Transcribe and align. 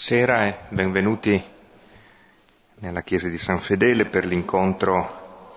Buonasera 0.00 0.46
e 0.46 0.54
benvenuti 0.68 1.44
nella 2.76 3.02
chiesa 3.02 3.26
di 3.26 3.36
San 3.36 3.58
Fedele 3.58 4.04
per 4.04 4.26
l'incontro 4.26 5.56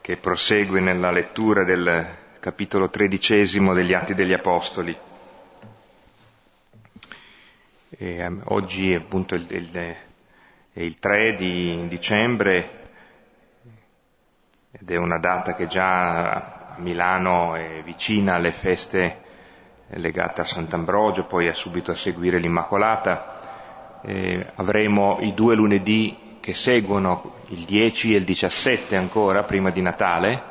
che 0.00 0.16
prosegue 0.16 0.80
nella 0.80 1.10
lettura 1.10 1.64
del 1.64 2.06
capitolo 2.40 2.88
tredicesimo 2.88 3.74
degli 3.74 3.92
Atti 3.92 4.14
degli 4.14 4.32
Apostoli. 4.32 4.98
E, 7.90 8.26
um, 8.26 8.40
oggi 8.46 8.94
appunto 8.94 9.34
il, 9.34 9.46
il, 9.50 9.70
è 10.72 10.80
il 10.80 10.98
3 10.98 11.34
di 11.34 11.84
dicembre 11.88 12.70
ed 14.70 14.90
è 14.90 14.96
una 14.96 15.18
data 15.18 15.54
che 15.54 15.66
già 15.66 16.30
a 16.30 16.74
Milano 16.78 17.54
è 17.54 17.82
vicina 17.84 18.36
alle 18.36 18.52
feste 18.52 19.26
legate 19.88 20.40
a 20.40 20.44
Sant'Ambrogio, 20.44 21.26
poi 21.26 21.48
è 21.48 21.52
subito 21.52 21.90
a 21.90 21.94
seguire 21.94 22.38
l'Immacolata 22.38 23.36
eh, 24.02 24.52
avremo 24.54 25.18
i 25.20 25.34
due 25.34 25.54
lunedì 25.54 26.38
che 26.40 26.54
seguono, 26.54 27.34
il 27.48 27.64
10 27.64 28.14
e 28.14 28.18
il 28.18 28.24
17 28.24 28.96
ancora, 28.96 29.42
prima 29.42 29.70
di 29.70 29.82
Natale, 29.82 30.42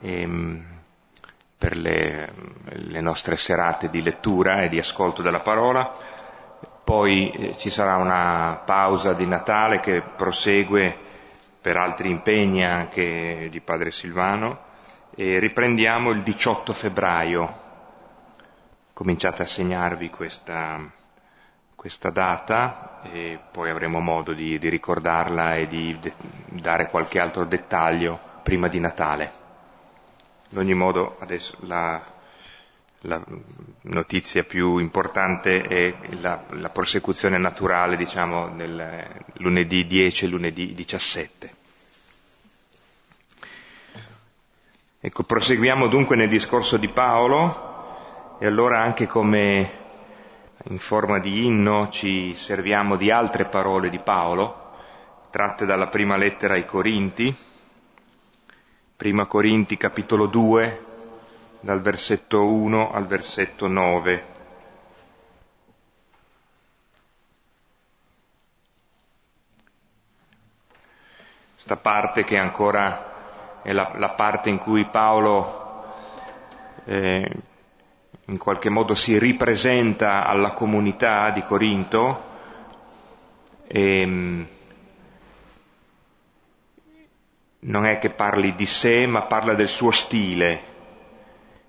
ehm, 0.00 0.64
per 1.56 1.76
le, 1.76 2.32
le, 2.64 3.00
nostre 3.00 3.36
serate 3.36 3.90
di 3.90 4.02
lettura 4.02 4.62
e 4.62 4.68
di 4.68 4.78
ascolto 4.78 5.22
della 5.22 5.40
parola. 5.40 5.94
Poi 6.82 7.30
eh, 7.30 7.56
ci 7.58 7.70
sarà 7.70 7.96
una 7.96 8.62
pausa 8.64 9.12
di 9.12 9.26
Natale 9.26 9.80
che 9.80 10.02
prosegue 10.16 10.96
per 11.60 11.76
altri 11.76 12.10
impegni 12.10 12.64
anche 12.64 13.48
di 13.50 13.60
Padre 13.60 13.90
Silvano 13.90 14.68
e 15.14 15.38
riprendiamo 15.38 16.10
il 16.10 16.22
18 16.22 16.72
febbraio. 16.72 17.68
Cominciate 18.92 19.42
a 19.42 19.46
segnarvi 19.46 20.10
questa, 20.10 20.90
questa 21.80 22.10
data 22.10 23.00
e 23.04 23.38
poi 23.50 23.70
avremo 23.70 24.00
modo 24.00 24.34
di, 24.34 24.58
di 24.58 24.68
ricordarla 24.68 25.56
e 25.56 25.66
di 25.66 25.96
de- 25.98 26.12
dare 26.50 26.86
qualche 26.90 27.18
altro 27.18 27.46
dettaglio 27.46 28.20
prima 28.42 28.68
di 28.68 28.78
Natale. 28.78 29.32
In 30.50 30.58
ogni 30.58 30.74
modo 30.74 31.16
adesso 31.20 31.56
la, 31.60 31.98
la 33.00 33.18
notizia 33.84 34.44
più 34.44 34.76
importante 34.76 35.62
è 35.62 35.94
la, 36.20 36.44
la 36.50 36.68
prosecuzione 36.68 37.38
naturale, 37.38 37.96
diciamo, 37.96 38.50
del 38.50 39.24
lunedì 39.38 39.86
10 39.86 40.26
e 40.26 40.28
lunedì 40.28 40.74
17. 40.74 41.54
Ecco, 45.00 45.22
proseguiamo 45.22 45.86
dunque 45.86 46.14
nel 46.14 46.28
discorso 46.28 46.76
di 46.76 46.90
Paolo 46.90 48.36
e 48.38 48.44
allora 48.44 48.82
anche 48.82 49.06
come 49.06 49.80
in 50.64 50.78
forma 50.78 51.18
di 51.18 51.46
inno 51.46 51.88
ci 51.88 52.34
serviamo 52.34 52.96
di 52.96 53.10
altre 53.10 53.46
parole 53.46 53.88
di 53.88 53.98
Paolo, 53.98 54.72
tratte 55.30 55.64
dalla 55.64 55.86
prima 55.86 56.16
lettera 56.16 56.54
ai 56.54 56.66
Corinti, 56.66 57.34
prima 58.94 59.24
Corinti 59.24 59.78
capitolo 59.78 60.26
2, 60.26 60.84
dal 61.60 61.80
versetto 61.80 62.44
1 62.44 62.90
al 62.92 63.06
versetto 63.06 63.66
9. 63.66 64.24
Questa 71.54 71.76
parte 71.76 72.24
che 72.24 72.36
ancora 72.36 73.60
è 73.62 73.72
la, 73.72 73.92
la 73.96 74.10
parte 74.10 74.50
in 74.50 74.58
cui 74.58 74.84
Paolo 74.86 75.84
eh, 76.84 77.30
in 78.30 78.38
qualche 78.38 78.70
modo 78.70 78.94
si 78.94 79.18
ripresenta 79.18 80.24
alla 80.24 80.52
comunità 80.52 81.30
di 81.30 81.42
Corinto 81.42 82.28
e 83.66 84.00
ehm, 84.00 84.46
non 87.62 87.84
è 87.84 87.98
che 87.98 88.10
parli 88.10 88.54
di 88.54 88.66
sé, 88.66 89.06
ma 89.06 89.22
parla 89.22 89.54
del 89.54 89.68
suo 89.68 89.90
stile 89.90 90.68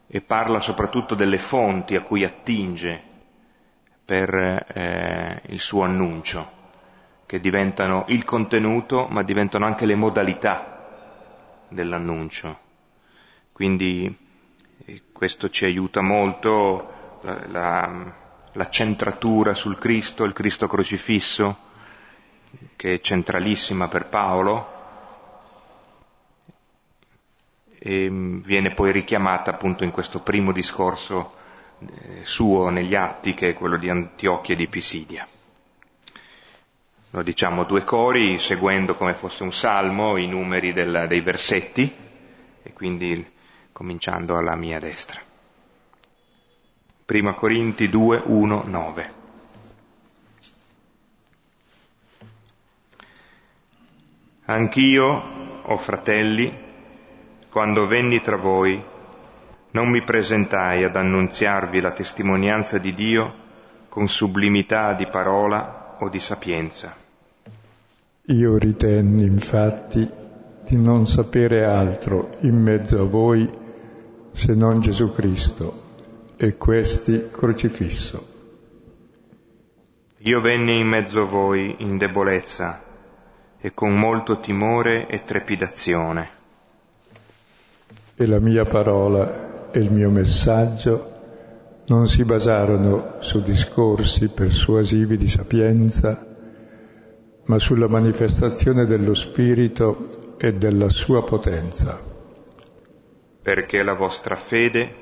e 0.07 0.21
parla 0.21 0.59
soprattutto 0.59 1.15
delle 1.15 1.39
fonti 1.39 1.95
a 1.95 2.01
cui 2.01 2.23
attinge 2.23 3.09
per 4.05 4.33
eh, 4.73 5.41
il 5.47 5.59
suo 5.59 5.83
annuncio, 5.83 6.49
che 7.25 7.39
diventano 7.39 8.05
il 8.09 8.23
contenuto, 8.23 9.07
ma 9.09 9.23
diventano 9.23 9.65
anche 9.65 9.85
le 9.85 9.95
modalità 9.95 11.65
dell'annuncio. 11.69 12.59
Quindi 13.51 14.29
e 14.85 15.01
questo 15.11 15.49
ci 15.49 15.65
aiuta 15.65 16.01
molto, 16.01 17.19
la, 17.21 17.47
la, 17.47 18.13
la 18.53 18.69
centratura 18.69 19.53
sul 19.53 19.77
Cristo, 19.77 20.23
il 20.23 20.33
Cristo 20.33 20.67
crocifisso, 20.67 21.69
che 22.75 22.93
è 22.93 22.99
centralissima 22.99 23.87
per 23.87 24.07
Paolo, 24.07 24.79
e 27.77 28.09
viene 28.11 28.73
poi 28.73 28.91
richiamata 28.91 29.51
appunto 29.51 29.83
in 29.83 29.91
questo 29.91 30.19
primo 30.21 30.51
discorso 30.51 31.33
eh, 31.79 32.23
suo 32.23 32.69
negli 32.69 32.95
atti, 32.95 33.33
che 33.33 33.49
è 33.49 33.53
quello 33.53 33.77
di 33.77 33.89
Antiochia 33.89 34.53
e 34.53 34.57
di 34.57 34.67
Pisidia. 34.67 35.27
Lo 37.13 37.23
diciamo 37.23 37.63
due 37.65 37.83
cori, 37.83 38.37
seguendo 38.37 38.95
come 38.95 39.13
fosse 39.13 39.43
un 39.43 39.51
salmo 39.51 40.17
i 40.17 40.27
numeri 40.27 40.73
del, 40.73 41.05
dei 41.07 41.21
versetti, 41.21 41.91
e 42.63 42.73
quindi 42.73 43.39
cominciando 43.71 44.37
alla 44.37 44.55
mia 44.55 44.79
destra. 44.79 45.19
Prima 47.05 47.33
Corinti 47.33 47.89
2, 47.89 48.23
1, 48.25 48.63
9. 48.65 49.13
Anch'io, 54.45 55.07
o 55.07 55.73
oh 55.73 55.77
fratelli, 55.77 56.69
quando 57.49 57.87
venni 57.87 58.21
tra 58.21 58.37
voi, 58.37 58.81
non 59.71 59.89
mi 59.89 60.03
presentai 60.03 60.83
ad 60.83 60.95
annunziarvi 60.95 61.79
la 61.79 61.91
testimonianza 61.91 62.77
di 62.77 62.93
Dio 62.93 63.33
con 63.87 64.07
sublimità 64.07 64.93
di 64.93 65.07
parola 65.07 65.97
o 65.99 66.09
di 66.09 66.19
sapienza. 66.19 66.95
Io 68.27 68.57
ritenni 68.57 69.23
infatti 69.23 70.09
di 70.63 70.77
non 70.77 71.05
sapere 71.05 71.65
altro 71.65 72.37
in 72.41 72.55
mezzo 72.55 73.01
a 73.01 73.05
voi 73.05 73.59
se 74.33 74.53
non 74.53 74.79
Gesù 74.79 75.09
Cristo 75.09 75.89
e 76.37 76.57
questi 76.57 77.27
crocifisso. 77.31 78.27
Io 80.19 80.41
venni 80.41 80.79
in 80.79 80.87
mezzo 80.87 81.21
a 81.21 81.25
voi 81.25 81.75
in 81.79 81.97
debolezza 81.97 82.83
e 83.59 83.73
con 83.73 83.95
molto 83.95 84.39
timore 84.39 85.07
e 85.07 85.23
trepidazione. 85.23 86.29
E 88.15 88.25
la 88.27 88.39
mia 88.39 88.65
parola 88.65 89.69
e 89.71 89.79
il 89.79 89.91
mio 89.91 90.09
messaggio 90.09 91.09
non 91.87 92.07
si 92.07 92.23
basarono 92.23 93.15
su 93.19 93.41
discorsi 93.41 94.29
persuasivi 94.29 95.17
di 95.17 95.27
sapienza, 95.27 96.25
ma 97.45 97.59
sulla 97.59 97.87
manifestazione 97.87 98.85
dello 98.85 99.13
Spirito 99.13 100.35
e 100.37 100.53
della 100.53 100.89
sua 100.89 101.23
potenza 101.23 102.10
perché 103.41 103.81
la 103.83 103.93
vostra 103.93 104.35
fede 104.35 104.95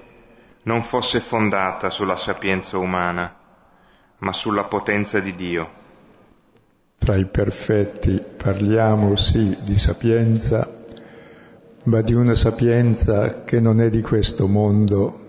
non 0.64 0.84
fosse 0.84 1.20
fondata 1.20 1.90
sulla 1.90 2.16
sapienza 2.16 2.78
umana, 2.78 3.36
ma 4.20 4.34
sulla 4.34 4.66
potenza 4.66 5.20
di 5.20 5.36
Dio. 5.36 5.70
Tra 6.98 7.16
i 7.16 7.26
perfetti 7.26 8.22
parliamo 8.38 9.16
sì 9.16 9.58
di 9.62 9.78
sapienza, 9.78 10.78
ma 11.86 12.02
di 12.02 12.14
una 12.14 12.36
sapienza 12.36 13.44
che 13.44 13.60
non 13.60 13.82
è 13.82 13.90
di 13.90 14.02
questo 14.02 14.48
mondo, 14.48 15.28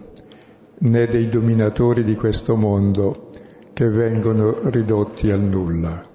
né 0.79 1.07
dei 1.07 1.29
dominatori 1.29 2.05
di 2.05 2.15
questo 2.15 2.57
mondo 2.57 3.31
che 3.73 3.89
vengono 3.89 4.69
ridotti 4.69 5.31
al 5.31 5.41
nulla. 5.41 6.07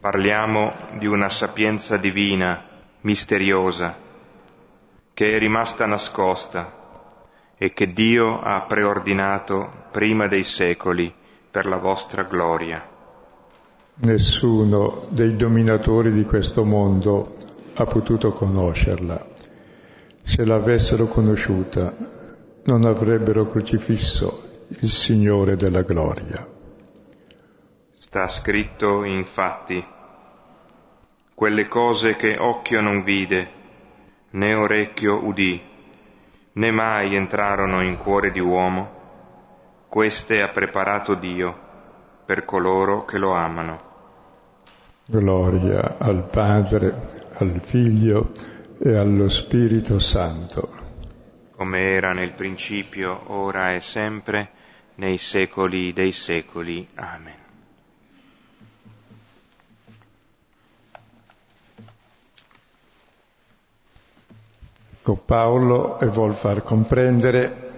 Parliamo 0.00 0.70
di 0.98 1.06
una 1.06 1.28
sapienza 1.28 1.96
divina, 1.96 2.62
misteriosa, 3.02 4.03
che 5.14 5.36
è 5.36 5.38
rimasta 5.38 5.86
nascosta 5.86 6.82
e 7.56 7.72
che 7.72 7.92
Dio 7.92 8.40
ha 8.40 8.62
preordinato 8.62 9.70
prima 9.92 10.26
dei 10.26 10.42
secoli 10.42 11.14
per 11.48 11.66
la 11.66 11.76
vostra 11.76 12.24
gloria. 12.24 12.84
Nessuno 13.96 15.06
dei 15.10 15.36
dominatori 15.36 16.10
di 16.10 16.24
questo 16.24 16.64
mondo 16.64 17.36
ha 17.74 17.84
potuto 17.84 18.32
conoscerla. 18.32 19.24
Se 20.20 20.44
l'avessero 20.44 21.06
conosciuta, 21.06 21.94
non 22.64 22.84
avrebbero 22.84 23.46
crocifisso 23.46 24.64
il 24.80 24.90
Signore 24.90 25.54
della 25.54 25.82
gloria. 25.82 26.44
Sta 27.92 28.26
scritto 28.26 29.04
infatti, 29.04 29.84
quelle 31.34 31.68
cose 31.68 32.16
che 32.16 32.36
occhio 32.36 32.80
non 32.80 33.04
vide, 33.04 33.53
né 34.34 34.54
orecchio 34.54 35.24
udì, 35.24 35.60
né 36.52 36.70
mai 36.70 37.14
entrarono 37.14 37.82
in 37.82 37.96
cuore 37.96 38.30
di 38.30 38.40
uomo, 38.40 39.02
queste 39.88 40.42
ha 40.42 40.48
preparato 40.48 41.14
Dio 41.14 41.56
per 42.24 42.44
coloro 42.44 43.04
che 43.04 43.18
lo 43.18 43.32
amano. 43.32 43.92
Gloria 45.06 45.96
al 45.98 46.24
Padre, 46.24 47.28
al 47.34 47.60
Figlio 47.60 48.32
e 48.78 48.96
allo 48.96 49.28
Spirito 49.28 49.98
Santo. 49.98 50.82
Come 51.54 51.80
era 51.80 52.10
nel 52.10 52.32
principio, 52.32 53.32
ora 53.32 53.74
e 53.74 53.80
sempre, 53.80 54.50
nei 54.96 55.18
secoli 55.18 55.92
dei 55.92 56.10
secoli. 56.10 56.88
Amen. 56.94 57.43
Ecco, 65.06 65.20
Paolo 65.22 65.98
vuol 66.00 66.32
far 66.32 66.62
comprendere 66.62 67.72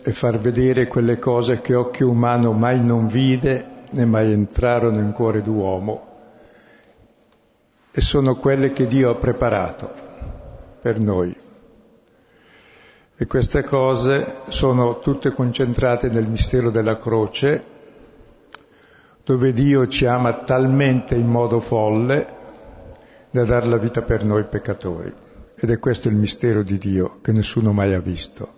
e 0.00 0.12
far 0.12 0.38
vedere 0.38 0.86
quelle 0.86 1.18
cose 1.18 1.60
che 1.60 1.74
occhio 1.74 2.08
umano 2.08 2.52
mai 2.52 2.80
non 2.80 3.08
vide 3.08 3.82
né 3.90 4.04
mai 4.04 4.30
entrarono 4.30 5.00
in 5.00 5.10
cuore 5.10 5.42
d'uomo 5.42 6.06
e 7.90 8.00
sono 8.00 8.36
quelle 8.36 8.72
che 8.72 8.86
Dio 8.86 9.10
ha 9.10 9.16
preparato 9.16 9.90
per 10.80 11.00
noi. 11.00 11.36
E 13.16 13.26
queste 13.26 13.64
cose 13.64 14.42
sono 14.46 15.00
tutte 15.00 15.32
concentrate 15.32 16.10
nel 16.10 16.30
mistero 16.30 16.70
della 16.70 16.96
croce, 16.96 17.64
dove 19.24 19.52
Dio 19.52 19.88
ci 19.88 20.06
ama 20.06 20.32
talmente 20.44 21.16
in 21.16 21.26
modo 21.26 21.58
folle 21.58 22.26
da 23.30 23.44
dare 23.44 23.66
la 23.66 23.78
vita 23.78 24.02
per 24.02 24.24
noi 24.24 24.44
peccatori. 24.44 25.21
Ed 25.62 25.70
è 25.70 25.78
questo 25.78 26.08
il 26.08 26.16
mistero 26.16 26.64
di 26.64 26.76
Dio 26.76 27.20
che 27.22 27.30
nessuno 27.30 27.72
mai 27.72 27.94
ha 27.94 28.00
visto. 28.00 28.54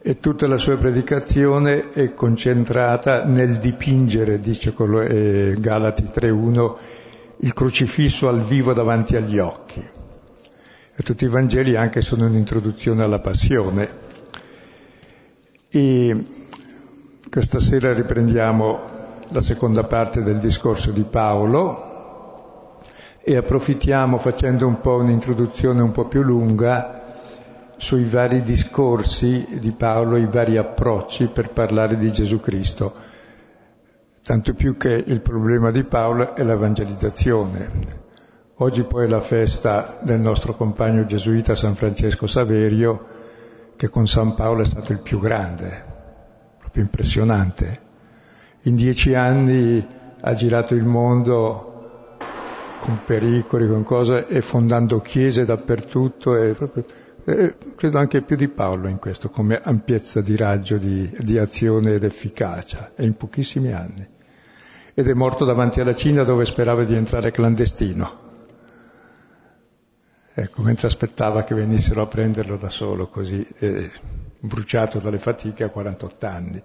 E 0.00 0.20
tutta 0.20 0.46
la 0.46 0.56
sua 0.56 0.76
predicazione 0.76 1.90
è 1.90 2.14
concentrata 2.14 3.24
nel 3.24 3.58
dipingere, 3.58 4.38
dice 4.38 4.72
eh, 4.72 5.56
Galati 5.58 6.04
3.1, 6.04 6.76
il 7.38 7.52
crocifisso 7.54 8.28
al 8.28 8.44
vivo 8.44 8.72
davanti 8.72 9.16
agli 9.16 9.40
occhi. 9.40 9.84
E 10.94 11.02
tutti 11.02 11.24
i 11.24 11.28
Vangeli 11.28 11.74
anche 11.74 12.02
sono 12.02 12.26
un'introduzione 12.26 13.02
alla 13.02 13.18
passione. 13.18 13.88
E 15.70 16.24
questa 17.28 17.58
sera 17.58 17.92
riprendiamo 17.92 18.80
la 19.30 19.42
seconda 19.42 19.82
parte 19.82 20.22
del 20.22 20.38
discorso 20.38 20.92
di 20.92 21.02
Paolo, 21.02 21.93
e 23.26 23.36
approfittiamo 23.38 24.18
facendo 24.18 24.66
un 24.66 24.80
po' 24.80 24.96
un'introduzione 24.96 25.80
un 25.80 25.92
po' 25.92 26.06
più 26.06 26.20
lunga 26.20 27.02
sui 27.78 28.04
vari 28.04 28.42
discorsi 28.42 29.58
di 29.60 29.72
Paolo, 29.72 30.18
i 30.18 30.26
vari 30.26 30.58
approcci 30.58 31.28
per 31.28 31.50
parlare 31.50 31.96
di 31.96 32.12
Gesù 32.12 32.38
Cristo. 32.38 32.92
Tanto 34.22 34.52
più 34.52 34.76
che 34.76 34.90
il 34.90 35.22
problema 35.22 35.70
di 35.70 35.84
Paolo 35.84 36.34
è 36.34 36.44
l'evangelizzazione. 36.44 38.02
Oggi 38.56 38.82
poi 38.84 39.06
è 39.06 39.08
la 39.08 39.20
festa 39.20 39.98
del 40.02 40.20
nostro 40.20 40.54
compagno 40.54 41.06
gesuita 41.06 41.54
San 41.54 41.74
Francesco 41.74 42.26
Saverio, 42.26 43.06
che 43.76 43.88
con 43.88 44.06
San 44.06 44.34
Paolo 44.34 44.60
è 44.60 44.66
stato 44.66 44.92
il 44.92 45.00
più 45.00 45.18
grande, 45.18 45.84
proprio 46.58 46.82
impressionante. 46.82 47.80
In 48.62 48.76
dieci 48.76 49.14
anni 49.14 49.84
ha 50.20 50.34
girato 50.34 50.74
il 50.74 50.86
mondo 50.86 51.73
con 52.84 53.00
pericoli, 53.02 53.66
con 53.66 53.82
cose, 53.82 54.26
e 54.26 54.42
fondando 54.42 55.00
chiese 55.00 55.46
dappertutto, 55.46 56.36
e 56.36 56.52
proprio, 56.52 56.84
e 57.24 57.54
credo 57.74 57.96
anche 57.96 58.20
più 58.20 58.36
di 58.36 58.48
Paolo 58.48 58.88
in 58.88 58.98
questo, 58.98 59.30
come 59.30 59.58
ampiezza 59.58 60.20
di 60.20 60.36
raggio, 60.36 60.76
di, 60.76 61.10
di 61.20 61.38
azione 61.38 61.94
ed 61.94 62.04
efficacia, 62.04 62.92
e 62.94 63.06
in 63.06 63.16
pochissimi 63.16 63.72
anni. 63.72 64.06
Ed 64.92 65.08
è 65.08 65.14
morto 65.14 65.46
davanti 65.46 65.80
alla 65.80 65.94
Cina 65.94 66.24
dove 66.24 66.44
sperava 66.44 66.84
di 66.84 66.94
entrare 66.94 67.30
clandestino. 67.30 68.20
Ecco, 70.34 70.60
mentre 70.60 70.86
aspettava 70.86 71.42
che 71.42 71.54
venissero 71.54 72.02
a 72.02 72.06
prenderlo 72.06 72.58
da 72.58 72.68
solo, 72.68 73.08
così, 73.08 73.46
eh, 73.60 73.90
bruciato 74.40 74.98
dalle 74.98 75.18
fatiche 75.18 75.64
a 75.64 75.70
48 75.70 76.26
anni. 76.26 76.62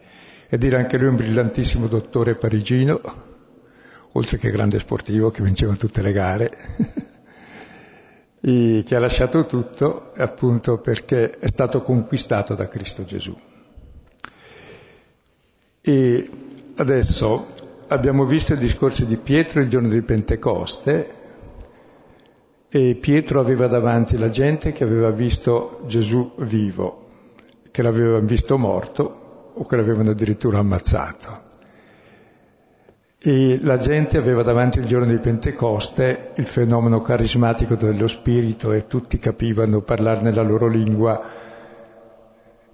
Ed 0.50 0.64
era 0.66 0.80
anche 0.80 0.98
lui 0.98 1.08
un 1.08 1.16
brillantissimo 1.16 1.88
dottore 1.88 2.36
parigino, 2.36 3.00
oltre 4.14 4.38
che 4.38 4.52
grande 4.52 4.80
sportivo 4.80 5.32
che 5.32 5.44
vinceva 5.44 5.76
tutte 5.76 6.02
le 6.02 6.12
gare, 6.12 6.52
e 8.42 8.84
che 8.86 8.96
ha 8.96 9.00
lasciato 9.00 9.46
tutto 9.46 10.12
appunto 10.16 10.78
perché 10.78 11.38
è 11.38 11.48
stato 11.48 11.82
conquistato 11.82 12.56
da 12.56 12.68
Cristo 12.68 13.04
Gesù. 13.04 13.38
E 15.82 16.30
adesso 16.76 17.48
abbiamo 17.88 18.26
visto 18.26 18.54
i 18.54 18.58
discorsi 18.58 19.06
di 19.06 19.18
Pietro 19.18 19.62
il 19.62 19.70
giorno 19.70 19.90
di 19.90 20.02
Pentecoste 20.02 21.16
e 22.70 22.96
Pietro 22.96 23.40
aveva 23.40 23.68
davanti 23.68 24.18
la 24.18 24.30
gente 24.30 24.72
che 24.72 24.84
aveva 24.84 25.10
visto 25.10 25.82
Gesù 25.88 26.34
vivo, 26.38 27.08
che 27.72 27.82
l'avevano 27.82 28.26
visto 28.26 28.58
morto 28.58 29.52
o 29.56 29.66
che 29.66 29.76
l'avevano 29.76 30.12
addirittura 30.12 30.60
ammazzato. 30.60 31.48
E 33.22 33.60
la 33.62 33.78
gente 33.78 34.18
aveva 34.18 34.44
davanti 34.44 34.80
il 34.80 34.86
giorno 34.86 35.12
di 35.12 35.18
Pentecoste 35.18 36.32
il 36.36 36.46
fenomeno 36.46 37.02
carismatico 37.02 37.76
dello 37.76 38.08
Spirito 38.08 38.72
e 38.72 38.88
tutti 38.88 39.20
capivano 39.20 39.82
parlare 39.82 40.22
nella 40.22 40.42
loro 40.42 40.68
lingua. 40.68 41.22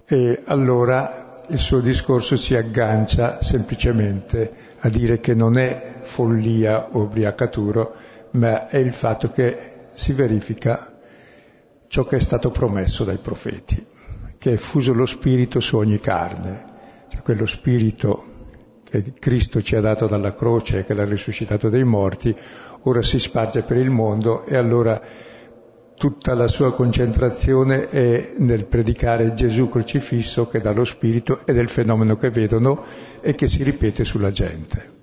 E 0.06 0.44
allora 0.46 1.42
il 1.48 1.58
suo 1.58 1.80
discorso 1.80 2.38
si 2.38 2.56
aggancia 2.56 3.42
semplicemente 3.42 4.54
a 4.82 4.90
dire 4.90 5.20
che 5.20 5.34
non 5.34 5.58
è 5.58 6.02
follia 6.04 6.90
o 6.92 7.02
ubriacaturo, 7.02 7.96
ma 8.32 8.68
è 8.68 8.78
il 8.78 8.94
fatto 8.94 9.32
che 9.32 9.58
si 9.96 10.14
verifica 10.14 10.94
ciò 11.88 12.06
che 12.06 12.18
è 12.18 12.20
stato 12.20 12.52
promesso 12.52 13.04
dai 13.04 13.18
profeti, 13.18 13.84
che 14.38 14.54
è 14.54 14.58
fuso 14.58 14.94
lo 14.94 15.08
Spirito 15.08 15.60
su 15.60 15.76
ogni 15.78 16.00
carne, 16.00 16.66
cioè 17.10 17.24
quello 17.24 17.48
Spirito 17.48 18.34
che 19.02 19.14
Cristo 19.20 19.62
ci 19.62 19.76
ha 19.76 19.82
dato 19.82 20.08
dalla 20.08 20.34
croce 20.34 20.80
e 20.80 20.84
che 20.84 20.94
l'ha 20.94 21.06
risuscitato 21.06 21.70
dai 21.70 21.84
morti, 21.84 22.36
ora 22.84 23.02
si 23.02 23.20
sparge 23.20 23.64
per 23.64 23.78
il 23.78 23.90
mondo 23.90 24.46
e 24.46 24.56
allora 24.56 25.02
tutta 25.96 26.34
la 26.34 26.48
sua 26.48 26.74
concentrazione 26.74 27.88
è 27.88 28.34
nel 28.38 28.66
predicare 28.66 29.34
Gesù 29.34 29.70
crocifisso 29.70 30.48
che 30.48 30.60
dà 30.60 30.72
lo 30.72 30.84
Spirito 30.84 31.46
ed 31.46 31.58
è 31.58 31.62
il 31.62 31.70
fenomeno 31.70 32.18
che 32.18 32.30
vedono 32.30 32.84
e 33.22 33.34
che 33.34 33.48
si 33.48 33.64
ripete 33.64 34.04
sulla 34.04 34.32
gente. 34.32 34.94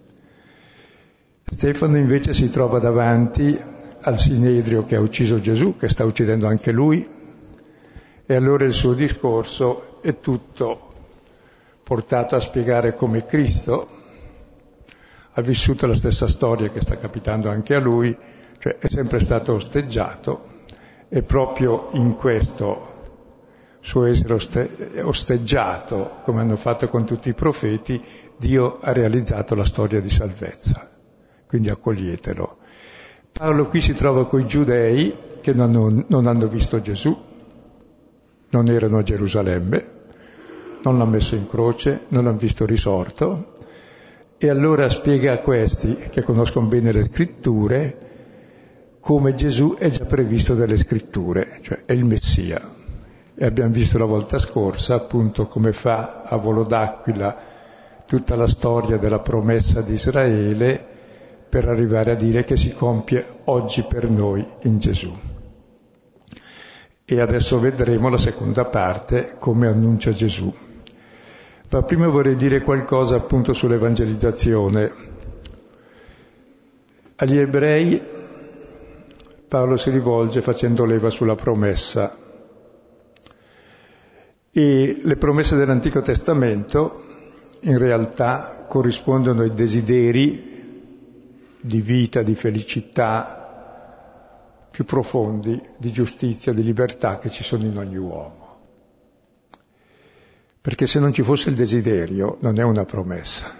Stefano 1.44 1.98
invece 1.98 2.32
si 2.32 2.48
trova 2.48 2.78
davanti 2.78 3.58
al 4.00 4.18
Sinedrio 4.18 4.84
che 4.84 4.96
ha 4.96 5.00
ucciso 5.00 5.38
Gesù, 5.38 5.76
che 5.76 5.88
sta 5.88 6.04
uccidendo 6.04 6.46
anche 6.46 6.72
lui, 6.72 7.06
e 8.24 8.34
allora 8.34 8.64
il 8.64 8.72
suo 8.72 8.94
discorso 8.94 10.00
è 10.00 10.18
tutto 10.18 10.91
portato 11.92 12.36
a 12.36 12.40
spiegare 12.40 12.94
come 12.94 13.26
Cristo 13.26 13.86
ha 15.32 15.42
vissuto 15.42 15.86
la 15.86 15.94
stessa 15.94 16.26
storia 16.26 16.70
che 16.70 16.80
sta 16.80 16.96
capitando 16.96 17.50
anche 17.50 17.74
a 17.74 17.80
lui, 17.80 18.16
cioè 18.58 18.78
è 18.78 18.88
sempre 18.88 19.20
stato 19.20 19.52
osteggiato 19.52 20.60
e 21.10 21.20
proprio 21.22 21.90
in 21.92 22.16
questo 22.16 22.88
suo 23.80 24.06
essere 24.06 24.38
osteggiato, 25.02 26.20
come 26.22 26.40
hanno 26.40 26.56
fatto 26.56 26.88
con 26.88 27.04
tutti 27.04 27.28
i 27.28 27.34
profeti, 27.34 28.02
Dio 28.38 28.78
ha 28.80 28.92
realizzato 28.92 29.54
la 29.54 29.66
storia 29.66 30.00
di 30.00 30.08
salvezza. 30.08 30.90
Quindi 31.46 31.68
accoglietelo. 31.68 32.56
Paolo 33.32 33.68
qui 33.68 33.82
si 33.82 33.92
trova 33.92 34.26
con 34.26 34.40
i 34.40 34.46
giudei 34.46 35.14
che 35.42 35.52
non 35.52 35.68
hanno, 35.68 36.04
non 36.08 36.26
hanno 36.26 36.46
visto 36.46 36.80
Gesù, 36.80 37.14
non 38.48 38.68
erano 38.68 38.96
a 38.96 39.02
Gerusalemme, 39.02 40.00
non 40.82 40.98
l'hanno 40.98 41.10
messo 41.10 41.34
in 41.34 41.46
croce, 41.46 42.06
non 42.08 42.24
l'hanno 42.24 42.36
visto 42.36 42.64
risorto, 42.66 43.52
e 44.38 44.48
allora 44.48 44.88
spiega 44.88 45.32
a 45.32 45.38
questi, 45.38 45.96
che 46.10 46.22
conoscono 46.22 46.66
bene 46.66 46.92
le 46.92 47.04
scritture, 47.04 48.10
come 49.00 49.34
Gesù 49.34 49.76
è 49.78 49.88
già 49.88 50.04
previsto 50.04 50.54
dalle 50.54 50.76
scritture, 50.76 51.58
cioè 51.60 51.82
è 51.84 51.92
il 51.92 52.04
Messia. 52.04 52.60
E 53.34 53.44
abbiamo 53.44 53.72
visto 53.72 53.98
la 53.98 54.04
volta 54.04 54.38
scorsa 54.38 54.94
appunto 54.94 55.46
come 55.46 55.72
fa 55.72 56.22
a 56.22 56.36
volo 56.36 56.64
d'aquila 56.64 57.36
tutta 58.04 58.36
la 58.36 58.46
storia 58.46 58.98
della 58.98 59.20
promessa 59.20 59.80
di 59.80 59.94
Israele 59.94 60.84
per 61.48 61.68
arrivare 61.68 62.12
a 62.12 62.14
dire 62.14 62.44
che 62.44 62.56
si 62.56 62.72
compie 62.72 63.24
oggi 63.44 63.84
per 63.84 64.08
noi 64.10 64.46
in 64.62 64.78
Gesù. 64.78 65.12
E 67.04 67.20
adesso 67.20 67.58
vedremo 67.58 68.08
la 68.08 68.18
seconda 68.18 68.64
parte, 68.64 69.36
come 69.38 69.66
annuncia 69.66 70.10
Gesù. 70.10 70.52
Ma 71.72 71.82
prima 71.84 72.06
vorrei 72.06 72.36
dire 72.36 72.60
qualcosa 72.60 73.16
appunto 73.16 73.54
sull'evangelizzazione. 73.54 74.92
Agli 77.16 77.38
ebrei 77.38 78.02
Paolo 79.48 79.78
si 79.78 79.88
rivolge 79.88 80.42
facendo 80.42 80.84
leva 80.84 81.08
sulla 81.08 81.34
promessa. 81.34 82.14
E 84.50 85.00
le 85.02 85.16
promesse 85.16 85.56
dell'Antico 85.56 86.02
Testamento 86.02 87.04
in 87.60 87.78
realtà 87.78 88.66
corrispondono 88.68 89.40
ai 89.40 89.54
desideri 89.54 90.50
di 91.58 91.80
vita, 91.80 92.20
di 92.20 92.34
felicità 92.34 93.38
più 94.70 94.84
profondi, 94.84 95.58
di 95.78 95.90
giustizia, 95.90 96.52
di 96.52 96.62
libertà 96.62 97.16
che 97.16 97.30
ci 97.30 97.42
sono 97.42 97.64
in 97.64 97.78
ogni 97.78 97.96
uomo. 97.96 98.41
Perché 100.62 100.86
se 100.86 101.00
non 101.00 101.12
ci 101.12 101.24
fosse 101.24 101.48
il 101.48 101.56
desiderio 101.56 102.38
non 102.40 102.56
è 102.60 102.62
una 102.62 102.84
promessa. 102.84 103.50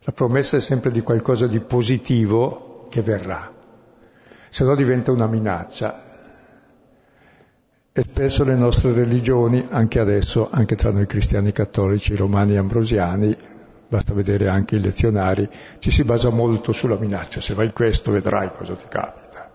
La 0.00 0.12
promessa 0.12 0.58
è 0.58 0.60
sempre 0.60 0.90
di 0.90 1.00
qualcosa 1.00 1.46
di 1.46 1.60
positivo 1.60 2.86
che 2.90 3.00
verrà, 3.00 3.50
se 4.50 4.64
no 4.64 4.74
diventa 4.74 5.12
una 5.12 5.26
minaccia. 5.26 6.02
E 7.90 8.02
spesso 8.02 8.44
le 8.44 8.54
nostre 8.54 8.92
religioni, 8.92 9.66
anche 9.70 9.98
adesso, 9.98 10.48
anche 10.50 10.76
tra 10.76 10.92
noi 10.92 11.06
cristiani 11.06 11.52
cattolici, 11.52 12.14
romani 12.14 12.52
e 12.52 12.58
ambrosiani, 12.58 13.36
basta 13.88 14.12
vedere 14.12 14.48
anche 14.48 14.76
i 14.76 14.80
lezionari, 14.80 15.48
ci 15.78 15.90
si 15.90 16.04
basa 16.04 16.28
molto 16.28 16.72
sulla 16.72 16.96
minaccia, 16.96 17.40
se 17.40 17.54
vai 17.54 17.72
questo 17.72 18.12
vedrai 18.12 18.50
cosa 18.52 18.74
ti 18.74 18.84
capita. 18.88 19.50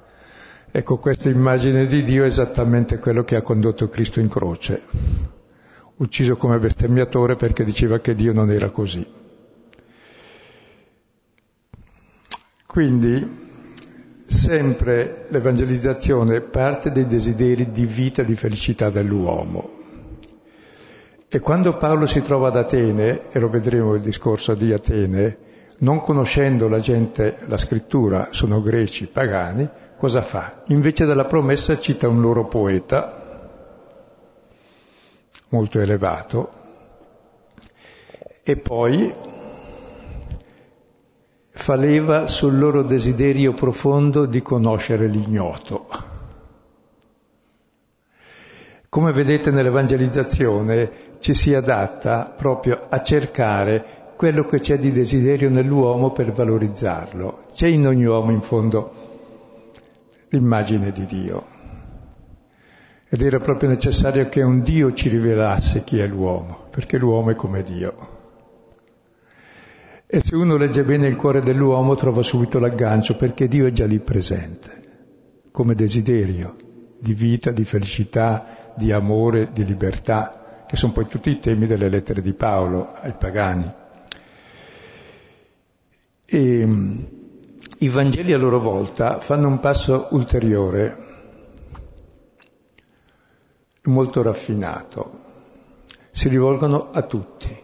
Ecco, 0.72 0.98
questa 0.98 1.30
immagine 1.30 1.86
di 1.86 2.04
Dio 2.04 2.24
è 2.24 2.28
esattamente 2.28 2.98
quello 2.98 3.24
che 3.24 3.36
ha 3.36 3.44
condotto 3.44 3.88
Cristo 3.88 4.20
in 4.20 4.28
croce, 4.28 4.82
ucciso 5.98 6.36
come 6.36 6.60
bestemmiatore 6.60 7.36
perché 7.36 7.64
diceva 7.64 8.00
che 8.00 8.16
Dio 8.16 8.34
non 8.34 8.52
era 8.52 8.70
così. 8.70 9.06
Quindi 12.66 13.42
sempre 14.26 15.26
l'evangelizzazione 15.30 16.42
parte 16.42 16.92
dai 16.92 17.06
desideri 17.06 17.70
di 17.72 17.86
vita, 17.86 18.24
di 18.24 18.36
felicità 18.36 18.90
dell'uomo. 18.90 19.82
E 21.28 21.40
quando 21.40 21.78
Paolo 21.78 22.06
si 22.06 22.22
trova 22.22 22.48
ad 22.48 22.58
Atene, 22.58 23.32
e 23.32 23.40
lo 23.40 23.50
vedremo 23.50 23.96
il 23.96 24.02
discorso 24.02 24.54
di 24.56 24.72
Atene, 24.72 25.38
non 25.80 26.00
conoscendo 26.02 26.68
la 26.68 26.80
gente 26.80 27.38
la 27.48 27.58
scrittura, 27.58 28.28
sono 28.32 28.62
greci, 28.62 29.08
pagani, 29.08 29.68
cosa 29.98 30.22
fa? 30.22 30.64
Invece 30.68 31.06
della 31.06 31.26
promessa 31.26 31.80
cita 31.80 32.08
un 32.08 32.22
loro 32.22 32.46
poeta, 32.46 33.23
molto 35.54 35.80
elevato, 35.80 36.52
e 38.42 38.58
poi 38.58 39.14
fa 41.52 41.76
leva 41.76 42.26
sul 42.28 42.58
loro 42.58 42.82
desiderio 42.82 43.54
profondo 43.54 44.26
di 44.26 44.42
conoscere 44.42 45.08
l'ignoto. 45.08 45.86
Come 48.90 49.12
vedete 49.12 49.52
nell'evangelizzazione 49.52 50.92
ci 51.20 51.36
si 51.36 51.54
adatta 51.54 52.34
proprio 52.36 52.88
a 52.90 53.02
cercare 53.02 54.12
quello 54.16 54.46
che 54.46 54.60
c'è 54.60 54.80
di 54.80 54.92
desiderio 54.92 55.50
nell'uomo 55.50 56.12
per 56.12 56.32
valorizzarlo. 56.32 57.46
C'è 57.54 57.68
in 57.68 57.86
ogni 57.86 58.06
uomo 58.06 58.32
in 58.32 58.42
fondo 58.42 58.94
l'immagine 60.30 60.92
di 60.92 61.06
Dio. 61.06 61.53
Ed 63.14 63.22
era 63.22 63.40
proprio 63.40 63.70
necessario 63.70 64.28
che 64.28 64.42
un 64.42 64.64
Dio 64.64 64.92
ci 64.92 65.08
rivelasse 65.08 65.84
chi 65.84 66.00
è 66.00 66.08
l'uomo, 66.08 66.66
perché 66.72 66.98
l'uomo 66.98 67.30
è 67.30 67.36
come 67.36 67.62
Dio. 67.62 67.94
E 70.08 70.20
se 70.24 70.36
uno 70.36 70.58
legge 70.58 70.84
bene 70.84 71.10
il 71.10 71.16
cuore 71.16 71.40
dell'uomo 71.42 71.94
trova 71.94 72.24
subito 72.24 72.58
l'aggancio, 72.58 73.16
perché 73.16 73.48
Dio 73.48 73.68
è 73.68 73.72
già 73.72 73.86
lì 73.86 74.00
presente, 74.00 74.72
come 75.52 75.76
desiderio 75.76 76.56
di 76.98 77.14
vita, 77.14 77.52
di 77.52 77.66
felicità, 77.66 78.74
di 78.76 78.92
amore, 78.92 79.52
di 79.54 79.64
libertà, 79.64 80.66
che 80.66 80.76
sono 80.76 80.94
poi 80.94 81.06
tutti 81.06 81.30
i 81.30 81.38
temi 81.38 81.68
delle 81.68 81.90
lettere 81.90 82.20
di 82.20 82.34
Paolo 82.34 82.94
ai 82.96 83.14
pagani. 83.14 83.72
E 86.26 86.68
i 87.78 87.90
Vangeli 87.90 88.34
a 88.34 88.38
loro 88.40 88.60
volta 88.60 89.20
fanno 89.20 89.50
un 89.50 89.60
passo 89.60 90.08
ulteriore, 90.10 91.03
molto 93.84 94.22
raffinato, 94.22 95.20
si 96.12 96.30
rivolgono 96.30 96.92
a 96.92 97.02
tutti. 97.04 97.62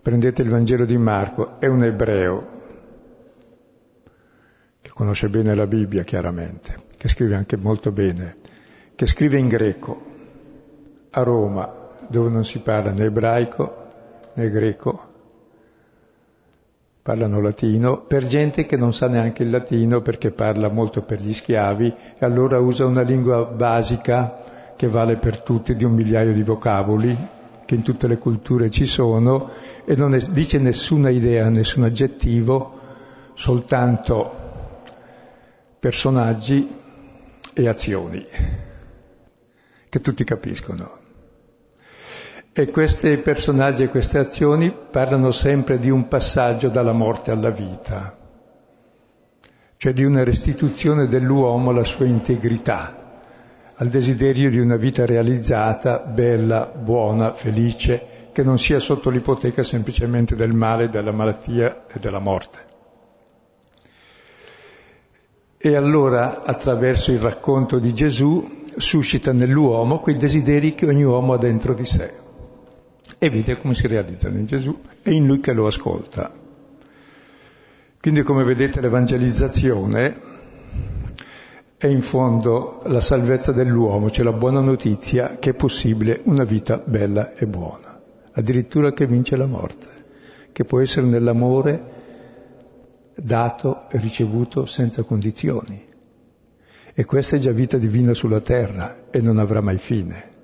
Prendete 0.00 0.42
il 0.42 0.48
Vangelo 0.48 0.84
di 0.84 0.96
Marco, 0.96 1.58
è 1.58 1.66
un 1.66 1.84
ebreo 1.84 2.56
che 4.80 4.90
conosce 4.90 5.28
bene 5.28 5.54
la 5.54 5.66
Bibbia 5.66 6.04
chiaramente 6.04 6.86
che 6.98 7.08
scrive 7.08 7.36
anche 7.36 7.56
molto 7.56 7.92
bene, 7.92 8.34
che 8.96 9.06
scrive 9.06 9.38
in 9.38 9.46
greco 9.46 10.02
a 11.10 11.22
Roma, 11.22 11.72
dove 12.08 12.28
non 12.28 12.44
si 12.44 12.58
parla 12.58 12.90
né 12.90 13.04
ebraico 13.04 13.86
né 14.34 14.50
greco, 14.50 15.06
parlano 17.00 17.40
latino, 17.40 18.00
per 18.00 18.24
gente 18.24 18.66
che 18.66 18.76
non 18.76 18.92
sa 18.92 19.06
neanche 19.06 19.44
il 19.44 19.50
latino 19.50 20.00
perché 20.02 20.32
parla 20.32 20.68
molto 20.68 21.02
per 21.02 21.20
gli 21.20 21.32
schiavi 21.32 21.94
e 22.18 22.24
allora 22.24 22.58
usa 22.58 22.84
una 22.84 23.02
lingua 23.02 23.44
basica 23.44 24.57
che 24.78 24.86
vale 24.86 25.16
per 25.16 25.40
tutti 25.40 25.74
di 25.74 25.82
un 25.82 25.90
migliaio 25.90 26.32
di 26.32 26.44
vocaboli 26.44 27.16
che 27.64 27.74
in 27.74 27.82
tutte 27.82 28.06
le 28.06 28.16
culture 28.16 28.70
ci 28.70 28.86
sono 28.86 29.50
e 29.84 29.96
non 29.96 30.14
è, 30.14 30.20
dice 30.20 30.58
nessuna 30.58 31.08
idea, 31.08 31.48
nessun 31.48 31.82
aggettivo, 31.82 32.78
soltanto 33.34 34.46
personaggi 35.80 36.66
e 37.52 37.68
azioni, 37.68 38.24
che 39.88 40.00
tutti 40.00 40.22
capiscono. 40.22 40.96
E 42.52 42.70
questi 42.70 43.16
personaggi 43.16 43.82
e 43.82 43.88
queste 43.88 44.18
azioni 44.18 44.72
parlano 44.72 45.32
sempre 45.32 45.80
di 45.80 45.90
un 45.90 46.06
passaggio 46.06 46.68
dalla 46.68 46.92
morte 46.92 47.32
alla 47.32 47.50
vita, 47.50 48.16
cioè 49.76 49.92
di 49.92 50.04
una 50.04 50.22
restituzione 50.22 51.08
dell'uomo 51.08 51.70
alla 51.70 51.84
sua 51.84 52.04
integrità, 52.04 53.07
al 53.80 53.88
desiderio 53.88 54.50
di 54.50 54.58
una 54.58 54.76
vita 54.76 55.06
realizzata, 55.06 56.00
bella, 56.00 56.66
buona, 56.66 57.32
felice, 57.32 58.28
che 58.32 58.42
non 58.42 58.58
sia 58.58 58.80
sotto 58.80 59.08
l'ipoteca 59.08 59.62
semplicemente 59.62 60.34
del 60.34 60.52
male, 60.52 60.88
della 60.88 61.12
malattia 61.12 61.86
e 61.86 62.00
della 62.00 62.18
morte. 62.18 62.66
E 65.58 65.76
allora, 65.76 66.42
attraverso 66.42 67.12
il 67.12 67.20
racconto 67.20 67.78
di 67.78 67.94
Gesù, 67.94 68.62
suscita 68.76 69.32
nell'uomo 69.32 70.00
quei 70.00 70.16
desideri 70.16 70.74
che 70.74 70.86
ogni 70.86 71.04
uomo 71.04 71.34
ha 71.34 71.38
dentro 71.38 71.74
di 71.74 71.84
sé 71.84 72.12
e 73.16 73.30
vede 73.30 73.58
come 73.58 73.74
si 73.74 73.86
realizzano 73.86 74.38
in 74.38 74.46
Gesù 74.46 74.76
e 75.02 75.12
in 75.12 75.26
lui 75.26 75.38
che 75.38 75.52
lo 75.52 75.68
ascolta. 75.68 76.32
Quindi, 78.00 78.22
come 78.22 78.42
vedete, 78.42 78.80
l'evangelizzazione 78.80 80.37
è 81.78 81.86
in 81.86 82.02
fondo 82.02 82.82
la 82.86 83.00
salvezza 83.00 83.52
dell'uomo, 83.52 84.10
cioè 84.10 84.24
la 84.24 84.32
buona 84.32 84.58
notizia 84.58 85.36
che 85.38 85.50
è 85.50 85.54
possibile 85.54 86.20
una 86.24 86.42
vita 86.42 86.82
bella 86.84 87.34
e 87.34 87.46
buona, 87.46 88.02
addirittura 88.32 88.92
che 88.92 89.06
vince 89.06 89.36
la 89.36 89.46
morte, 89.46 89.86
che 90.50 90.64
può 90.64 90.80
essere 90.80 91.06
nell'amore 91.06 91.96
dato 93.14 93.88
e 93.90 93.98
ricevuto 93.98 94.66
senza 94.66 95.04
condizioni. 95.04 95.86
E 96.92 97.04
questa 97.04 97.36
è 97.36 97.38
già 97.38 97.52
vita 97.52 97.76
divina 97.76 98.12
sulla 98.12 98.40
terra 98.40 99.04
e 99.10 99.20
non 99.20 99.38
avrà 99.38 99.60
mai 99.60 99.78
fine. 99.78 100.36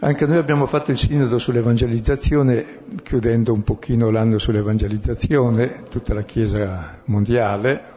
Anche 0.00 0.26
noi 0.26 0.38
abbiamo 0.38 0.66
fatto 0.66 0.90
il 0.90 0.96
sinodo 0.96 1.38
sull'evangelizzazione, 1.38 2.64
chiudendo 3.04 3.52
un 3.52 3.62
pochino 3.62 4.10
l'anno 4.10 4.38
sull'evangelizzazione, 4.38 5.84
tutta 5.88 6.14
la 6.14 6.22
Chiesa 6.22 7.00
mondiale, 7.04 7.96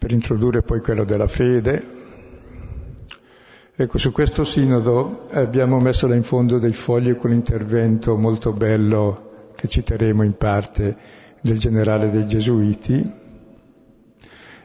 per 0.00 0.12
introdurre 0.12 0.62
poi 0.62 0.80
quello 0.80 1.04
della 1.04 1.28
fede. 1.28 1.98
Ecco, 3.76 3.98
su 3.98 4.12
questo 4.12 4.44
sinodo 4.44 5.28
abbiamo 5.30 5.78
messo 5.78 6.06
là 6.06 6.14
in 6.14 6.22
fondo 6.22 6.58
dei 6.58 6.72
fogli 6.72 7.14
con 7.16 7.28
l'intervento 7.28 8.16
molto 8.16 8.54
bello 8.54 9.50
che 9.54 9.68
citeremo 9.68 10.22
in 10.22 10.38
parte 10.38 10.96
del 11.42 11.58
generale 11.58 12.08
dei 12.08 12.26
Gesuiti, 12.26 13.12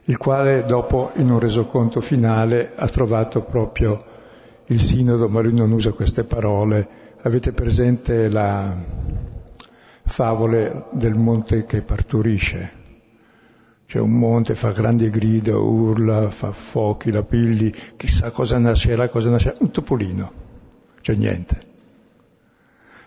il 0.05 0.17
quale 0.17 0.63
dopo 0.63 1.11
in 1.15 1.29
un 1.29 1.39
resoconto 1.39 1.99
finale 1.99 2.71
ha 2.73 2.87
trovato 2.87 3.41
proprio 3.41 4.01
il 4.67 4.79
sinodo, 4.79 5.27
ma 5.27 5.41
lui 5.41 5.53
non 5.53 5.73
usa 5.73 5.91
queste 5.91 6.23
parole. 6.23 6.87
Avete 7.23 7.51
presente 7.51 8.29
la 8.29 8.73
favole 10.01 10.85
del 10.91 11.17
monte 11.17 11.65
che 11.65 11.81
parturisce? 11.81 12.83
C'è 13.87 13.99
un 13.99 14.11
monte, 14.11 14.55
fa 14.55 14.71
grandi 14.71 15.09
grida, 15.09 15.57
urla, 15.57 16.31
fa 16.31 16.51
fuochi, 16.51 17.11
la 17.11 17.23
pilli, 17.23 17.71
chissà 17.95 18.31
cosa 18.31 18.57
nascerà, 18.57 19.09
cosa 19.09 19.29
nascerà, 19.29 19.57
un 19.59 19.71
topolino, 19.71 20.31
c'è 21.01 21.13
niente. 21.13 21.59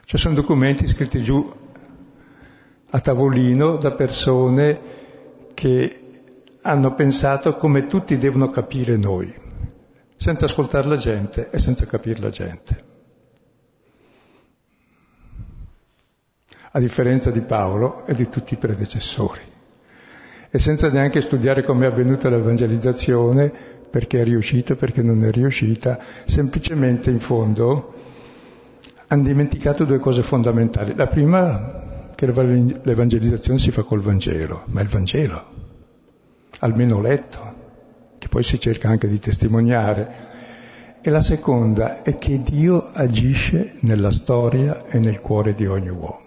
Cioè 0.04 0.20
sono 0.20 0.34
documenti 0.34 0.86
scritti 0.86 1.22
giù 1.22 1.52
a 2.90 3.00
tavolino 3.00 3.76
da 3.76 3.92
persone 3.92 4.80
che 5.52 6.02
hanno 6.62 6.94
pensato 6.94 7.56
come 7.56 7.86
tutti 7.86 8.16
devono 8.16 8.48
capire 8.48 8.96
noi, 8.96 9.34
senza 10.16 10.44
ascoltare 10.44 10.86
la 10.86 10.96
gente 10.96 11.50
e 11.50 11.58
senza 11.58 11.86
capire 11.86 12.20
la 12.20 12.30
gente. 12.30 12.86
a 16.70 16.80
differenza 16.80 17.30
di 17.30 17.40
Paolo 17.40 18.06
e 18.06 18.14
di 18.14 18.28
tutti 18.28 18.54
i 18.54 18.56
predecessori. 18.56 19.40
E 20.50 20.58
senza 20.58 20.88
neanche 20.88 21.20
studiare 21.20 21.62
come 21.62 21.86
è 21.86 21.88
avvenuta 21.90 22.28
l'evangelizzazione, 22.28 23.52
perché 23.90 24.20
è 24.20 24.24
riuscita, 24.24 24.74
perché 24.74 25.02
non 25.02 25.24
è 25.24 25.30
riuscita, 25.30 25.98
semplicemente 26.24 27.10
in 27.10 27.20
fondo 27.20 27.94
hanno 29.08 29.22
dimenticato 29.22 29.84
due 29.84 29.98
cose 29.98 30.22
fondamentali. 30.22 30.94
La 30.94 31.06
prima, 31.06 32.10
che 32.14 32.26
l'evangelizzazione 32.26 33.58
si 33.58 33.70
fa 33.70 33.82
col 33.82 34.00
Vangelo, 34.00 34.62
ma 34.66 34.80
il 34.80 34.88
Vangelo, 34.88 35.44
almeno 36.60 37.00
letto, 37.00 37.54
che 38.18 38.28
poi 38.28 38.42
si 38.42 38.58
cerca 38.58 38.88
anche 38.88 39.08
di 39.08 39.18
testimoniare. 39.18 40.36
E 41.00 41.10
la 41.10 41.22
seconda 41.22 42.02
è 42.02 42.16
che 42.16 42.42
Dio 42.42 42.90
agisce 42.92 43.74
nella 43.80 44.10
storia 44.10 44.86
e 44.86 44.98
nel 44.98 45.20
cuore 45.20 45.54
di 45.54 45.66
ogni 45.66 45.90
uomo 45.90 46.26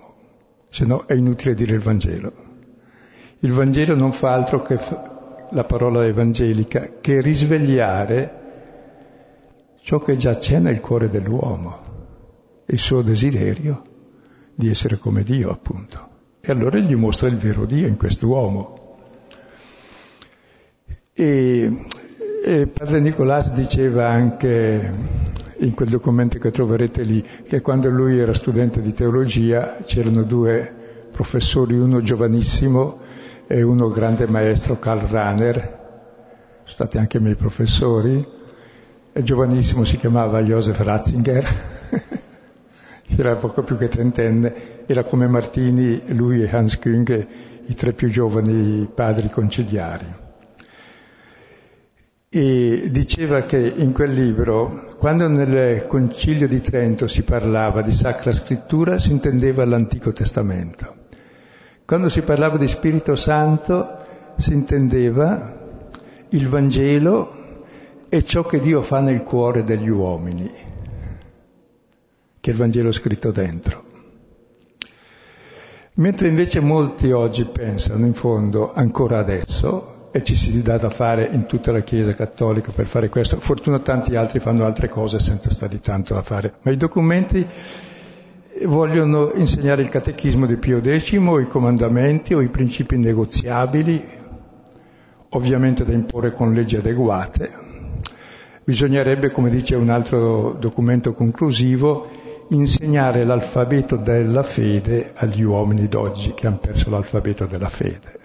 se 0.71 0.85
no 0.85 1.05
è 1.05 1.13
inutile 1.13 1.53
dire 1.53 1.73
il 1.73 1.81
Vangelo. 1.81 2.50
Il 3.43 3.53
Vangelo 3.53 3.95
non 3.95 4.11
fa 4.11 4.33
altro 4.33 4.61
che 4.61 4.77
la 5.49 5.63
parola 5.63 6.05
evangelica, 6.05 6.99
che 7.01 7.21
risvegliare 7.21 8.39
ciò 9.81 9.99
che 9.99 10.15
già 10.15 10.35
c'è 10.35 10.59
nel 10.59 10.79
cuore 10.79 11.09
dell'uomo, 11.09 11.79
il 12.67 12.77
suo 12.77 13.01
desiderio 13.01 13.81
di 14.53 14.69
essere 14.69 14.99
come 14.99 15.23
Dio, 15.23 15.49
appunto. 15.49 16.09
E 16.39 16.51
allora 16.51 16.77
gli 16.77 16.93
mostra 16.93 17.29
il 17.29 17.37
vero 17.37 17.65
Dio 17.65 17.87
in 17.87 17.97
quest'uomo. 17.97 18.97
E, 21.11 21.85
e 22.45 22.67
padre 22.67 22.99
Nicolás 22.99 23.53
diceva 23.53 24.07
anche 24.07 24.93
in 25.57 25.73
quel 25.73 25.89
documento 25.89 26.37
che 26.37 26.51
troverete 26.51 27.01
lì, 27.01 27.23
che 27.47 27.61
quando 27.61 27.89
lui 27.89 28.19
era 28.19 28.33
studente 28.33 28.81
di 28.81 28.93
teologia 28.93 29.77
c'erano 29.83 30.21
due 30.21 30.75
professori, 31.11 31.73
uno 31.73 32.01
giovanissimo 32.01 32.99
e 33.51 33.61
uno 33.63 33.89
grande 33.89 34.27
maestro, 34.27 34.79
Karl 34.79 35.07
Rahner, 35.07 35.55
sono 36.63 36.63
stati 36.63 36.97
anche 36.97 37.19
miei 37.19 37.35
professori, 37.35 38.25
e 39.11 39.23
giovanissimo 39.23 39.83
si 39.83 39.97
chiamava 39.97 40.41
Josef 40.41 40.79
Ratzinger, 40.79 41.47
era 43.13 43.35
poco 43.35 43.63
più 43.63 43.77
che 43.77 43.89
trentenne, 43.89 44.85
era 44.85 45.03
come 45.03 45.27
Martini, 45.27 46.01
lui 46.13 46.41
e 46.41 46.49
Hans 46.49 46.79
Küng, 46.79 47.27
i 47.65 47.73
tre 47.73 47.91
più 47.91 48.09
giovani 48.09 48.89
padri 48.93 49.29
conciliari 49.29 50.19
e 52.33 52.87
diceva 52.89 53.41
che 53.41 53.57
in 53.57 53.91
quel 53.91 54.13
libro, 54.13 54.95
quando 54.97 55.27
nel 55.27 55.85
Concilio 55.85 56.47
di 56.47 56.61
Trento 56.61 57.05
si 57.05 57.23
parlava 57.23 57.81
di 57.81 57.91
Sacra 57.91 58.31
Scrittura, 58.31 58.97
si 58.97 59.11
intendeva 59.11 59.65
l'Antico 59.65 60.13
Testamento. 60.13 61.00
Quando 61.91 62.07
si 62.07 62.21
parlava 62.21 62.55
di 62.55 62.69
Spirito 62.69 63.17
Santo, 63.17 63.97
si 64.37 64.53
intendeva 64.53 65.57
il 66.29 66.47
Vangelo 66.47 67.65
e 68.07 68.23
ciò 68.23 68.45
che 68.45 68.59
Dio 68.59 68.81
fa 68.81 69.01
nel 69.01 69.23
cuore 69.23 69.65
degli 69.65 69.89
uomini, 69.89 70.49
che 72.39 72.49
è 72.49 72.53
il 72.53 72.57
Vangelo 72.57 72.93
scritto 72.93 73.31
dentro. 73.31 73.83
Mentre 75.95 76.29
invece 76.29 76.61
molti 76.61 77.11
oggi 77.11 77.43
pensano, 77.43 78.05
in 78.05 78.13
fondo, 78.13 78.71
ancora 78.71 79.19
adesso, 79.19 80.11
e 80.11 80.23
ci 80.23 80.37
si 80.37 80.61
dà 80.61 80.77
da 80.77 80.89
fare 80.89 81.27
in 81.29 81.45
tutta 81.45 81.73
la 81.73 81.81
Chiesa 81.81 82.13
cattolica 82.13 82.71
per 82.71 82.85
fare 82.85 83.09
questo. 83.09 83.37
Fortuna 83.41 83.79
tanti 83.79 84.15
altri 84.15 84.39
fanno 84.39 84.63
altre 84.63 84.87
cose 84.87 85.19
senza 85.19 85.51
stare 85.51 85.81
tanto 85.81 86.15
a 86.15 86.21
fare. 86.21 86.53
Ma 86.61 86.71
i 86.71 86.77
documenti 86.77 87.45
vogliono 88.65 89.31
insegnare 89.33 89.81
il 89.81 89.89
catechismo 89.89 90.45
di 90.45 90.57
Pio 90.57 90.81
X, 90.81 91.11
i 91.11 91.47
comandamenti 91.47 92.33
o 92.33 92.41
i 92.41 92.49
principi 92.49 92.97
negoziabili, 92.97 94.03
ovviamente 95.29 95.85
da 95.85 95.93
imporre 95.93 96.33
con 96.33 96.53
leggi 96.53 96.77
adeguate. 96.77 97.49
Bisognerebbe, 98.63 99.31
come 99.31 99.49
dice 99.49 99.75
un 99.75 99.89
altro 99.89 100.53
documento 100.53 101.13
conclusivo, 101.13 102.07
insegnare 102.49 103.23
l'alfabeto 103.23 103.95
della 103.95 104.43
fede 104.43 105.13
agli 105.15 105.41
uomini 105.41 105.87
d'oggi 105.87 106.33
che 106.33 106.47
hanno 106.47 106.59
perso 106.59 106.89
l'alfabeto 106.89 107.45
della 107.45 107.69
fede. 107.69 108.19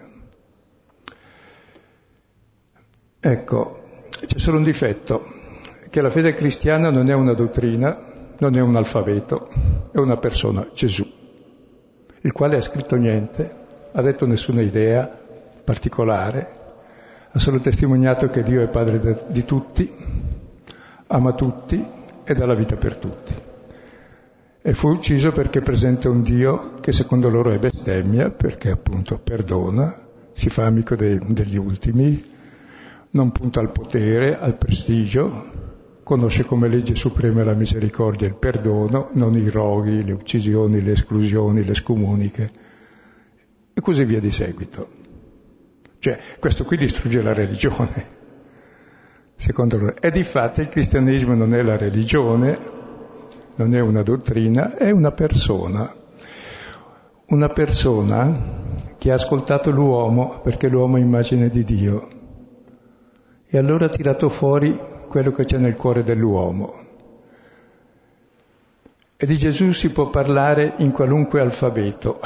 Ecco, 3.21 3.83
c'è 4.27 4.39
solo 4.39 4.59
un 4.59 4.63
difetto, 4.63 5.25
che 5.91 6.01
la 6.01 6.11
fede 6.11 6.35
cristiana 6.35 6.91
non 6.91 7.09
è 7.09 7.15
una 7.15 7.33
dottrina, 7.33 8.15
non 8.39 8.57
è 8.57 8.61
un 8.61 8.77
alfabeto, 8.77 9.49
è 9.93 9.99
una 9.99 10.17
persona, 10.17 10.67
Gesù, 10.75 11.07
il 12.21 12.33
quale 12.33 12.57
ha 12.57 12.61
scritto 12.61 12.97
niente, 12.97 13.65
ha 13.93 14.03
detto 14.03 14.27
nessuna 14.27 14.61
idea 14.61 15.07
particolare, 15.65 16.51
ha 17.31 17.39
solo 17.39 17.59
testimoniato 17.59 18.29
che 18.29 18.43
Dio 18.43 18.63
è 18.63 18.69
padre 18.69 19.25
di 19.29 19.45
tutti, 19.45 19.91
ama 21.09 21.33
tutti 21.35 21.85
e 22.25 22.35
dà 22.35 22.47
la 22.47 22.55
vita 22.55 22.77
per 22.77 22.97
tutti. 22.97 23.35
E 24.63 24.75
fu 24.75 24.89
ucciso 24.89 25.31
perché 25.31 25.61
presenta 25.61 26.11
un 26.11 26.23
Dio 26.23 26.75
che 26.81 26.93
secondo 26.93 27.29
loro 27.29 27.53
è 27.53 27.59
bestemmia, 27.59 28.31
perché 28.31 28.71
appunto 28.71 29.19
perdona, 29.19 29.95
si 30.33 30.49
fa 30.49 30.67
amico 30.67 30.97
dei, 30.97 31.19
degli 31.25 31.57
ultimi, 31.57 32.35
non 33.11 33.31
punta 33.31 33.61
al 33.61 33.71
potere, 33.71 34.37
al 34.39 34.57
prestigio, 34.57 35.56
conosce 36.07 36.45
come 36.45 36.69
legge 36.69 36.95
suprema 36.95 37.43
la 37.43 37.55
misericordia 37.55 38.29
il 38.29 38.37
perdono, 38.37 39.09
non 39.15 39.37
i 39.37 39.49
roghi, 39.49 40.05
le 40.05 40.13
uccisioni, 40.13 40.81
le 40.81 40.93
esclusioni, 40.93 41.65
le 41.65 41.75
scomuniche 41.75 42.51
e 43.75 43.81
così 43.81 44.05
via 44.05 44.21
di 44.21 44.31
seguito. 44.31 44.89
Cioè, 45.99 46.17
questo 46.39 46.63
qui 46.63 46.77
distrugge 46.77 47.21
la 47.23 47.33
religione, 47.33 48.07
secondo 49.35 49.79
loro. 49.79 49.97
E 50.01 50.13
di 50.13 50.23
fatto 50.23 50.61
il 50.61 50.69
cristianesimo 50.69 51.35
non 51.35 51.53
è 51.53 51.63
la 51.63 51.77
religione, 51.77 52.57
non 53.57 53.75
è 53.75 53.81
una 53.81 54.03
dottrina, 54.05 54.77
è 54.77 54.93
una 54.93 55.11
persona. 55.11 55.93
Una 57.31 57.49
persona 57.49 58.95
che 58.97 59.11
ha 59.11 59.15
ascoltato 59.15 59.73
l'uomo 59.73 60.39
perché 60.41 60.69
l'uomo 60.69 60.99
è 60.99 61.01
immagine 61.01 61.49
di 61.49 61.65
Dio 61.65 62.09
e 63.49 63.59
allora 63.59 63.87
ha 63.87 63.89
tirato 63.89 64.29
fuori 64.29 64.95
quello 65.07 65.33
che 65.33 65.45
c'è 65.45 65.59
nel 65.59 65.75
cuore 65.75 66.03
dell'uomo. 66.03 66.85
E 69.17 69.25
di 69.25 69.37
Gesù 69.39 69.73
si 69.73 69.91
può 69.91 70.11
parlare 70.11 70.75
in 70.79 70.93
qualunque 70.93 71.41
alfabeto. 71.41 72.21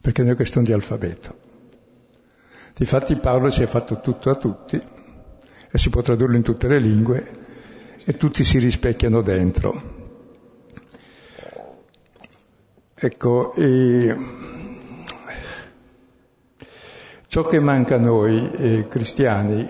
Perché 0.00 0.22
non 0.22 0.32
è 0.32 0.34
questione 0.34 0.66
di 0.66 0.72
alfabeto. 0.72 1.38
Difatti 2.74 3.14
Paolo 3.16 3.50
si 3.50 3.62
è 3.62 3.66
fatto 3.66 4.00
tutto 4.00 4.30
a 4.30 4.34
tutti 4.34 4.80
e 5.70 5.78
si 5.78 5.90
può 5.90 6.02
tradurlo 6.02 6.36
in 6.36 6.42
tutte 6.42 6.66
le 6.66 6.80
lingue 6.80 7.30
e 8.04 8.16
tutti 8.16 8.42
si 8.42 8.58
rispecchiano 8.58 9.22
dentro. 9.22 10.00
Ecco, 12.94 13.52
e 13.54 14.16
Ciò 17.32 17.44
che 17.44 17.60
manca 17.60 17.94
a 17.94 17.98
noi 17.98 18.50
eh, 18.58 18.88
cristiani 18.88 19.66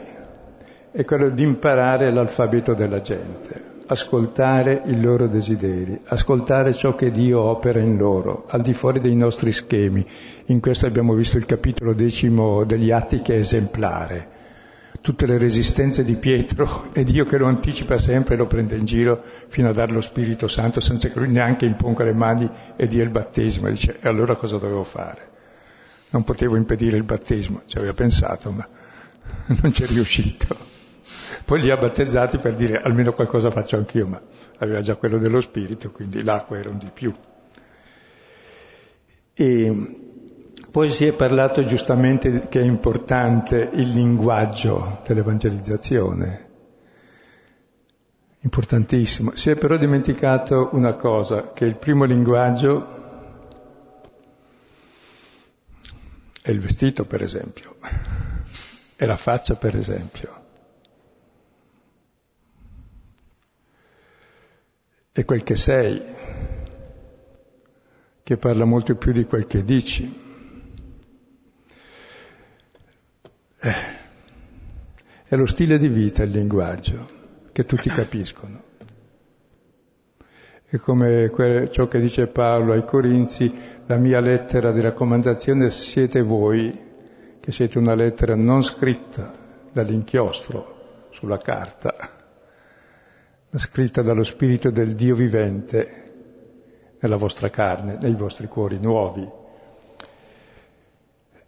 è 0.90 1.04
quello 1.04 1.30
di 1.30 1.44
imparare 1.44 2.10
l'alfabeto 2.10 2.74
della 2.74 3.00
gente, 3.00 3.84
ascoltare 3.86 4.82
i 4.86 5.00
loro 5.00 5.28
desideri, 5.28 5.96
ascoltare 6.06 6.72
ciò 6.72 6.96
che 6.96 7.12
Dio 7.12 7.40
opera 7.40 7.78
in 7.78 7.96
loro, 7.96 8.46
al 8.48 8.62
di 8.62 8.74
fuori 8.74 8.98
dei 8.98 9.14
nostri 9.14 9.52
schemi. 9.52 10.04
In 10.46 10.58
questo 10.58 10.86
abbiamo 10.86 11.14
visto 11.14 11.38
il 11.38 11.46
capitolo 11.46 11.94
decimo 11.94 12.64
degli 12.64 12.90
Atti 12.90 13.22
che 13.22 13.36
è 13.36 13.38
esemplare. 13.38 14.28
Tutte 15.00 15.24
le 15.26 15.38
resistenze 15.38 16.02
di 16.02 16.16
Pietro 16.16 16.86
e 16.92 17.04
Dio 17.04 17.24
che 17.26 17.38
lo 17.38 17.46
anticipa 17.46 17.96
sempre 17.96 18.34
e 18.34 18.38
lo 18.38 18.48
prende 18.48 18.74
in 18.74 18.86
giro 18.86 19.22
fino 19.22 19.68
a 19.68 19.72
dare 19.72 19.92
lo 19.92 20.00
Spirito 20.00 20.48
Santo 20.48 20.80
senza 20.80 21.08
che 21.08 21.18
lui 21.20 21.28
neanche 21.30 21.64
imponga 21.64 22.02
le 22.02 22.12
mani 22.12 22.50
e 22.74 22.88
dia 22.88 23.04
il 23.04 23.10
battesimo. 23.10 23.68
E 23.68 23.70
dice, 23.70 23.98
e 24.00 24.08
allora 24.08 24.34
cosa 24.34 24.58
dovevo 24.58 24.82
fare? 24.82 25.31
Non 26.12 26.24
potevo 26.24 26.56
impedire 26.56 26.96
il 26.96 27.04
battesimo, 27.04 27.62
ci 27.66 27.78
aveva 27.78 27.94
pensato, 27.94 28.50
ma 28.50 28.68
non 29.60 29.72
ci 29.72 29.82
è 29.82 29.86
riuscito. 29.86 30.70
Poi 31.44 31.60
li 31.60 31.70
ha 31.70 31.76
battezzati 31.76 32.38
per 32.38 32.54
dire 32.54 32.80
almeno 32.80 33.12
qualcosa 33.12 33.50
faccio 33.50 33.76
anch'io, 33.76 34.06
ma 34.06 34.20
aveva 34.58 34.80
già 34.80 34.94
quello 34.96 35.18
dello 35.18 35.40
spirito, 35.40 35.90
quindi 35.90 36.22
l'acqua 36.22 36.58
era 36.58 36.68
un 36.68 36.78
di 36.78 36.90
più. 36.92 37.12
E 39.34 39.98
poi 40.70 40.90
si 40.90 41.06
è 41.06 41.12
parlato 41.12 41.64
giustamente 41.64 42.48
che 42.48 42.60
è 42.60 42.64
importante 42.64 43.70
il 43.72 43.90
linguaggio 43.90 45.00
dell'evangelizzazione, 45.06 46.48
importantissimo. 48.40 49.32
Si 49.34 49.50
è 49.50 49.56
però 49.56 49.76
dimenticato 49.76 50.70
una 50.72 50.94
cosa, 50.94 51.52
che 51.52 51.64
il 51.64 51.76
primo 51.76 52.04
linguaggio 52.04 53.00
È 56.42 56.50
il 56.50 56.60
vestito, 56.60 57.06
per 57.06 57.22
esempio, 57.22 57.76
è 58.96 59.06
la 59.06 59.16
faccia, 59.16 59.54
per 59.54 59.76
esempio. 59.76 60.42
è 65.12 65.26
quel 65.26 65.42
che 65.42 65.56
sei, 65.56 66.02
che 68.22 68.36
parla 68.38 68.64
molto 68.64 68.94
più 68.96 69.12
di 69.12 69.24
quel 69.24 69.46
che 69.46 69.62
dici. 69.62 70.20
Eh, 73.60 73.74
è 75.24 75.36
lo 75.36 75.44
stile 75.46 75.76
di 75.76 75.88
vita 75.88 76.22
il 76.22 76.30
linguaggio, 76.30 77.06
che 77.52 77.66
tutti 77.66 77.90
capiscono. 77.90 78.70
E 80.66 80.78
come 80.78 81.30
ciò 81.70 81.86
che 81.88 82.00
dice 82.00 82.26
Paolo 82.28 82.72
ai 82.72 82.86
Corinzi, 82.86 83.52
la 83.86 83.96
mia 83.96 84.20
lettera 84.20 84.72
di 84.72 84.80
raccomandazione 84.80 85.70
siete 85.70 86.22
voi, 86.22 86.90
che 87.40 87.52
siete 87.52 87.78
una 87.78 87.94
lettera 87.94 88.34
non 88.34 88.62
scritta 88.62 89.32
dall'inchiostro 89.72 91.08
sulla 91.10 91.38
carta, 91.38 91.94
ma 93.50 93.58
scritta 93.58 94.02
dallo 94.02 94.22
Spirito 94.22 94.70
del 94.70 94.94
Dio 94.94 95.14
vivente 95.14 96.10
nella 97.00 97.16
vostra 97.16 97.50
carne, 97.50 97.98
nei 98.00 98.14
vostri 98.14 98.46
cuori 98.46 98.78
nuovi. 98.80 99.28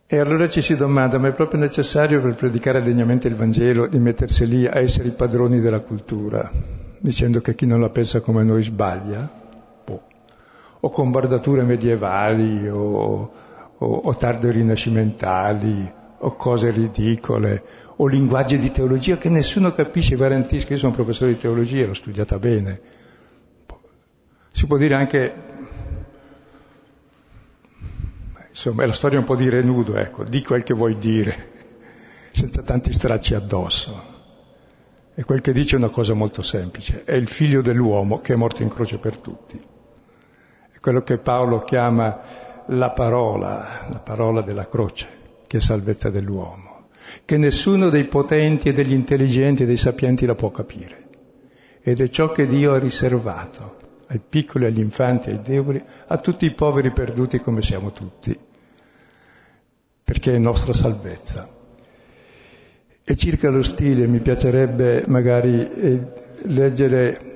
E 0.07 0.19
allora 0.19 0.49
ci 0.49 0.61
si 0.61 0.77
domanda, 0.77 1.19
ma 1.19 1.29
è 1.29 1.33
proprio 1.33 1.61
necessario 1.61 2.21
per 2.21 2.35
predicare 2.35 2.83
degnamente 2.83 3.29
il 3.29 3.35
Vangelo 3.35 3.87
di 3.87 3.99
mettersi 3.99 4.47
lì 4.47 4.67
a 4.67 4.79
essere 4.79 5.09
i 5.09 5.13
padroni 5.13 5.61
della 5.61 5.81
cultura? 5.81 6.51
dicendo 7.05 7.43
che 7.43 7.55
chi 7.55 7.67
non 7.67 7.83
la 7.83 7.91
pensa 7.91 8.21
come 8.21 8.45
noi 8.45 8.63
sbaglia. 8.63 9.44
O 10.85 10.91
con 10.91 11.11
bardature 11.11 11.63
medievali 11.63 12.69
o, 12.69 13.33
o, 13.79 13.87
o 13.87 14.17
tardo 14.17 14.51
rinascimentali 14.51 15.91
o 16.19 16.37
cose 16.37 16.71
ridicole 16.71 17.65
o 17.97 18.07
linguaggi 18.07 18.59
di 18.59 18.71
teologia 18.71 19.17
che 19.17 19.31
nessuno 19.31 19.73
capisce, 19.73 20.15
garantisco, 20.17 20.73
io 20.73 20.79
sono 20.79 20.93
professore 20.93 21.33
di 21.33 21.39
teologia, 21.39 21.87
l'ho 21.87 21.95
studiata 21.95 22.39
bene. 22.39 22.81
Si 24.53 24.67
può 24.67 24.77
dire 24.77 24.95
anche, 24.95 25.35
insomma, 28.49 28.83
è 28.83 28.87
la 28.87 28.93
storia 28.93 29.19
un 29.19 29.25
po' 29.25 29.37
di 29.37 29.49
renudo, 29.49 29.97
ecco, 29.97 30.25
di 30.25 30.43
quel 30.43 30.65
che 30.65 30.75
vuoi 30.75 30.99
dire, 30.99 31.53
senza 32.33 32.63
tanti 32.63 32.93
stracci 32.93 33.35
addosso. 33.35 34.13
E 35.15 35.25
quel 35.25 35.41
che 35.41 35.53
dice 35.53 35.77
è 35.77 35.79
una 35.79 35.91
cosa 35.91 36.15
molto 36.15 36.43
semplice, 36.43 37.05
è 37.05 37.15
il 37.15 37.29
figlio 37.29 37.63
dell'uomo 37.63 38.19
che 38.19 38.35
è 38.35 38.37
morto 38.37 38.63
in 38.63 38.69
croce 38.69 38.99
per 38.99 39.17
tutti. 39.17 39.73
Quello 40.85 41.03
che 41.03 41.17
Paolo 41.17 41.65
chiama 41.65 42.21
la 42.67 42.91
parola, 42.91 43.87
la 43.89 44.01
parola 44.01 44.43
della 44.43 44.69
croce, 44.69 45.07
che 45.47 45.57
è 45.57 45.61
salvezza 45.63 46.11
dell'uomo, 46.11 46.89
che 47.25 47.39
nessuno 47.39 47.89
dei 47.89 48.05
potenti 48.05 48.69
e 48.69 48.75
degli 48.75 48.93
intelligenti 48.93 49.63
e 49.63 49.67
dei 49.67 49.79
sapienti 49.79 50.27
la 50.27 50.35
può 50.35 50.51
capire. 50.51 51.09
Ed 51.81 52.03
è 52.03 52.11
ciò 52.11 52.33
che 52.33 52.47
Dio 52.47 52.75
ha 52.75 52.79
riservato 52.79 53.77
ai 54.09 54.21
piccoli, 54.21 54.67
agli 54.67 54.81
infanti, 54.81 55.31
ai 55.31 55.41
deboli, 55.41 55.83
a 56.09 56.19
tutti 56.19 56.45
i 56.45 56.53
poveri 56.53 56.91
perduti 56.91 57.41
come 57.41 57.63
siamo 57.63 57.91
tutti, 57.91 58.39
perché 60.05 60.35
è 60.35 60.39
nostra 60.39 60.75
salvezza. 60.75 61.49
E 63.03 63.17
circa 63.17 63.49
lo 63.49 63.63
stile 63.63 64.07
mi 64.07 64.21
piacerebbe 64.21 65.05
magari 65.07 65.67
eh, 65.67 66.13
leggere 66.43 67.34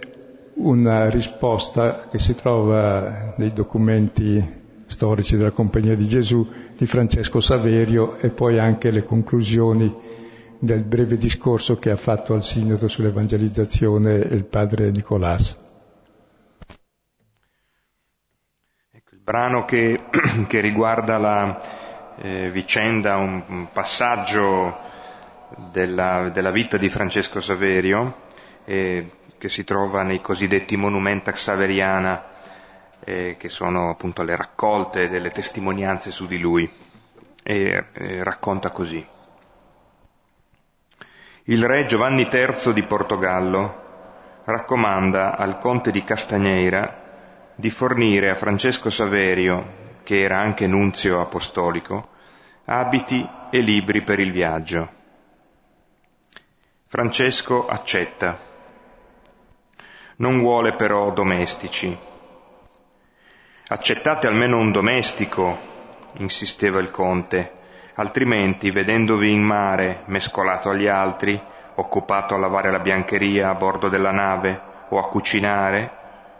una 0.58 1.08
risposta 1.08 2.08
che 2.08 2.18
si 2.18 2.34
trova 2.34 3.34
nei 3.36 3.52
documenti 3.52 4.56
storici 4.86 5.36
della 5.36 5.50
Compagnia 5.50 5.94
di 5.94 6.06
Gesù 6.06 6.46
di 6.74 6.86
Francesco 6.86 7.40
Saverio 7.40 8.16
e 8.16 8.30
poi 8.30 8.58
anche 8.58 8.90
le 8.90 9.04
conclusioni 9.04 9.94
del 10.58 10.82
breve 10.82 11.16
discorso 11.16 11.78
che 11.78 11.90
ha 11.90 11.96
fatto 11.96 12.34
al 12.34 12.42
Sinodo 12.42 12.88
sull'evangelizzazione 12.88 14.14
il 14.14 14.44
padre 14.44 14.90
Nicolás. 14.90 15.56
Ecco, 18.90 19.14
il 19.14 19.20
brano 19.20 19.64
che, 19.64 19.98
che 20.48 20.60
riguarda 20.60 21.18
la 21.18 22.16
eh, 22.16 22.50
vicenda, 22.50 23.16
un, 23.16 23.44
un 23.46 23.68
passaggio 23.72 24.76
della, 25.70 26.30
della 26.30 26.50
vita 26.50 26.76
di 26.76 26.88
Francesco 26.88 27.40
Saverio, 27.40 28.26
eh, 28.64 29.10
che 29.38 29.48
si 29.48 29.64
trova 29.64 30.02
nei 30.02 30.20
cosiddetti 30.20 30.76
Monumenta 30.76 31.32
Xaveriana, 31.32 32.24
eh, 33.04 33.36
che 33.38 33.48
sono 33.48 33.90
appunto 33.90 34.22
le 34.22 34.36
raccolte 34.36 35.08
delle 35.08 35.30
testimonianze 35.30 36.10
su 36.10 36.26
di 36.26 36.38
lui, 36.38 36.70
e 37.42 37.84
eh, 37.92 38.22
racconta 38.24 38.70
così. 38.70 39.06
Il 41.44 41.64
re 41.64 41.86
Giovanni 41.86 42.28
III 42.30 42.74
di 42.74 42.82
Portogallo 42.82 43.86
raccomanda 44.44 45.36
al 45.36 45.56
conte 45.58 45.90
di 45.90 46.02
Castagneira 46.02 47.06
di 47.54 47.70
fornire 47.70 48.30
a 48.30 48.34
Francesco 48.34 48.90
Saverio, 48.90 49.86
che 50.02 50.20
era 50.20 50.38
anche 50.38 50.66
nunzio 50.66 51.20
apostolico, 51.20 52.08
abiti 52.66 53.26
e 53.50 53.60
libri 53.60 54.02
per 54.02 54.18
il 54.20 54.30
viaggio. 54.30 54.96
Francesco 56.84 57.66
accetta. 57.66 58.47
Non 60.20 60.40
vuole 60.40 60.72
però 60.72 61.12
domestici. 61.12 61.96
Accettate 63.68 64.26
almeno 64.26 64.58
un 64.58 64.72
domestico, 64.72 65.58
insisteva 66.14 66.80
il 66.80 66.90
conte, 66.90 67.52
altrimenti, 67.94 68.72
vedendovi 68.72 69.30
in 69.30 69.42
mare, 69.42 70.02
mescolato 70.06 70.70
agli 70.70 70.88
altri, 70.88 71.40
occupato 71.76 72.34
a 72.34 72.38
lavare 72.38 72.72
la 72.72 72.80
biancheria 72.80 73.48
a 73.48 73.54
bordo 73.54 73.88
della 73.88 74.10
nave 74.10 74.60
o 74.88 74.98
a 74.98 75.06
cucinare, 75.08 75.96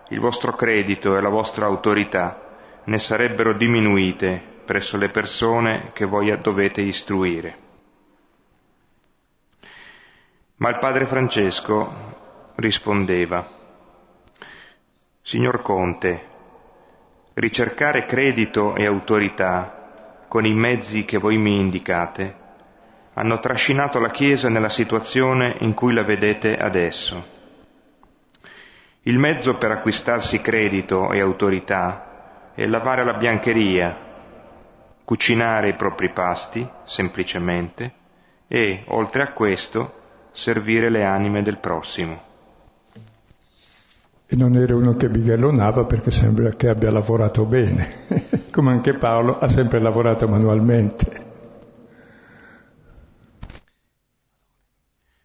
il 0.09 0.19
vostro 0.19 0.55
credito 0.55 1.17
e 1.17 1.21
la 1.21 1.29
vostra 1.29 1.67
autorità 1.67 2.47
ne 2.83 2.99
sarebbero 2.99 3.53
diminuite 3.53 4.43
presso 4.65 4.97
le 4.97 5.11
persone 5.11 5.91
che 5.93 6.05
voi 6.05 6.37
dovete 6.41 6.81
istruire. 6.81 7.57
Ma 10.57 10.69
il 10.71 10.79
padre 10.79 11.07
Francesco 11.07 12.17
rispondeva, 12.57 13.58
Signor 15.29 15.61
Conte, 15.61 16.27
ricercare 17.35 18.07
credito 18.07 18.75
e 18.75 18.87
autorità 18.87 20.25
con 20.27 20.47
i 20.47 20.55
mezzi 20.55 21.05
che 21.05 21.19
voi 21.19 21.37
mi 21.37 21.61
indicate 21.61 22.35
hanno 23.13 23.39
trascinato 23.39 23.99
la 23.99 24.09
Chiesa 24.09 24.49
nella 24.49 24.71
situazione 24.71 25.57
in 25.59 25.75
cui 25.75 25.93
la 25.93 26.03
vedete 26.03 26.57
adesso. 26.57 27.23
Il 29.03 29.19
mezzo 29.19 29.59
per 29.59 29.71
acquistarsi 29.71 30.41
credito 30.41 31.13
e 31.13 31.21
autorità 31.21 32.53
è 32.55 32.65
lavare 32.65 33.05
la 33.05 33.13
biancheria, 33.13 33.95
cucinare 35.05 35.69
i 35.69 35.75
propri 35.75 36.11
pasti, 36.11 36.67
semplicemente, 36.85 37.93
e, 38.49 38.85
oltre 38.87 39.25
a 39.25 39.33
questo, 39.33 40.31
servire 40.33 40.89
le 40.89 41.05
anime 41.05 41.43
del 41.43 41.59
prossimo. 41.59 42.28
E 44.31 44.37
non 44.37 44.57
era 44.57 44.77
uno 44.77 44.95
che 44.95 45.09
bighellonava 45.09 45.87
perché 45.87 46.11
sembra 46.11 46.51
che 46.51 46.69
abbia 46.69 46.91
lavorato 46.91 47.47
bene, 47.47 48.05
come 48.53 48.73
anche 48.73 48.93
Paolo 48.93 49.39
ha 49.39 49.49
sempre 49.49 49.81
lavorato 49.81 50.29
manualmente. 50.29 51.27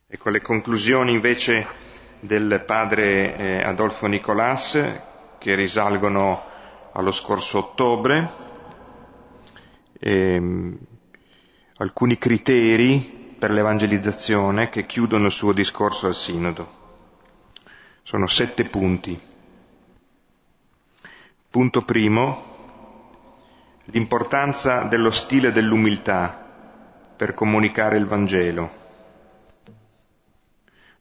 Ecco 0.07 0.29
le 0.29 0.39
conclusioni 0.39 1.11
invece 1.11 1.67
del 2.21 2.63
padre 2.65 3.35
eh, 3.35 3.61
Adolfo 3.61 4.07
Nicolas 4.07 4.79
che 5.37 5.53
risalgono 5.53 6.41
allo 6.93 7.11
scorso 7.11 7.57
ottobre, 7.57 8.29
ehm, 9.99 10.77
alcuni 11.79 12.17
criteri 12.17 13.35
per 13.37 13.51
l'evangelizzazione 13.51 14.69
che 14.69 14.85
chiudono 14.85 15.25
il 15.25 15.33
suo 15.33 15.51
discorso 15.51 16.07
al 16.07 16.15
Sinodo. 16.15 16.82
Sono 18.05 18.27
sette 18.27 18.65
punti. 18.65 19.17
Punto 21.49 21.81
primo, 21.83 22.51
l'importanza 23.85 24.83
dello 24.83 25.09
stile 25.09 25.51
dell'umiltà 25.51 26.37
per 27.15 27.33
comunicare 27.33 27.95
il 27.95 28.05
Vangelo. 28.05 28.81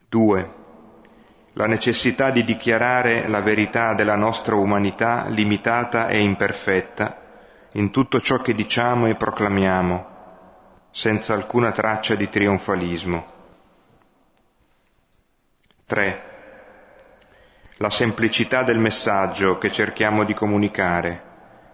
Due, 0.08 0.54
la 1.54 1.66
necessità 1.66 2.30
di 2.30 2.44
dichiarare 2.44 3.26
la 3.26 3.40
verità 3.40 3.94
della 3.94 4.16
nostra 4.16 4.54
umanità 4.54 5.26
limitata 5.26 6.06
e 6.06 6.20
imperfetta 6.20 7.20
in 7.72 7.90
tutto 7.90 8.20
ciò 8.20 8.38
che 8.38 8.54
diciamo 8.54 9.08
e 9.08 9.16
proclamiamo, 9.16 10.06
senza 10.92 11.34
alcuna 11.34 11.72
traccia 11.72 12.14
di 12.14 12.28
trionfalismo. 12.28 13.26
3. 15.86 16.31
La 17.82 17.90
semplicità 17.90 18.62
del 18.62 18.78
messaggio 18.78 19.58
che 19.58 19.72
cerchiamo 19.72 20.22
di 20.22 20.34
comunicare, 20.34 21.20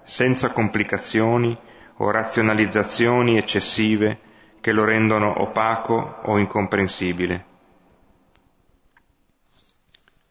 senza 0.05 0.53
complicazioni 0.53 1.55
o 1.99 2.11
razionalizzazioni 2.11 3.37
eccessive 3.37 4.19
che 4.63 4.73
lo 4.73 4.87
rendono 4.87 5.43
opaco 5.43 6.21
o 6.23 6.39
incomprensibile. 6.39 7.45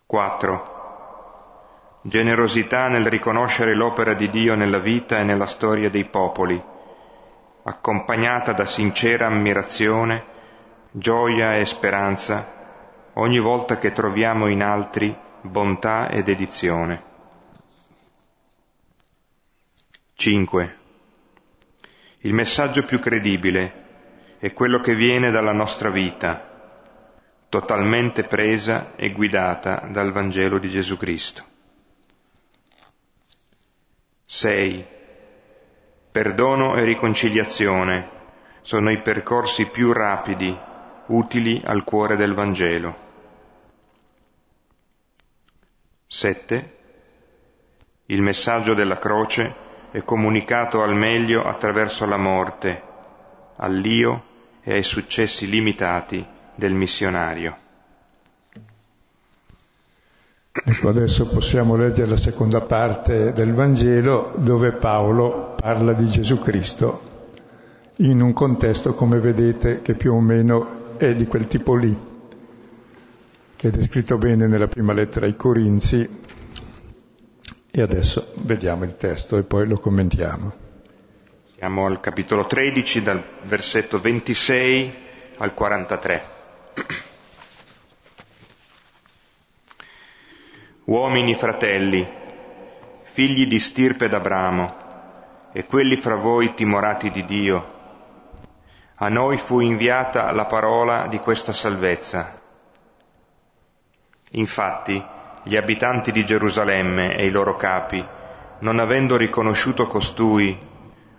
4. 0.08 2.00
generosità 2.02 2.88
nel 2.88 3.06
riconoscere 3.06 3.76
l'opera 3.76 4.16
di 4.16 4.32
Dio 4.32 4.56
nella 4.56 4.80
vita 4.80 5.20
e 5.20 5.24
nella 5.24 5.46
storia 5.46 5.92
dei 5.92 6.06
popoli, 6.06 6.60
accompagnata 7.66 8.52
da 8.52 8.66
sincera 8.66 9.28
ammirazione, 9.28 10.26
gioia 10.90 11.56
e 11.56 11.66
speranza 11.66 13.12
ogni 13.14 13.38
volta 13.38 13.78
che 13.78 13.92
troviamo 13.92 14.48
in 14.48 14.64
altri 14.64 15.26
bontà 15.42 16.10
e 16.10 16.24
dedizione. 16.24 17.04
5. 20.16 20.78
Il 22.20 22.34
messaggio 22.34 22.84
più 22.84 23.00
credibile 23.00 23.86
è 24.40 24.52
quello 24.54 24.80
che 24.80 24.96
viene 24.96 25.30
dalla 25.30 25.52
nostra 25.52 25.90
vita, 25.90 26.76
totalmente 27.50 28.24
presa 28.24 28.96
e 28.96 29.12
guidata 29.12 29.88
dal 29.90 30.12
Vangelo 30.12 30.58
di 30.58 30.70
Gesù 30.70 30.98
Cristo. 30.98 31.44
6. 34.26 34.86
Perdono 36.12 36.76
e 36.76 36.84
riconciliazione 36.84 38.10
sono 38.62 38.90
i 38.90 39.02
percorsi 39.02 39.68
più 39.68 39.94
rapidi, 39.94 40.54
utili 41.08 41.62
al 41.64 41.84
cuore 41.84 42.16
del 42.16 42.34
Vangelo. 42.34 43.07
7. 46.08 46.76
Il 48.06 48.22
messaggio 48.22 48.74
della 48.74 48.98
croce 48.98 49.54
è 49.92 50.04
comunicato 50.04 50.82
al 50.82 50.96
meglio 50.96 51.44
attraverso 51.44 52.06
la 52.06 52.16
morte, 52.16 52.82
all'io 53.58 54.24
e 54.64 54.76
ai 54.76 54.84
successi 54.84 55.50
limitati 55.50 56.26
del 56.56 56.74
missionario. 56.74 57.58
Ecco, 60.52 60.90
adesso 60.90 61.28
possiamo 61.28 61.76
leggere 61.76 62.10
la 62.10 62.18
seconda 62.18 62.62
parte 62.62 63.34
del 63.34 63.54
Vangelo 63.54 64.34
dove 64.38 64.72
Paolo 64.72 65.56
parla 65.60 65.92
di 65.92 66.08
Gesù 66.08 66.40
Cristo 66.40 67.16
in 67.98 68.22
un 68.22 68.32
contesto, 68.32 68.94
come 68.94 69.20
vedete, 69.20 69.82
che 69.82 69.94
più 69.94 70.14
o 70.14 70.22
meno 70.22 70.96
è 70.98 71.14
di 71.16 71.26
quel 71.26 71.48
tipo 71.48 71.76
lì, 71.76 71.96
che 73.58 73.70
è 73.70 73.72
descritto 73.72 74.18
bene 74.18 74.46
nella 74.46 74.68
prima 74.68 74.94
lettera 74.94 75.26
ai 75.26 75.36
Corinzi. 75.36 76.08
E 77.72 77.82
adesso 77.82 78.34
vediamo 78.36 78.84
il 78.84 78.96
testo 78.96 79.36
e 79.38 79.44
poi 79.44 79.68
lo 79.68 79.80
commentiamo. 79.80 80.54
Siamo 81.58 81.88
al 81.88 82.00
capitolo 82.00 82.46
13, 82.46 83.02
dal 83.02 83.24
versetto 83.46 84.00
26 84.00 84.94
al 85.38 85.54
43. 85.56 86.24
Uomini 90.86 91.34
fratelli, 91.34 92.08
figli 93.02 93.48
di 93.48 93.58
stirpe 93.58 94.08
d'Abramo, 94.08 95.50
e 95.52 95.66
quelli 95.66 95.96
fra 95.96 96.16
voi 96.16 96.54
timorati 96.54 97.10
di 97.10 97.26
Dio, 97.26 97.74
a 98.98 99.10
noi 99.10 99.38
fu 99.38 99.60
inviata 99.60 100.32
la 100.32 100.46
parola 100.46 101.08
di 101.08 101.18
questa 101.18 101.54
salvezza. 101.54 102.46
Infatti, 104.32 105.04
gli 105.44 105.56
abitanti 105.56 106.12
di 106.12 106.26
Gerusalemme 106.26 107.16
e 107.16 107.26
i 107.26 107.32
loro 107.32 107.56
capi, 107.56 108.06
non 108.60 108.80
avendo 108.80 109.16
riconosciuto 109.16 109.88
costui, 109.88 110.58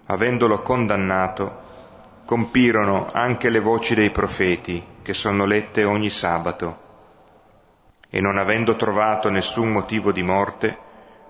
avendolo 0.06 0.60
condannato, 0.60 1.66
compirono 2.24 3.08
anche 3.10 3.48
le 3.48 3.60
voci 3.60 3.94
dei 3.94 4.10
profeti, 4.10 4.84
che 5.02 5.14
sono 5.14 5.46
lette 5.46 5.84
ogni 5.84 6.10
sabato 6.10 6.86
e 8.10 8.20
non 8.20 8.38
avendo 8.38 8.76
trovato 8.76 9.28
nessun 9.28 9.70
motivo 9.70 10.12
di 10.12 10.22
morte, 10.22 10.78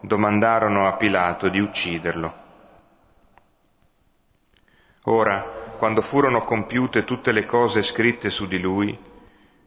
domandarono 0.00 0.86
a 0.86 0.94
Pilato 0.94 1.48
di 1.48 1.58
ucciderlo. 1.58 2.46
Ora, 5.04 5.40
quando 5.76 6.02
furono 6.02 6.40
compiute 6.40 7.04
tutte 7.04 7.32
le 7.32 7.44
cose 7.44 7.82
scritte 7.82 8.30
su 8.30 8.46
di 8.46 8.58
lui, 8.58 8.96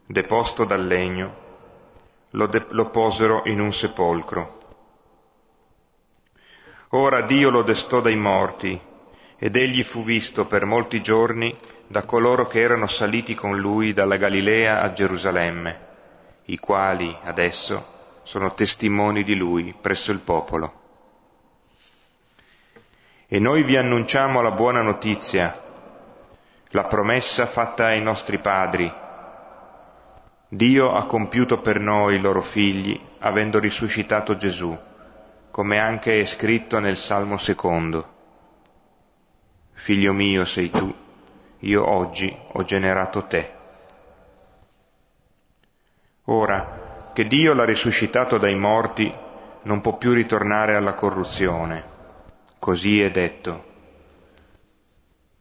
deposto 0.06 0.64
dal 0.64 0.86
legno, 0.86 1.50
lo, 2.32 2.48
de- 2.48 2.66
lo 2.70 2.90
posero 2.90 3.44
in 3.46 3.60
un 3.60 3.72
sepolcro. 3.72 4.60
Ora 6.90 7.22
Dio 7.22 7.50
lo 7.50 7.62
destò 7.62 8.02
dai 8.02 8.18
morti, 8.18 8.80
ed 9.38 9.56
egli 9.56 9.84
fu 9.84 10.04
visto 10.04 10.46
per 10.46 10.66
molti 10.66 11.02
giorni 11.02 11.58
da 11.88 12.04
coloro 12.04 12.46
che 12.48 12.60
erano 12.60 12.88
saliti 12.88 13.36
con 13.36 13.58
lui 13.58 13.94
dalla 13.94 14.18
Galilea 14.18 14.82
a 14.82 14.92
Gerusalemme 14.92 15.90
i 16.46 16.58
quali 16.58 17.16
adesso 17.24 18.20
sono 18.24 18.54
testimoni 18.54 19.24
di 19.24 19.36
lui 19.36 19.74
presso 19.80 20.12
il 20.12 20.20
popolo. 20.20 20.80
E 23.28 23.40
noi 23.40 23.64
vi 23.64 23.78
annunciamo 23.78 24.42
la 24.42 24.52
buona 24.52 24.82
notizia, 24.82 25.60
la 26.70 26.84
promessa 26.84 27.46
fatta 27.46 27.86
ai 27.86 28.02
nostri 28.02 28.40
padri. 28.40 28.92
Dio 30.54 30.92
ha 30.92 31.06
compiuto 31.06 31.60
per 31.60 31.80
noi, 31.80 32.16
i 32.16 32.20
loro 32.20 32.42
figli, 32.42 33.00
avendo 33.20 33.58
risuscitato 33.58 34.36
Gesù, 34.36 34.78
come 35.50 35.80
anche 35.80 36.20
è 36.20 36.26
scritto 36.26 36.80
nel 36.80 36.98
Salmo 36.98 37.38
secondo. 37.38 38.06
Figlio 39.72 40.12
mio 40.12 40.44
sei 40.44 40.70
tu, 40.70 40.94
io 41.60 41.90
oggi 41.90 42.38
ho 42.52 42.64
generato 42.66 43.24
te. 43.28 43.52
Ora, 46.26 47.12
che 47.14 47.24
Dio 47.28 47.54
l'ha 47.54 47.64
risuscitato 47.64 48.38
dai 48.38 48.56
morti, 48.56 49.10
non 49.62 49.80
può 49.80 49.96
più 49.96 50.12
ritornare 50.12 50.76
alla 50.76 50.96
corruzione. 50.96 51.86
Così 52.60 53.00
è 53.00 53.10
detto. 53.10 53.64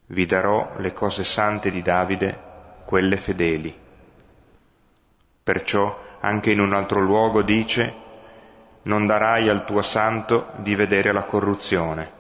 Vi 0.06 0.24
darò 0.24 0.74
le 0.76 0.92
cose 0.92 1.24
sante 1.24 1.72
di 1.72 1.82
Davide, 1.82 2.38
quelle 2.84 3.16
fedeli. 3.16 3.79
Perciò 5.42 5.98
anche 6.20 6.50
in 6.50 6.60
un 6.60 6.72
altro 6.72 7.00
luogo 7.00 7.42
dice, 7.42 7.94
non 8.82 9.06
darai 9.06 9.48
al 9.48 9.64
tuo 9.64 9.82
santo 9.82 10.52
di 10.56 10.74
vedere 10.74 11.12
la 11.12 11.24
corruzione. 11.24 12.18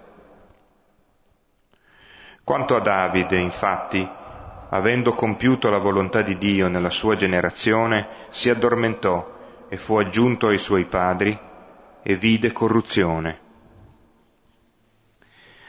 Quanto 2.44 2.76
a 2.76 2.80
Davide, 2.80 3.38
infatti, 3.38 4.08
avendo 4.70 5.14
compiuto 5.14 5.70
la 5.70 5.78
volontà 5.78 6.22
di 6.22 6.36
Dio 6.38 6.68
nella 6.68 6.90
sua 6.90 7.16
generazione, 7.16 8.08
si 8.30 8.50
addormentò 8.50 9.38
e 9.68 9.76
fu 9.76 9.96
aggiunto 9.96 10.48
ai 10.48 10.58
suoi 10.58 10.84
padri 10.86 11.38
e 12.02 12.16
vide 12.16 12.52
corruzione. 12.52 13.40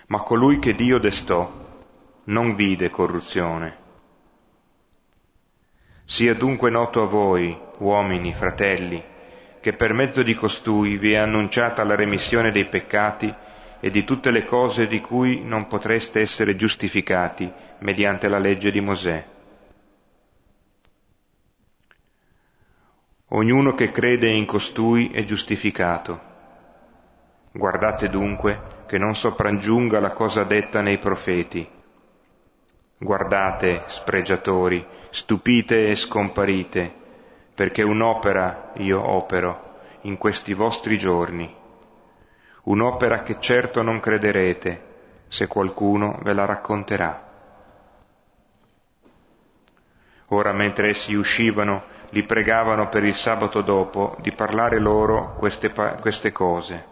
Ma 0.07 0.21
colui 0.21 0.59
che 0.59 0.73
Dio 0.73 0.97
destò 0.97 1.51
non 2.25 2.55
vide 2.55 2.89
corruzione. 2.89 3.80
Sia 6.12 6.36
dunque 6.36 6.69
noto 6.69 7.02
a 7.02 7.06
voi, 7.06 7.58
uomini, 7.78 8.34
fratelli, 8.34 9.02
che 9.62 9.71
per 9.71 9.93
mezzo 9.93 10.24
di 10.24 10.34
costui 10.34 10.97
vi 10.97 11.13
è 11.13 11.15
annunciata 11.15 11.86
la 11.86 11.95
remissione 11.95 12.52
dei 12.52 12.65
peccati 12.65 13.34
e 13.80 13.89
di 13.89 14.04
tutte 14.04 14.30
le 14.30 14.43
cose 14.43 14.88
di 14.88 15.00
cui 15.00 15.41
non 15.41 15.67
potreste 15.67 16.19
essere 16.19 16.58
giustificati 16.58 17.50
mediante 17.80 18.28
la 18.28 18.39
legge 18.39 18.71
di 18.71 18.82
Mosè. 18.82 19.26
Ognuno 23.30 23.74
che 23.74 23.91
crede 23.91 24.28
in 24.28 24.45
costui 24.45 25.12
è 25.13 25.24
giustificato. 25.24 26.19
Guardate 27.54 28.10
dunque 28.10 28.62
che 28.86 28.97
non 28.97 29.15
sopraggiunga 29.15 30.02
la 30.02 30.12
cosa 30.12 30.43
detta 30.43 30.82
nei 30.82 30.97
profeti. 30.97 31.65
Guardate, 33.03 33.83
spregiatori, 33.87 34.85
stupite 35.09 35.87
e 35.87 35.95
scomparite, 35.95 36.93
perché 37.55 37.81
un'opera 37.81 38.73
io 38.75 39.03
opero 39.03 39.79
in 40.01 40.17
questi 40.17 40.53
vostri 40.53 40.99
giorni 40.99 41.59
un'opera 42.63 43.23
che 43.23 43.39
certo 43.39 43.81
non 43.81 43.99
crederete 43.99 44.89
se 45.27 45.47
qualcuno 45.47 46.19
ve 46.21 46.33
la 46.33 46.45
racconterà. 46.45 47.29
Ora 50.27 50.53
mentre 50.53 50.89
essi 50.89 51.13
uscivano, 51.13 51.83
li 52.09 52.23
pregavano 52.23 52.87
per 52.87 53.03
il 53.03 53.15
sabato 53.15 53.61
dopo 53.61 54.15
di 54.19 54.31
parlare 54.31 54.79
loro 54.79 55.33
queste, 55.37 55.71
queste 55.99 56.31
cose. 56.31 56.89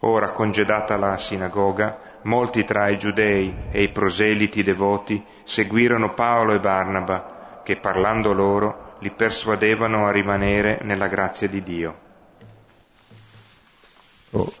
Ora, 0.00 0.30
congedata 0.32 0.96
la 0.96 1.16
sinagoga, 1.16 2.11
molti 2.22 2.64
tra 2.64 2.88
i 2.88 2.98
giudei 2.98 3.54
e 3.70 3.82
i 3.82 3.90
proseliti 3.90 4.62
devoti 4.62 5.22
seguirono 5.44 6.14
Paolo 6.14 6.52
e 6.52 6.60
Barnaba, 6.60 7.60
che 7.62 7.76
parlando 7.76 8.32
loro 8.32 8.96
li 9.00 9.10
persuadevano 9.10 10.06
a 10.06 10.10
rimanere 10.10 10.80
nella 10.82 11.08
grazia 11.08 11.48
di 11.48 11.62
Dio. 11.62 11.96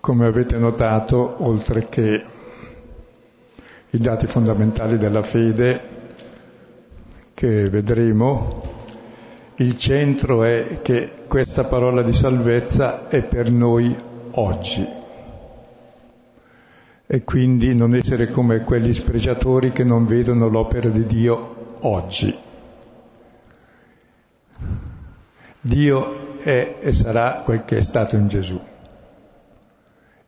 Come 0.00 0.26
avete 0.26 0.58
notato, 0.58 1.36
oltre 1.38 1.86
che 1.88 2.24
i 3.90 3.98
dati 3.98 4.26
fondamentali 4.26 4.98
della 4.98 5.22
fede 5.22 6.00
che 7.34 7.68
vedremo, 7.68 8.80
Il 9.56 9.76
centro 9.76 10.44
è 10.44 10.80
che 10.82 11.10
questa 11.28 11.64
parola 11.64 12.02
di 12.02 12.12
salvezza 12.12 13.08
è 13.08 13.22
per 13.22 13.50
noi 13.50 13.94
oggi. 14.32 15.01
E 17.12 17.24
quindi 17.24 17.74
non 17.74 17.94
essere 17.94 18.28
come 18.28 18.60
quegli 18.60 18.94
spregiatori 18.94 19.70
che 19.70 19.84
non 19.84 20.06
vedono 20.06 20.48
l'opera 20.48 20.88
di 20.88 21.04
Dio 21.04 21.76
oggi. 21.80 22.34
Dio 25.60 26.38
è 26.38 26.78
e 26.80 26.92
sarà 26.92 27.42
quel 27.44 27.66
che 27.66 27.76
è 27.76 27.82
stato 27.82 28.16
in 28.16 28.28
Gesù 28.28 28.58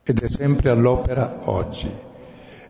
ed 0.03 0.21
è 0.21 0.29
sempre 0.29 0.69
all'opera 0.69 1.49
oggi. 1.49 1.91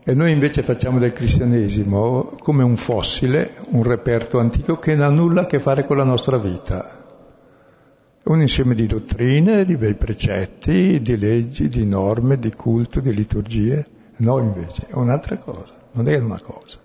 E 0.01 0.13
noi 0.13 0.31
invece 0.31 0.63
facciamo 0.63 0.97
del 0.97 1.11
cristianesimo 1.11 2.37
come 2.39 2.63
un 2.63 2.77
fossile, 2.77 3.55
un 3.71 3.83
reperto 3.83 4.39
antico 4.39 4.79
che 4.79 4.95
non 4.95 5.03
ha 5.03 5.09
nulla 5.09 5.41
a 5.41 5.45
che 5.45 5.59
fare 5.59 5.85
con 5.85 5.97
la 5.97 6.05
nostra 6.05 6.37
vita. 6.37 7.03
Un 8.23 8.39
insieme 8.39 8.75
di 8.75 8.85
dottrine, 8.85 9.65
di 9.65 9.75
bei 9.75 9.95
precetti, 9.95 11.01
di 11.01 11.17
leggi, 11.17 11.67
di 11.67 11.85
norme, 11.85 12.39
di 12.39 12.53
culto, 12.53 13.01
di 13.01 13.13
liturgie. 13.13 13.87
No, 14.17 14.39
invece, 14.39 14.87
è 14.87 14.93
un'altra 14.93 15.37
cosa, 15.37 15.73
non 15.91 16.07
è 16.07 16.17
una 16.17 16.39
cosa. 16.39 16.79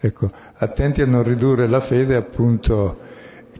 Ecco, 0.00 0.28
attenti 0.56 1.00
a 1.00 1.06
non 1.06 1.22
ridurre 1.22 1.66
la 1.66 1.80
fede 1.80 2.14
appunto 2.14 2.98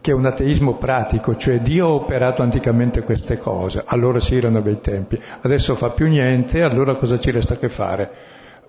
che 0.00 0.10
è 0.10 0.14
un 0.14 0.26
ateismo 0.26 0.74
pratico, 0.74 1.36
cioè 1.36 1.60
Dio 1.60 1.86
ha 1.86 1.92
operato 1.92 2.42
anticamente 2.42 3.02
queste 3.02 3.38
cose, 3.38 3.82
allora 3.86 4.20
si 4.20 4.36
erano 4.36 4.60
bei 4.60 4.78
tempi, 4.82 5.18
adesso 5.40 5.74
fa 5.74 5.88
più 5.88 6.06
niente, 6.06 6.62
allora 6.62 6.96
cosa 6.96 7.18
ci 7.18 7.30
resta 7.30 7.56
che 7.56 7.70
fare? 7.70 8.10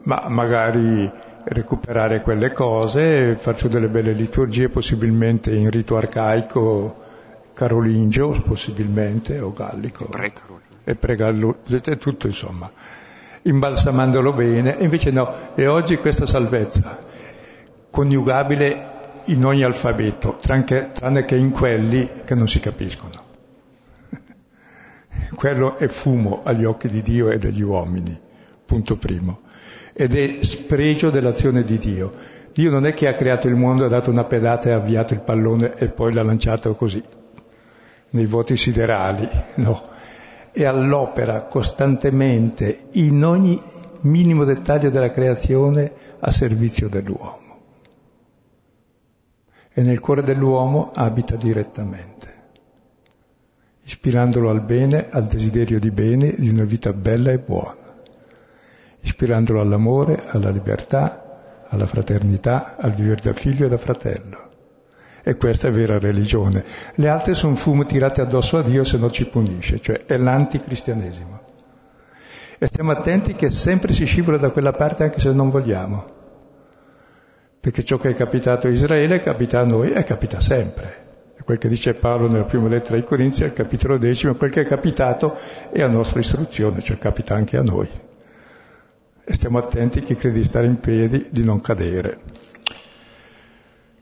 Ma 0.03 0.27
magari 0.29 1.11
recuperare 1.43 2.21
quelle 2.21 2.53
cose, 2.53 3.35
farci 3.35 3.67
delle 3.67 3.89
belle 3.89 4.13
liturgie, 4.13 4.69
possibilmente 4.69 5.51
in 5.53 5.69
rito 5.69 5.97
arcaico 5.97 7.03
carolingio, 7.55 8.41
possibilmente, 8.45 9.39
o 9.39 9.51
gallico. 9.51 10.07
E 10.83 10.95
pregallo, 10.95 11.61
tutto 11.97 12.27
insomma, 12.27 12.71
imbalsamandolo 13.41 14.33
bene, 14.33 14.77
e 14.77 14.83
invece 14.83 15.09
no, 15.09 15.55
e 15.55 15.65
oggi 15.65 15.97
questa 15.97 16.27
salvezza 16.27 16.99
coniugabile 17.89 18.93
in 19.25 19.45
ogni 19.45 19.63
alfabeto, 19.63 20.37
tranne, 20.39 20.91
tranne 20.91 21.25
che 21.25 21.35
in 21.35 21.51
quelli 21.51 22.07
che 22.25 22.35
non 22.35 22.47
si 22.47 22.59
capiscono. 22.59 23.23
Quello 25.33 25.77
è 25.77 25.87
fumo 25.87 26.41
agli 26.43 26.65
occhi 26.65 26.89
di 26.89 27.01
Dio 27.01 27.31
e 27.31 27.37
degli 27.37 27.61
uomini, 27.61 28.19
punto 28.65 28.97
primo. 28.97 29.41
Ed 29.93 30.13
è 30.13 30.43
spregio 30.43 31.09
dell'azione 31.09 31.63
di 31.63 31.77
Dio. 31.77 32.11
Dio 32.51 32.69
non 32.69 32.85
è 32.85 32.93
che 32.93 33.07
ha 33.07 33.13
creato 33.13 33.47
il 33.47 33.55
mondo, 33.55 33.85
ha 33.85 33.89
dato 33.89 34.11
una 34.11 34.25
pedata 34.25 34.69
e 34.69 34.73
ha 34.73 34.75
avviato 34.75 35.13
il 35.13 35.21
pallone 35.21 35.75
e 35.77 35.87
poi 35.87 36.13
l'ha 36.13 36.23
lanciato 36.23 36.75
così, 36.75 37.01
nei 38.15 38.25
voti 38.25 38.57
siderali, 38.57 39.29
no. 39.55 39.93
È 40.51 40.63
all'opera 40.63 41.43
costantemente, 41.43 42.87
in 42.93 43.23
ogni 43.23 43.61
minimo 44.01 44.43
dettaglio 44.45 44.89
della 44.89 45.11
creazione, 45.11 45.91
a 46.19 46.31
servizio 46.31 46.89
dell'uomo 46.89 47.43
e 49.77 49.81
nel 49.81 49.99
cuore 49.99 50.23
dell'uomo 50.23 50.91
abita 50.93 51.35
direttamente, 51.35 52.33
ispirandolo 53.83 54.49
al 54.49 54.61
bene, 54.61 55.09
al 55.09 55.25
desiderio 55.25 55.81
di 55.81 55.91
bene, 55.91 56.33
di 56.37 56.47
una 56.47 56.63
vita 56.63 56.93
bella 56.93 57.31
e 57.31 57.39
buona, 57.39 57.93
ispirandolo 59.01 59.59
all'amore, 59.59 60.23
alla 60.27 60.49
libertà, 60.49 61.65
alla 61.67 61.87
fraternità, 61.87 62.77
al 62.77 62.93
vivere 62.93 63.19
da 63.21 63.33
figlio 63.33 63.65
e 63.65 63.69
da 63.69 63.77
fratello. 63.77 64.44
E 65.27 65.35
questa 65.37 65.69
è 65.69 65.71
vera 65.71 65.97
religione. 65.97 66.63
Le 66.95 67.09
altre 67.09 67.33
sono 67.33 67.55
fumo 67.55 67.83
tirate 67.83 68.21
addosso 68.21 68.57
a 68.57 68.61
Dio 68.61 68.83
se 68.83 68.97
non 68.97 69.11
ci 69.11 69.25
punisce, 69.25 69.81
cioè 69.81 70.05
è 70.05 70.17
l'anticristianesimo. 70.17 71.41
E 72.59 72.67
stiamo 72.67 72.91
attenti 72.91 73.33
che 73.33 73.49
sempre 73.49 73.91
si 73.91 74.05
scivola 74.05 74.37
da 74.37 74.51
quella 74.51 74.71
parte 74.71 75.03
anche 75.03 75.19
se 75.19 75.33
non 75.33 75.49
vogliamo 75.49 76.15
perché 77.65 77.83
ciò 77.83 77.97
che 77.97 78.09
è 78.09 78.13
capitato 78.13 78.67
a 78.67 78.69
Israele 78.69 79.19
capita 79.19 79.59
a 79.59 79.63
noi 79.63 79.91
e 79.91 80.03
capita 80.03 80.39
sempre. 80.39 81.33
È 81.35 81.41
quel 81.41 81.57
che 81.57 81.67
dice 81.67 81.95
Paolo 81.95 82.29
nella 82.29 82.43
prima 82.43 82.67
lettera 82.67 82.95
ai 82.95 83.03
Corinzi, 83.03 83.43
al 83.43 83.53
capitolo 83.53 83.97
decimo, 83.97 84.35
quel 84.35 84.51
che 84.51 84.61
è 84.61 84.65
capitato 84.65 85.35
è 85.71 85.81
a 85.81 85.87
nostra 85.87 86.19
istruzione, 86.19 86.83
cioè 86.83 86.99
capita 86.99 87.33
anche 87.33 87.57
a 87.57 87.63
noi. 87.63 87.89
E 89.25 89.33
stiamo 89.33 89.57
attenti, 89.57 90.03
chi 90.03 90.13
crede 90.13 90.37
di 90.37 90.43
stare 90.43 90.67
in 90.67 90.79
piedi, 90.79 91.29
di 91.31 91.43
non 91.43 91.59
cadere. 91.59 92.19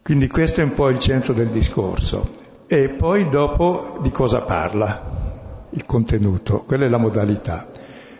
Quindi 0.03 0.27
questo 0.27 0.59
è 0.59 0.65
un 0.65 0.73
po' 0.73 0.89
il 0.89 0.99
centro 0.99 1.33
del 1.33 1.47
discorso. 1.47 2.29
E 2.67 2.89
poi 2.89 3.29
dopo 3.29 3.99
di 4.01 4.11
cosa 4.11 4.41
parla? 4.41 5.67
Il 5.69 5.85
contenuto, 5.85 6.63
quella 6.63 6.83
è 6.83 6.89
la 6.89 6.97
modalità. 6.97 7.69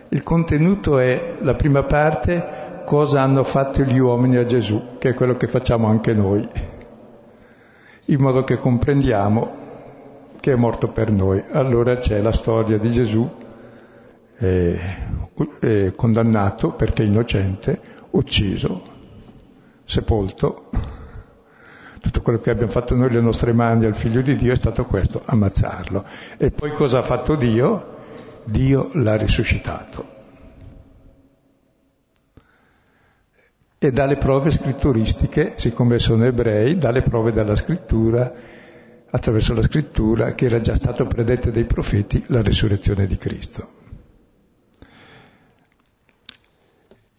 Il 0.07 0.23
contenuto 0.23 0.97
è 0.97 1.39
la 1.41 1.55
prima 1.55 1.83
parte 1.83 2.83
cosa 2.85 3.21
hanno 3.21 3.43
fatto 3.43 3.83
gli 3.83 3.97
uomini 3.97 4.37
a 4.37 4.45
Gesù, 4.45 4.97
che 4.97 5.09
è 5.09 5.13
quello 5.13 5.35
che 5.35 5.47
facciamo 5.47 5.87
anche 5.87 6.13
noi, 6.13 6.47
in 8.05 8.19
modo 8.21 8.45
che 8.45 8.57
comprendiamo 8.59 9.61
che 10.39 10.53
è 10.53 10.55
morto 10.55 10.87
per 10.87 11.11
noi. 11.11 11.43
Allora 11.51 11.97
c'è 11.97 12.21
la 12.21 12.31
storia 12.31 12.77
di 12.77 12.91
Gesù 12.91 13.29
eh, 14.37 14.79
eh, 15.59 15.93
condannato 15.95 16.71
perché 16.71 17.03
innocente, 17.03 17.81
ucciso, 18.11 18.81
sepolto. 19.83 20.69
Tutto 22.03 22.21
quello 22.21 22.39
che 22.39 22.49
abbiamo 22.49 22.69
fatto 22.69 22.95
noi 22.95 23.09
le 23.11 23.21
nostre 23.21 23.53
mani 23.53 23.85
al 23.85 23.95
figlio 23.95 24.19
di 24.21 24.35
Dio 24.35 24.51
è 24.51 24.57
stato 24.57 24.83
questo, 24.83 25.21
ammazzarlo. 25.23 26.03
E 26.35 26.51
poi 26.51 26.73
cosa 26.73 26.99
ha 26.99 27.01
fatto 27.01 27.37
Dio? 27.37 27.95
Dio 28.43 28.89
l'ha 28.95 29.15
risuscitato. 29.15 30.13
e 33.87 33.91
dalle 33.91 34.15
prove 34.15 34.49
scritturistiche, 34.49 35.55
siccome 35.57 35.99
sono 35.99 36.23
ebrei, 36.23 36.77
dalle 36.77 37.01
prove 37.01 37.33
della 37.33 37.55
scrittura, 37.55 38.31
attraverso 39.09 39.53
la 39.53 39.61
scrittura, 39.61 40.33
che 40.35 40.45
era 40.45 40.61
già 40.61 40.77
stato 40.77 41.05
predetto 41.05 41.51
dai 41.51 41.65
profeti, 41.65 42.23
la 42.27 42.41
resurrezione 42.41 43.05
di 43.07 43.17
Cristo. 43.17 43.82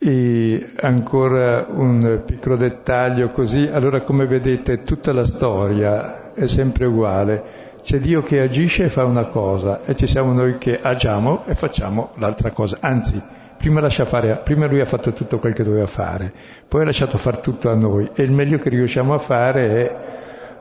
E 0.06 0.72
ancora 0.80 1.66
un 1.66 2.24
piccolo 2.26 2.56
dettaglio 2.56 3.28
così, 3.28 3.66
allora 3.72 4.02
come 4.02 4.26
vedete 4.26 4.82
tutta 4.82 5.14
la 5.14 5.24
storia 5.24 6.34
è 6.34 6.46
sempre 6.46 6.84
uguale, 6.84 7.42
c'è 7.80 8.00
Dio 8.00 8.22
che 8.22 8.42
agisce 8.42 8.84
e 8.84 8.88
fa 8.90 9.06
una 9.06 9.28
cosa 9.28 9.82
e 9.86 9.94
ci 9.94 10.06
siamo 10.06 10.34
noi 10.34 10.58
che 10.58 10.78
agiamo 10.78 11.46
e 11.46 11.54
facciamo 11.54 12.10
l'altra 12.16 12.50
cosa, 12.50 12.76
anzi 12.80 13.22
Prima, 13.56 13.88
fare, 13.88 14.36
prima, 14.44 14.66
lui 14.66 14.80
ha 14.80 14.84
fatto 14.84 15.14
tutto 15.14 15.38
quel 15.38 15.54
che 15.54 15.64
doveva 15.64 15.86
fare, 15.86 16.30
poi 16.68 16.82
ha 16.82 16.84
lasciato 16.84 17.16
fare 17.16 17.40
tutto 17.40 17.70
a 17.70 17.74
noi. 17.74 18.10
E 18.12 18.22
il 18.22 18.30
meglio 18.30 18.58
che 18.58 18.68
riusciamo 18.68 19.14
a 19.14 19.18
fare 19.18 19.68
è 19.70 19.98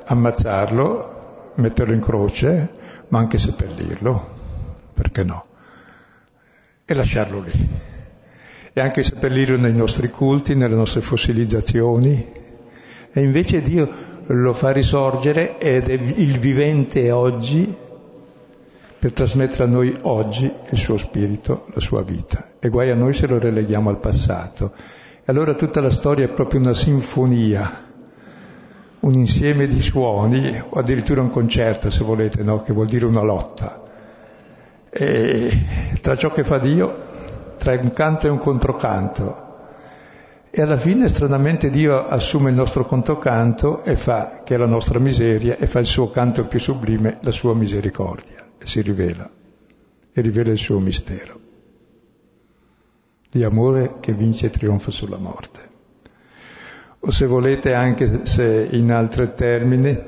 ammazzarlo, 0.06 1.52
metterlo 1.56 1.94
in 1.94 2.00
croce, 2.00 2.72
ma 3.10 3.20
anche 3.20 3.40
seppellirlo, 3.40 4.34
perché 4.94 5.24
no? 5.24 5.46
E 6.86 6.94
lasciarlo 6.94 7.42
lì. 7.42 7.92
E 8.74 8.82
anche 8.82 9.04
seppellirlo 9.04 9.58
nei 9.58 9.74
nostri 9.74 10.10
culti, 10.10 10.56
nelle 10.56 10.76
nostre 10.76 11.02
fossilizzazioni. 11.02 12.32
E 13.12 13.22
invece 13.22 13.62
Dio 13.62 13.88
lo 14.28 14.54
fa 14.54 14.72
risorgere 14.72 15.60
ed 15.60 15.90
è 15.90 15.94
il 15.94 16.40
vivente 16.40 17.12
oggi 17.12 17.82
per 19.04 19.12
trasmettere 19.12 19.66
a 19.66 19.68
noi 19.68 19.94
oggi 20.04 20.50
il 20.70 20.78
suo 20.78 20.96
spirito, 20.98 21.68
la 21.74 21.82
sua 21.82 22.04
vita. 22.04 22.52
E 22.58 22.70
guai 22.70 22.90
a 22.90 22.96
noi 22.96 23.12
se 23.12 23.28
lo 23.28 23.38
releghiamo 23.38 23.90
al 23.90 24.00
passato. 24.00 24.72
E 24.76 25.24
allora 25.26 25.56
tutta 25.56 25.82
la 25.82 25.90
storia 25.90 26.24
è 26.26 26.30
proprio 26.30 26.62
una 26.62 26.74
sinfonia, 26.74 27.82
un 29.02 29.14
insieme 29.14 29.68
di 29.68 29.82
suoni, 29.82 30.58
o 30.58 30.80
addirittura 30.80 31.20
un 31.20 31.30
concerto, 31.30 31.90
se 31.90 32.04
volete, 32.04 32.44
no? 32.44 32.62
che 32.62 32.72
vuol 32.72 32.86
dire 32.86 33.06
una 33.06 33.22
lotta. 33.22 33.84
E 34.90 35.52
tra 36.00 36.16
ciò 36.16 36.32
che 36.32 36.46
fa 36.46 36.58
Dio, 36.60 37.12
tra 37.64 37.80
un 37.82 37.94
canto 37.94 38.28
e 38.28 38.30
un 38.30 38.40
controcanto. 38.40 39.42
E 40.52 40.62
alla 40.62 40.78
fine, 40.78 41.08
stranamente, 41.08 41.70
Dio 41.70 42.06
assume 42.06 42.50
il 42.50 42.56
nostro 42.58 42.86
controcanto 42.86 43.84
e 43.84 43.96
fa, 43.96 44.42
che 44.44 44.56
è 44.56 44.58
la 44.58 44.68
nostra 44.68 45.00
miseria, 45.00 45.56
e 45.56 45.66
fa 45.66 45.80
il 45.80 45.86
suo 45.86 46.10
canto 46.10 46.46
più 46.46 46.60
sublime, 46.60 47.20
la 47.22 47.32
sua 47.32 47.56
misericordia 47.56 48.46
e 48.58 48.68
si 48.68 48.82
rivela 48.82 49.30
e 50.12 50.22
rivela 50.22 50.52
il 50.52 50.58
suo 50.58 50.80
mistero 50.80 51.40
di 53.32 53.44
amore 53.44 53.96
che 54.00 54.14
vince 54.14 54.48
e 54.48 54.50
trionfa 54.52 54.92
sulla 54.92 55.18
morte. 55.18 55.72
O 57.00 57.12
se 57.12 57.26
volete, 57.26 57.74
anche 57.74 58.26
se 58.26 58.68
in 58.72 58.92
altri 58.92 59.34
termini, 59.34 60.00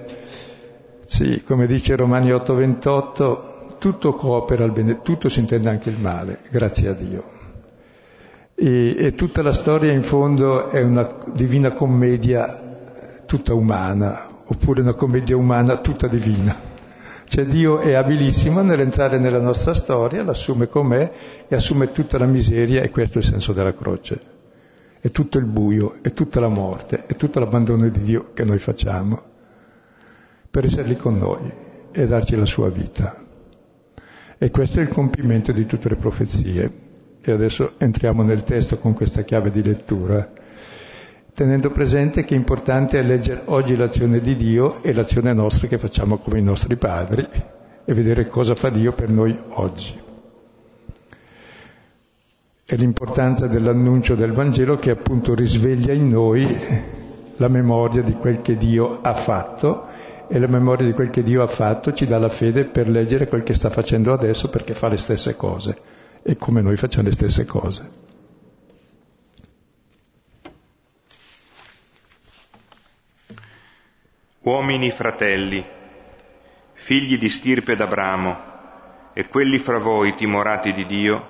sì, 1.05 1.41
come 1.43 1.65
dice 1.65 1.95
Romani 1.95 2.31
8:28, 2.31 3.77
tutto 3.79 4.13
coopera 4.13 4.63
al 4.63 4.71
bene, 4.71 5.01
tutto 5.01 5.27
si 5.27 5.39
intende 5.39 5.69
anche 5.69 5.89
il 5.89 5.99
male, 5.99 6.41
grazie 6.51 6.89
a 6.89 6.93
Dio. 6.93 7.34
E, 8.55 8.95
e 8.97 9.15
tutta 9.15 9.41
la 9.41 9.51
storia 9.51 9.91
in 9.91 10.03
fondo 10.03 10.69
è 10.69 10.81
una 10.81 11.17
divina 11.33 11.73
commedia 11.73 13.23
tutta 13.25 13.53
umana, 13.53 14.27
oppure 14.45 14.81
una 14.81 14.93
commedia 14.93 15.35
umana 15.35 15.77
tutta 15.77 16.07
divina. 16.07 16.73
Cioè 17.27 17.45
Dio 17.45 17.79
è 17.79 17.93
abilissimo 17.93 18.61
nell'entrare 18.61 19.17
nella 19.17 19.41
nostra 19.41 19.73
storia, 19.73 20.23
l'assume 20.23 20.67
com'è 20.67 21.11
e 21.47 21.55
assume 21.55 21.91
tutta 21.91 22.17
la 22.17 22.27
miseria 22.27 22.81
e 22.81 22.91
questo 22.91 23.17
è 23.17 23.21
il 23.21 23.27
senso 23.27 23.51
della 23.51 23.73
croce. 23.73 24.33
È 25.01 25.11
tutto 25.11 25.37
il 25.37 25.45
buio, 25.45 25.97
è 26.01 26.13
tutta 26.13 26.39
la 26.39 26.47
morte, 26.47 27.05
è 27.07 27.15
tutto 27.15 27.39
l'abbandono 27.39 27.89
di 27.89 28.03
Dio 28.03 28.31
che 28.33 28.45
noi 28.45 28.59
facciamo 28.59 29.21
per 30.49 30.65
essere 30.65 30.87
lì 30.87 30.95
con 30.95 31.17
noi 31.17 31.51
e 31.91 32.07
darci 32.07 32.35
la 32.35 32.45
sua 32.45 32.69
vita. 32.69 33.21
E 34.37 34.51
questo 34.51 34.79
è 34.79 34.83
il 34.83 34.87
compimento 34.87 35.51
di 35.51 35.65
tutte 35.65 35.89
le 35.89 35.95
profezie. 35.95 36.84
E 37.25 37.31
adesso 37.31 37.73
entriamo 37.79 38.21
nel 38.21 38.43
testo 38.43 38.77
con 38.77 38.93
questa 38.93 39.23
chiave 39.23 39.49
di 39.49 39.63
lettura 39.63 40.29
tenendo 41.35 41.69
presente 41.69 42.23
che 42.23 42.33
importante 42.33 42.97
è 42.97 43.03
leggere 43.03 43.41
oggi 43.47 43.75
l'azione 43.75 44.21
di 44.21 44.37
Dio 44.37 44.81
e 44.81 44.93
l'azione 44.93 45.33
nostra 45.33 45.67
che 45.67 45.77
facciamo 45.77 46.17
come 46.17 46.39
i 46.39 46.41
nostri 46.41 46.77
padri 46.77 47.27
e 47.83 47.93
vedere 47.93 48.29
cosa 48.29 48.55
fa 48.55 48.69
Dio 48.69 48.93
per 48.93 49.09
noi 49.09 49.37
oggi. 49.49 50.01
È 52.65 52.75
l'importanza 52.75 53.47
dell'annuncio 53.47 54.15
del 54.15 54.31
Vangelo 54.31 54.77
che 54.77 54.91
appunto 54.91 55.35
risveglia 55.35 55.91
in 55.91 56.07
noi 56.07 56.47
la 57.35 57.49
memoria 57.49 58.01
di 58.01 58.13
quel 58.13 58.41
che 58.41 58.55
Dio 58.55 59.01
ha 59.01 59.13
fatto 59.13 59.87
e 60.29 60.39
la 60.39 60.47
memoria 60.47 60.85
di 60.85 60.93
quel 60.93 61.09
che 61.09 61.21
Dio 61.21 61.43
ha 61.43 61.47
fatto 61.47 61.91
ci 61.91 62.07
dà 62.07 62.17
la 62.17 62.29
fede 62.29 62.63
per 62.63 62.87
leggere 62.87 63.27
quel 63.27 63.43
che 63.43 63.53
sta 63.53 63.69
facendo 63.69 64.13
adesso 64.13 64.49
perché 64.49 64.73
fa 64.73 64.87
le 64.87 64.97
stesse 64.97 65.35
cose 65.35 65.77
e 66.27 66.37
come 66.37 66.63
noi 66.63 66.75
facciamo 66.75 67.03
le 67.03 67.11
stesse 67.11 67.45
cose. 67.45 67.91
Uomini 74.39 74.89
fratelli, 74.89 75.63
figli 76.73 77.19
di 77.19 77.29
stirpe 77.29 77.75
d'Abramo, 77.75 78.53
e 79.13 79.27
quelli 79.27 79.59
fra 79.59 79.77
voi 79.77 80.15
timorati 80.15 80.73
di 80.73 80.87
Dio, 80.87 81.29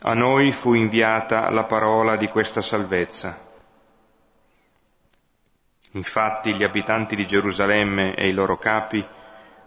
a 0.00 0.14
noi 0.14 0.50
fu 0.50 0.74
inviata 0.74 1.48
la 1.48 1.62
parola 1.62 2.16
di 2.16 2.26
questa 2.26 2.62
salvezza. 2.62 3.38
Infatti 5.92 6.56
gli 6.56 6.64
abitanti 6.64 7.14
di 7.14 7.24
Gerusalemme 7.24 8.16
e 8.16 8.26
i 8.26 8.32
loro 8.32 8.58
capi, 8.58 9.06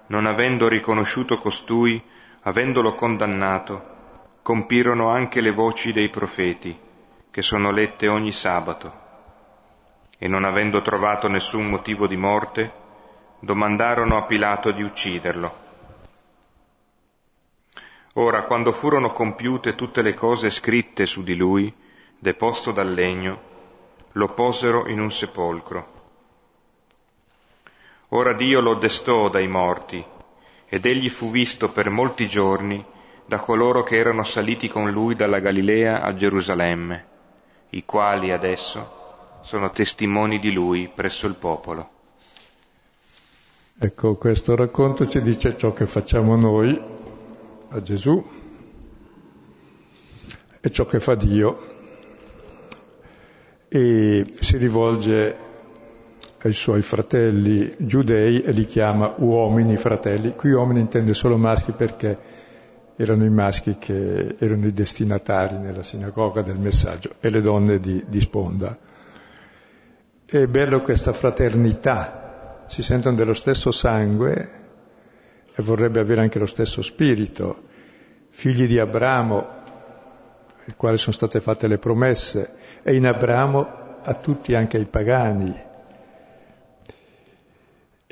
non 0.08 0.26
avendo 0.26 0.68
riconosciuto 0.68 1.38
costui, 1.38 2.04
avendolo 2.42 2.96
condannato, 2.96 3.92
compirono 4.44 5.08
anche 5.08 5.40
le 5.40 5.52
voci 5.52 5.94
dei 5.94 6.10
profeti, 6.10 6.78
che 7.32 7.42
sono 7.42 7.72
lette 7.72 8.10
ogni 8.10 8.34
sabato 8.34 9.00
e 10.18 10.28
non 10.28 10.44
avendo 10.44 10.82
trovato 10.82 11.30
nessun 11.30 11.70
motivo 11.70 12.08
di 12.08 12.18
morte, 12.18 12.72
domandarono 13.40 14.18
a 14.18 14.24
Pilato 14.24 14.72
di 14.72 14.84
ucciderlo. 14.84 15.62
Ora, 18.16 18.44
quando 18.44 18.74
furono 18.74 19.12
compiute 19.12 19.76
tutte 19.76 20.02
le 20.02 20.14
cose 20.14 20.50
scritte 20.50 21.06
su 21.06 21.24
di 21.24 21.36
lui, 21.36 21.74
deposto 22.20 22.72
dal 22.72 22.94
legno, 22.94 23.42
lo 24.12 24.28
posero 24.34 24.88
in 24.88 25.00
un 25.00 25.12
sepolcro. 25.12 25.92
Ora 28.10 28.34
Dio 28.34 28.60
lo 28.60 28.76
destò 28.76 29.30
dai 29.30 29.48
morti, 29.48 30.06
ed 30.68 30.86
egli 30.86 31.10
fu 31.10 31.32
visto 31.32 31.70
per 31.70 31.90
molti 31.90 32.28
giorni 32.28 32.92
da 33.26 33.40
coloro 33.40 33.84
che 33.84 33.96
erano 33.96 34.24
saliti 34.24 34.68
con 34.68 34.92
lui 34.92 35.16
dalla 35.16 35.40
Galilea 35.40 36.02
a 36.02 36.14
Gerusalemme, 36.14 37.06
i 37.70 37.86
quali 37.86 38.32
adesso 38.32 39.02
sono 39.42 39.70
testimoni 39.72 40.40
di 40.40 40.52
lui 40.52 40.90
presso 40.94 41.28
il 41.28 41.36
popolo. 41.36 41.90
Ecco, 43.80 44.16
questo 44.16 44.56
racconto 44.56 45.08
ci 45.08 45.22
dice 45.22 45.58
ciò 45.58 45.74
che 45.74 45.86
facciamo 45.86 46.36
noi 46.36 46.80
a 47.70 47.82
Gesù 47.82 48.24
e 50.62 50.70
ciò 50.70 50.86
che 50.86 51.00
fa 51.00 51.16
Dio 51.16 51.72
e 53.68 54.34
si 54.40 54.58
rivolge 54.58 55.36
ai 56.44 56.54
suoi 56.54 56.82
fratelli 56.82 57.74
giudei 57.80 58.42
e 58.42 58.52
li 58.52 58.66
chiama 58.66 59.16
uomini 59.18 59.76
fratelli. 59.78 60.36
Qui 60.36 60.52
uomini 60.52 60.80
intende 60.80 61.14
solo 61.14 61.38
maschi 61.38 61.72
perché 61.72 62.18
erano 62.96 63.26
i 63.26 63.30
maschi 63.30 63.78
che 63.78 64.36
erano 64.38 64.68
i 64.68 64.74
destinatari 64.74 65.58
nella 65.58 65.84
sinagoga 65.84 66.42
del 66.42 66.60
messaggio 66.60 67.16
e 67.20 67.30
le 67.30 67.42
donne 67.42 67.80
di, 67.80 68.04
di 68.08 68.22
sponda. 68.22 68.78
È 70.26 70.46
bello 70.46 70.82
questa 70.82 71.14
fraternità, 71.14 72.64
si 72.68 72.84
sentono 72.84 73.16
dello 73.16 73.34
stesso 73.34 73.72
sangue 73.72 74.62
e 75.56 75.62
vorrebbe 75.62 76.00
avere 76.00 76.22
anche 76.22 76.40
lo 76.40 76.46
stesso 76.46 76.82
spirito, 76.82 77.64
figli 78.30 78.66
di 78.66 78.80
Abramo, 78.80 79.62
al 80.66 80.76
quale 80.76 80.98
sono 80.98 81.14
state 81.14 81.42
fatte 81.42 81.68
le 81.68 81.78
promesse, 81.78 82.56
e 82.82 82.96
in 82.96 83.06
Abramo 83.06 84.00
a 84.02 84.14
tutti, 84.16 84.56
anche 84.56 84.78
ai 84.78 84.86
pagani. 84.86 85.72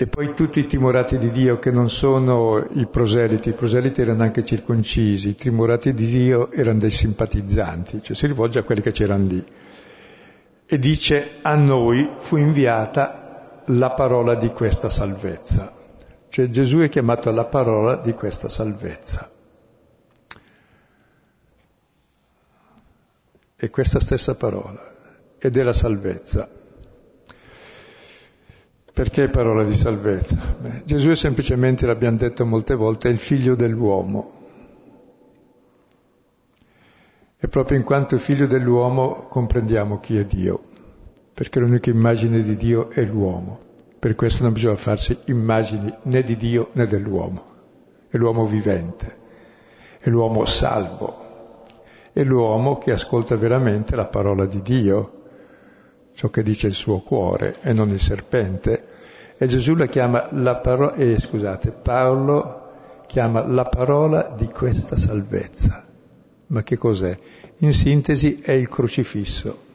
E 0.01 0.07
poi 0.07 0.33
tutti 0.33 0.59
i 0.59 0.65
timorati 0.65 1.19
di 1.19 1.29
Dio 1.29 1.59
che 1.59 1.69
non 1.69 1.87
sono 1.87 2.57
i 2.71 2.87
proseliti, 2.87 3.49
i 3.49 3.53
proseliti 3.53 4.01
erano 4.01 4.23
anche 4.23 4.43
circoncisi, 4.43 5.29
i 5.29 5.35
timorati 5.35 5.93
di 5.93 6.07
Dio 6.07 6.49
erano 6.51 6.79
dei 6.79 6.89
simpatizzanti, 6.89 8.01
cioè 8.01 8.15
si 8.15 8.25
rivolge 8.25 8.57
a 8.57 8.63
quelli 8.63 8.81
che 8.81 8.91
c'erano 8.91 9.27
lì 9.27 9.45
e 10.65 10.79
dice 10.79 11.33
a 11.43 11.53
noi 11.53 12.15
fu 12.17 12.37
inviata 12.37 13.61
la 13.67 13.91
parola 13.91 14.33
di 14.33 14.49
questa 14.49 14.89
salvezza. 14.89 15.71
Cioè 16.29 16.49
Gesù 16.49 16.79
è 16.79 16.89
chiamato 16.89 17.29
alla 17.29 17.45
parola 17.45 17.97
di 17.97 18.13
questa 18.13 18.49
salvezza. 18.49 19.29
E 23.55 23.69
questa 23.69 23.99
stessa 23.99 24.33
parola, 24.33 24.81
ed 25.37 25.55
è 25.55 25.61
la 25.61 25.73
salvezza. 25.73 26.60
Perché 28.93 29.29
parola 29.29 29.63
di 29.63 29.73
salvezza? 29.73 30.37
Beh, 30.59 30.81
Gesù 30.83 31.09
è 31.09 31.15
semplicemente, 31.15 31.85
l'abbiamo 31.85 32.17
detto 32.17 32.45
molte 32.45 32.75
volte, 32.75 33.07
il 33.07 33.17
figlio 33.17 33.55
dell'uomo. 33.55 34.39
E 37.39 37.47
proprio 37.47 37.77
in 37.77 37.83
quanto 37.83 38.17
figlio 38.17 38.47
dell'uomo 38.47 39.27
comprendiamo 39.29 39.99
chi 39.99 40.17
è 40.17 40.25
Dio, 40.25 40.61
perché 41.33 41.59
l'unica 41.59 41.89
immagine 41.89 42.41
di 42.41 42.55
Dio 42.57 42.89
è 42.89 43.03
l'uomo. 43.03 43.59
Per 43.97 44.13
questo 44.15 44.43
non 44.43 44.51
bisogna 44.51 44.75
farsi 44.75 45.17
immagini 45.25 45.91
né 46.03 46.21
di 46.21 46.35
Dio 46.35 46.69
né 46.73 46.85
dell'uomo. 46.85 47.45
È 48.09 48.17
l'uomo 48.17 48.45
vivente, 48.45 49.17
è 49.99 50.09
l'uomo 50.09 50.45
salvo, 50.45 51.63
è 52.11 52.23
l'uomo 52.23 52.77
che 52.77 52.91
ascolta 52.91 53.37
veramente 53.37 53.95
la 53.95 54.05
parola 54.05 54.45
di 54.45 54.61
Dio, 54.61 55.20
ciò 56.13 56.29
che 56.29 56.43
dice 56.43 56.67
il 56.67 56.73
suo 56.73 56.99
cuore 56.99 57.57
e 57.61 57.73
non 57.73 57.89
il 57.89 57.99
serpente. 57.99 58.87
E 59.37 59.47
Gesù 59.47 59.75
la 59.75 59.87
chiama 59.87 60.27
la 60.31 60.57
parola, 60.57 60.93
eh, 60.95 61.19
scusate, 61.19 61.71
Paolo 61.71 62.69
chiama 63.07 63.45
la 63.45 63.65
parola 63.65 64.33
di 64.35 64.47
questa 64.47 64.95
salvezza. 64.95 65.85
Ma 66.47 66.63
che 66.63 66.77
cos'è? 66.77 67.17
In 67.57 67.73
sintesi 67.73 68.39
è 68.41 68.51
il 68.51 68.67
crocifisso 68.67 69.69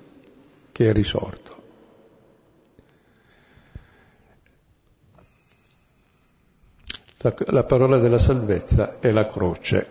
che 0.72 0.90
è 0.90 0.92
risorto. 0.92 1.54
La, 7.18 7.34
la 7.46 7.64
parola 7.64 7.98
della 7.98 8.18
salvezza 8.18 9.00
è 9.00 9.10
la 9.10 9.26
croce, 9.26 9.88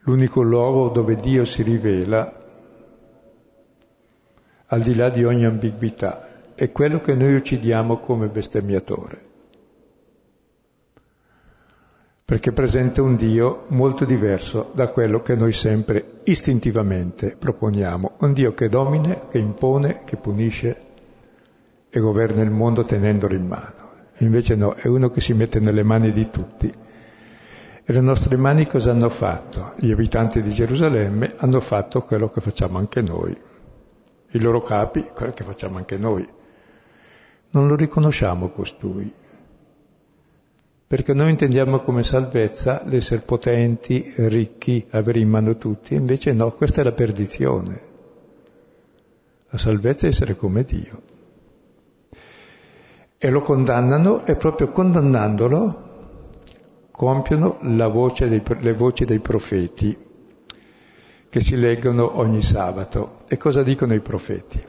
l'unico 0.00 0.42
luogo 0.42 0.88
dove 0.88 1.16
Dio 1.16 1.44
si 1.44 1.62
rivela 1.62 2.45
al 4.66 4.82
di 4.82 4.94
là 4.94 5.08
di 5.08 5.24
ogni 5.24 5.44
ambiguità, 5.44 6.28
è 6.54 6.72
quello 6.72 7.00
che 7.00 7.14
noi 7.14 7.34
uccidiamo 7.34 7.98
come 7.98 8.28
bestemmiatore 8.28 9.26
perché 12.26 12.50
presenta 12.50 13.02
un 13.02 13.14
Dio 13.14 13.66
molto 13.68 14.04
diverso 14.04 14.72
da 14.74 14.88
quello 14.88 15.22
che 15.22 15.36
noi 15.36 15.52
sempre 15.52 16.22
istintivamente 16.24 17.36
proponiamo, 17.38 18.14
un 18.18 18.32
Dio 18.32 18.52
che 18.52 18.68
domina, 18.68 19.28
che 19.30 19.38
impone, 19.38 20.00
che 20.04 20.16
punisce 20.16 20.76
e 21.88 22.00
governa 22.00 22.42
il 22.42 22.50
mondo 22.50 22.84
tenendolo 22.84 23.32
in 23.32 23.46
mano. 23.46 23.90
Invece 24.18 24.56
no, 24.56 24.74
è 24.74 24.88
uno 24.88 25.08
che 25.08 25.20
si 25.20 25.34
mette 25.34 25.60
nelle 25.60 25.84
mani 25.84 26.10
di 26.10 26.28
tutti. 26.28 26.66
E 26.68 27.92
le 27.92 28.00
nostre 28.00 28.36
mani 28.36 28.66
cosa 28.66 28.90
hanno 28.90 29.08
fatto? 29.08 29.74
Gli 29.76 29.92
abitanti 29.92 30.42
di 30.42 30.50
Gerusalemme 30.50 31.34
hanno 31.36 31.60
fatto 31.60 32.02
quello 32.02 32.28
che 32.28 32.40
facciamo 32.40 32.78
anche 32.78 33.02
noi, 33.02 33.38
i 34.30 34.40
loro 34.40 34.62
capi 34.62 35.02
quello 35.14 35.32
che 35.32 35.44
facciamo 35.44 35.78
anche 35.78 35.96
noi. 35.96 36.26
Non 37.50 37.68
lo 37.68 37.76
riconosciamo 37.76 38.48
costui, 38.50 39.12
perché 40.86 41.14
noi 41.14 41.30
intendiamo 41.30 41.80
come 41.80 42.04
salvezza 42.04 42.82
l'essere 42.84 43.22
potenti, 43.22 44.12
ricchi, 44.16 44.86
avere 44.90 45.18
in 45.18 45.28
mano 45.28 45.56
tutti, 45.56 45.94
invece 45.94 46.32
no, 46.32 46.52
questa 46.52 46.80
è 46.80 46.84
la 46.84 46.92
perdizione. 46.92 47.80
La 49.48 49.58
salvezza 49.58 50.06
è 50.06 50.10
essere 50.10 50.36
come 50.36 50.62
Dio. 50.62 51.02
E 53.18 53.30
lo 53.30 53.42
condannano 53.42 54.24
e 54.26 54.36
proprio 54.36 54.68
condannandolo 54.68 55.84
compiono 56.92 57.58
dei, 57.60 58.42
le 58.60 58.72
voci 58.72 59.04
dei 59.04 59.20
profeti 59.20 59.96
che 61.28 61.40
si 61.40 61.56
leggono 61.56 62.18
ogni 62.18 62.42
sabato. 62.42 63.15
E 63.28 63.36
cosa 63.36 63.62
dicono 63.62 63.92
i 63.94 64.00
profeti? 64.00 64.64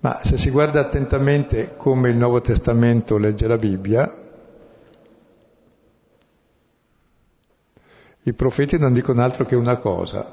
Ma 0.00 0.20
se 0.22 0.36
si 0.38 0.50
guarda 0.50 0.80
attentamente 0.80 1.74
come 1.76 2.10
il 2.10 2.16
Nuovo 2.16 2.40
Testamento 2.40 3.18
legge 3.18 3.46
la 3.46 3.56
Bibbia, 3.56 4.28
i 8.22 8.32
profeti 8.32 8.78
non 8.78 8.92
dicono 8.92 9.22
altro 9.22 9.44
che 9.44 9.56
una 9.56 9.76
cosa, 9.76 10.30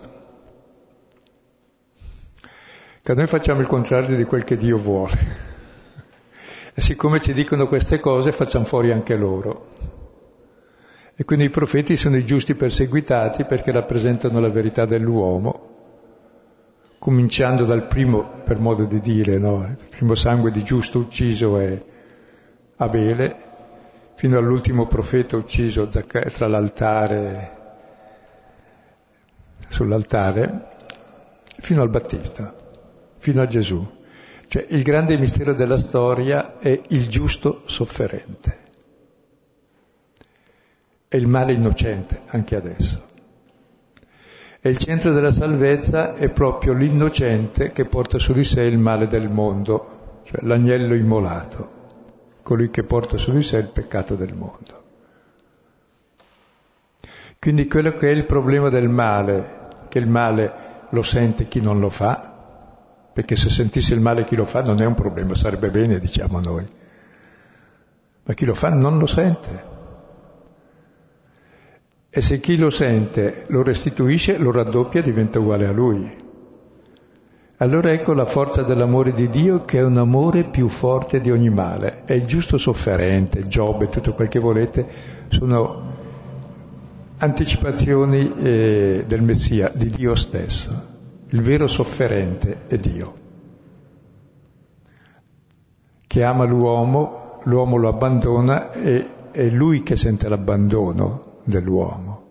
che 3.02 3.14
noi 3.14 3.28
facciamo 3.28 3.62
il 3.62 3.68
contrario 3.68 4.16
di 4.16 4.26
quel 4.26 4.44
che 4.44 4.58
Dio 4.58 4.78
vuole. 4.78 5.46
E 6.74 6.82
siccome 6.82 7.22
ci 7.22 7.34
dicono 7.34 7.68
queste 7.68 8.00
cose, 8.00 8.32
facciamo 8.32 8.66
fuori 8.66 8.92
anche 8.92 9.16
loro. 9.16 9.76
E 11.16 11.26
quindi 11.26 11.46
i 11.46 11.50
profeti 11.50 11.96
sono 11.96 12.18
i 12.18 12.26
giusti 12.26 12.54
perseguitati 12.54 13.46
perché 13.46 13.72
rappresentano 13.72 14.40
la 14.40 14.50
verità 14.50 14.86
dell'uomo, 14.86 15.77
cominciando 17.00 17.66
dal 17.66 17.88
primo, 17.88 18.42
per 18.44 18.60
modo 18.60 18.86
di 18.86 19.00
dire, 19.00 19.38
no? 19.38 19.64
il 19.66 19.88
primo 19.90 20.16
sangue 20.16 20.52
di 20.52 20.64
giusto 20.64 21.00
ucciso 21.00 21.60
è 21.60 21.84
Abele, 22.78 23.36
fino 24.16 24.38
all'ultimo 24.38 24.88
profeta 24.88 25.38
ucciso 25.38 25.88
tra 25.88 26.48
l'altare, 26.48 27.56
sull'altare, 29.70 30.68
fino 31.60 31.82
al 31.82 31.90
Battista, 31.90 32.56
fino 33.18 33.42
a 33.42 33.48
Gesù. 33.48 33.96
Cioè 34.48 34.66
il 34.70 34.82
grande 34.82 35.18
mistero 35.18 35.54
della 35.54 35.78
storia 35.78 36.58
è 36.60 36.82
il 36.90 37.08
giusto 37.08 37.64
sofferente 37.66 38.66
è 41.10 41.16
il 41.16 41.28
male 41.28 41.54
innocente 41.54 42.24
anche 42.28 42.56
adesso. 42.56 43.07
E 44.60 44.70
il 44.70 44.78
centro 44.78 45.14
della 45.14 45.32
salvezza 45.32 46.16
è 46.16 46.30
proprio 46.30 46.74
l'innocente 46.74 47.72
che 47.72 47.86
porta 47.86 48.18
su 48.18 48.34
di 48.34 48.44
sé 48.44 48.64
il 48.64 48.80
male 48.80 49.08
del 49.08 49.32
mondo, 49.32 50.22
cioè 50.24 50.42
l'agnello 50.42 50.96
immolato, 50.96 51.70
colui 52.42 52.70
che 52.72 52.84
porta 52.84 53.18
su 53.18 53.32
di 53.32 53.44
sé 53.44 53.58
il 53.58 53.70
peccato 53.72 54.16
del 54.16 54.34
mondo. 54.34 54.84
Quindi 57.40 57.68
quello 57.68 57.94
che 57.94 58.10
è 58.10 58.14
il 58.14 58.26
problema 58.26 58.70
del 58.70 58.90
male, 58.90 59.68
che 59.90 60.00
il 60.00 60.10
male 60.10 60.52
lo 60.90 61.04
sente 61.04 61.48
chi 61.48 61.62
non 61.62 61.80
lo 61.80 61.90
fa, 61.92 62.34
perché 63.14 63.36
se 63.36 63.50
sentisse 63.50 63.94
il 63.94 64.02
male 64.02 64.24
chi 64.26 64.36
lo 64.36 64.46
fa 64.46 64.64
non 64.64 64.82
è 64.82 64.86
un 64.86 64.96
problema, 64.96 65.36
sarebbe 65.36 65.70
bene, 65.70 66.00
diciamo 66.00 66.40
noi, 66.40 66.66
ma 68.24 68.34
chi 68.34 68.46
lo 68.46 68.56
fa 68.56 68.70
non 68.70 68.98
lo 68.98 69.06
sente. 69.06 69.76
E 72.18 72.22
se 72.22 72.40
chi 72.40 72.58
lo 72.58 72.72
sente 72.72 73.44
lo 73.50 73.62
restituisce, 73.62 74.40
lo 74.40 74.52
raddoppia, 74.52 75.04
diventa 75.04 75.38
uguale 75.38 75.68
a 75.68 75.72
lui. 75.72 76.12
Allora 77.58 77.92
ecco 77.92 78.14
la 78.14 78.26
forza 78.26 78.64
dell'amore 78.64 79.14
di 79.14 79.30
Dio 79.30 79.66
che 79.66 79.78
è 79.78 79.84
un 79.84 79.98
amore 79.98 80.44
più 80.44 80.68
forte 80.68 81.22
di 81.22 81.30
ogni 81.30 81.52
male. 81.52 82.06
È 82.06 82.14
il 82.14 82.26
giusto 82.26 82.58
sofferente, 82.58 83.48
Giobbe, 83.48 83.90
tutto 83.90 84.16
quel 84.16 84.30
che 84.30 84.40
volete, 84.40 84.88
sono 85.28 85.94
anticipazioni 87.20 88.34
eh, 88.36 89.04
del 89.06 89.22
Messia, 89.22 89.72
di 89.72 89.92
Dio 89.92 90.16
stesso. 90.16 90.72
Il 91.30 91.44
vero 91.44 91.68
sofferente 91.68 92.66
è 92.66 92.80
Dio, 92.80 93.16
che 96.08 96.24
ama 96.24 96.46
l'uomo, 96.46 97.42
l'uomo 97.44 97.78
lo 97.78 97.90
abbandona 97.90 98.72
e 98.72 99.06
è 99.30 99.48
lui 99.50 99.84
che 99.84 99.96
sente 99.96 100.28
l'abbandono 100.28 101.27
dell'uomo, 101.48 102.26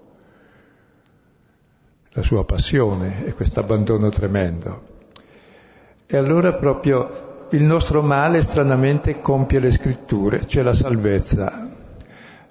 la 2.11 2.23
sua 2.23 2.45
passione 2.45 3.25
e 3.25 3.33
questo 3.33 3.61
abbandono 3.61 4.11
tremendo. 4.11 4.95
E 6.07 6.17
allora 6.17 6.53
proprio 6.55 7.47
il 7.51 7.63
nostro 7.63 8.03
male 8.03 8.43
stranamente 8.43 9.21
compie 9.21 9.59
le 9.59 9.71
scritture, 9.71 10.47
cioè 10.47 10.63
la 10.63 10.75
salvezza, 10.75 11.71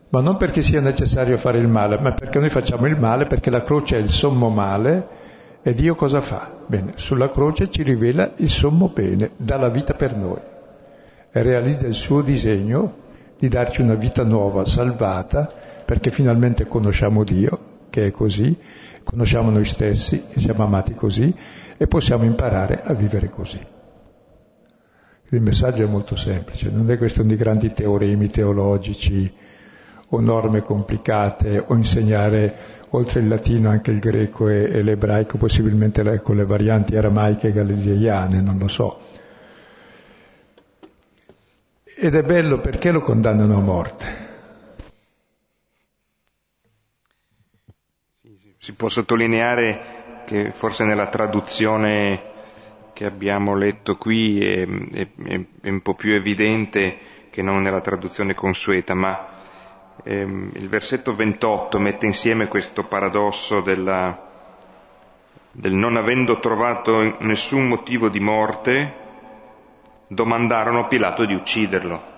ma 0.10 0.22
non 0.22 0.38
perché 0.38 0.62
sia 0.62 0.82
necessario 0.82 1.38
fare 1.38 1.60
il 1.60 1.68
male, 1.68 2.00
ma 2.00 2.14
perché 2.14 2.40
noi 2.40 2.50
facciamo 2.50 2.88
il 2.88 2.98
male, 2.98 3.28
perché 3.28 3.50
la 3.50 3.62
croce 3.62 3.98
è 3.98 4.00
il 4.00 4.10
sommo 4.10 4.50
male 4.50 5.08
e 5.62 5.74
Dio 5.74 5.96
cosa 5.96 6.22
fa? 6.22 6.52
Bene, 6.66 6.94
sulla 6.96 7.30
croce 7.30 7.70
ci 7.70 7.84
rivela 7.84 8.34
il 8.38 8.50
sommo 8.50 8.90
bene, 8.90 9.32
dà 9.38 9.58
la 9.58 9.70
vita 9.70 9.94
per 9.94 10.16
noi 10.16 10.40
e 11.32 11.42
realizza 11.42 11.86
il 11.86 11.94
suo 11.94 12.22
disegno 12.22 13.04
di 13.38 13.48
darci 13.48 13.82
una 13.82 13.96
vita 13.96 14.24
nuova, 14.24 14.66
salvata, 14.66 15.52
perché 15.86 16.12
finalmente 16.12 16.68
conosciamo 16.68 17.24
Dio, 17.24 17.74
che 17.90 18.08
è 18.08 18.12
così, 18.12 18.58
conosciamo 19.04 19.50
noi 19.50 19.66
stessi, 19.66 20.26
che 20.30 20.40
siamo 20.40 20.64
amati 20.64 20.94
così, 20.94 21.34
e 21.78 21.88
possiamo 21.88 22.24
imparare 22.24 22.82
a 22.82 22.94
vivere 22.94 23.30
così. 23.30 23.60
Il 25.30 25.42
messaggio 25.42 25.84
è 25.84 25.88
molto 25.88 26.16
semplice, 26.16 26.70
non 26.70 26.90
è 26.90 26.98
questione 26.98 27.30
di 27.30 27.36
grandi 27.36 27.74
teoremi 27.74 28.28
teologici 28.28 29.34
o 30.10 30.20
norme 30.20 30.62
complicate 30.62 31.64
o 31.66 31.76
insegnare 31.76 32.56
oltre 32.90 33.22
il 33.22 33.28
latino 33.28 33.70
anche 33.70 33.92
il 33.92 34.00
greco 34.00 34.48
e, 34.48 34.70
e 34.72 34.82
l'ebraico, 34.82 35.38
possibilmente 35.38 36.22
con 36.22 36.38
le 36.38 36.46
varianti 36.46 36.96
aramaiche 36.96 37.48
e 37.48 37.52
galileiane, 37.52 38.42
non 38.42 38.58
lo 38.58 38.68
so. 38.68 39.00
Ed 41.98 42.14
è 42.14 42.24
bello 42.24 42.60
perché 42.60 42.92
lo 42.92 43.00
condannano 43.00 43.56
a 43.56 43.62
morte. 43.62 44.06
Si 48.58 48.74
può 48.74 48.90
sottolineare 48.90 50.24
che 50.26 50.52
forse 50.52 50.84
nella 50.84 51.08
traduzione 51.08 52.34
che 52.92 53.06
abbiamo 53.06 53.56
letto 53.56 53.96
qui 53.96 54.46
è, 54.46 54.68
è, 54.68 55.08
è 55.62 55.70
un 55.70 55.82
po' 55.82 55.94
più 55.94 56.14
evidente 56.14 56.98
che 57.30 57.42
non 57.42 57.62
nella 57.62 57.80
traduzione 57.80 58.34
consueta, 58.34 58.94
ma 58.94 59.28
ehm, 60.04 60.52
il 60.56 60.68
versetto 60.68 61.16
28 61.16 61.80
mette 61.80 62.06
insieme 62.06 62.50
questo 62.50 62.84
paradosso 62.84 63.62
della, 63.62 64.22
del 65.50 65.74
non 65.74 65.96
avendo 65.96 66.42
trovato 66.42 67.18
nessun 67.22 67.70
motivo 67.70 68.10
di 68.10 68.20
morte, 68.20 69.04
domandarono 70.08 70.80
a 70.80 70.86
Pilato 70.88 71.26
di 71.26 71.34
ucciderlo. 71.34 72.14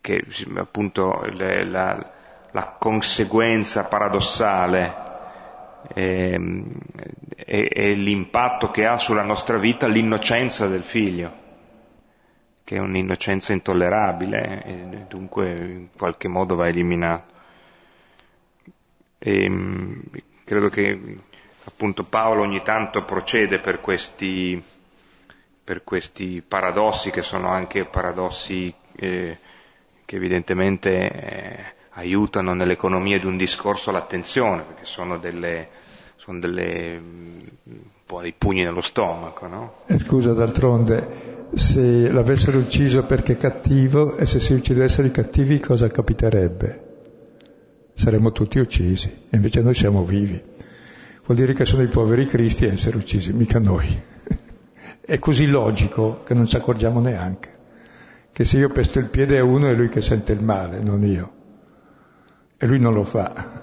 Che 0.00 0.24
appunto 0.56 1.24
la, 1.32 1.64
la, 1.64 2.10
la 2.50 2.76
conseguenza 2.78 3.84
paradossale 3.84 5.06
è, 5.94 6.38
è, 7.36 7.68
è 7.68 7.94
l'impatto 7.94 8.70
che 8.70 8.86
ha 8.86 8.98
sulla 8.98 9.22
nostra 9.22 9.58
vita 9.58 9.86
l'innocenza 9.86 10.66
del 10.66 10.82
figlio, 10.82 11.32
che 12.64 12.76
è 12.76 12.80
un'innocenza 12.80 13.52
intollerabile 13.52 14.62
e 14.64 15.04
dunque 15.08 15.54
in 15.56 15.88
qualche 15.96 16.28
modo 16.28 16.56
va 16.56 16.68
eliminato. 16.68 17.36
E, 19.18 20.00
credo 20.44 20.68
che 20.68 21.18
appunto 21.68 22.02
Paolo 22.02 22.42
ogni 22.42 22.62
tanto 22.62 23.04
procede 23.04 23.58
per 23.58 23.80
questi, 23.80 24.60
per 25.62 25.84
questi 25.84 26.42
paradossi 26.46 27.10
che 27.10 27.20
sono 27.20 27.48
anche 27.48 27.84
paradossi 27.84 28.72
eh, 28.96 29.36
che 30.04 30.16
evidentemente 30.16 30.90
eh, 30.90 31.64
aiutano 31.90 32.54
nell'economia 32.54 33.18
di 33.18 33.26
un 33.26 33.36
discorso 33.36 33.90
l'attenzione, 33.90 34.62
perché 34.62 34.86
sono 34.86 35.18
delle, 35.18 35.68
sono 36.16 36.38
delle 36.38 36.96
un 36.96 37.80
po' 38.06 38.22
dei 38.22 38.32
pugni 38.36 38.62
nello 38.62 38.80
stomaco, 38.80 39.46
no? 39.46 39.74
Eh, 39.86 39.98
scusa, 39.98 40.32
d'altronde, 40.32 41.48
se 41.52 42.10
l'avessero 42.10 42.58
ucciso 42.58 43.04
perché 43.04 43.34
è 43.34 43.36
cattivo 43.36 44.16
e 44.16 44.24
se 44.24 44.40
si 44.40 44.54
uccidessero 44.54 45.06
i 45.06 45.10
cattivi 45.10 45.60
cosa 45.60 45.88
capiterebbe? 45.88 46.86
Saremmo 47.92 48.32
tutti 48.32 48.58
uccisi, 48.58 49.26
invece 49.30 49.60
noi 49.60 49.74
siamo 49.74 50.02
vivi. 50.04 50.42
Vuol 51.28 51.40
dire 51.40 51.52
che 51.52 51.66
sono 51.66 51.82
i 51.82 51.88
poveri 51.88 52.24
cristi 52.24 52.64
a 52.64 52.72
essere 52.72 52.96
uccisi, 52.96 53.34
mica 53.34 53.58
noi. 53.58 53.86
È 54.98 55.18
così 55.18 55.46
logico 55.46 56.22
che 56.22 56.32
non 56.32 56.46
ci 56.46 56.56
accorgiamo 56.56 57.00
neanche. 57.00 57.54
Che 58.32 58.46
se 58.46 58.56
io 58.56 58.70
pesto 58.70 58.98
il 58.98 59.10
piede 59.10 59.36
a 59.36 59.44
uno 59.44 59.68
è 59.68 59.74
lui 59.74 59.90
che 59.90 60.00
sente 60.00 60.32
il 60.32 60.42
male, 60.42 60.80
non 60.80 61.04
io. 61.04 61.32
E 62.56 62.66
lui 62.66 62.80
non 62.80 62.94
lo 62.94 63.04
fa. 63.04 63.62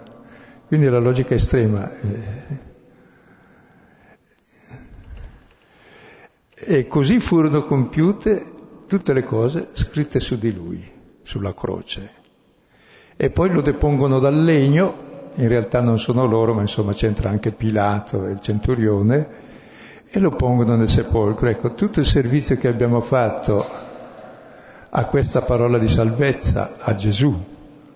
Quindi 0.68 0.88
la 0.88 1.00
logica 1.00 1.34
estrema. 1.34 1.92
E 6.54 6.86
così 6.86 7.20
furono 7.20 7.64
compiute 7.64 8.46
tutte 8.86 9.12
le 9.12 9.24
cose 9.24 9.70
scritte 9.72 10.20
su 10.20 10.38
di 10.38 10.54
lui, 10.54 10.88
sulla 11.24 11.56
croce. 11.56 12.12
E 13.16 13.32
poi 13.32 13.50
lo 13.50 13.62
depongono 13.62 14.20
dal 14.20 14.44
legno 14.44 15.14
in 15.36 15.48
realtà 15.48 15.82
non 15.82 16.00
sono 16.00 16.26
loro, 16.26 16.54
ma 16.54 16.62
insomma 16.62 16.94
c'entra 16.94 17.30
anche 17.30 17.52
Pilato 17.52 18.26
e 18.26 18.32
il 18.32 18.42
centurione, 18.42 19.28
e 20.10 20.20
lo 20.20 20.32
pongono 20.32 20.76
nel 20.76 20.90
sepolcro. 20.90 21.50
Ecco, 21.50 21.74
tutto 21.74 22.00
il 22.00 22.06
servizio 22.06 22.58
che 22.58 22.68
abbiamo 22.68 23.02
fatto 23.02 23.66
a 24.90 25.06
questa 25.06 25.42
parola 25.42 25.78
di 25.78 25.88
salvezza, 25.88 26.78
a 26.80 26.96
Gesù, 26.96 27.38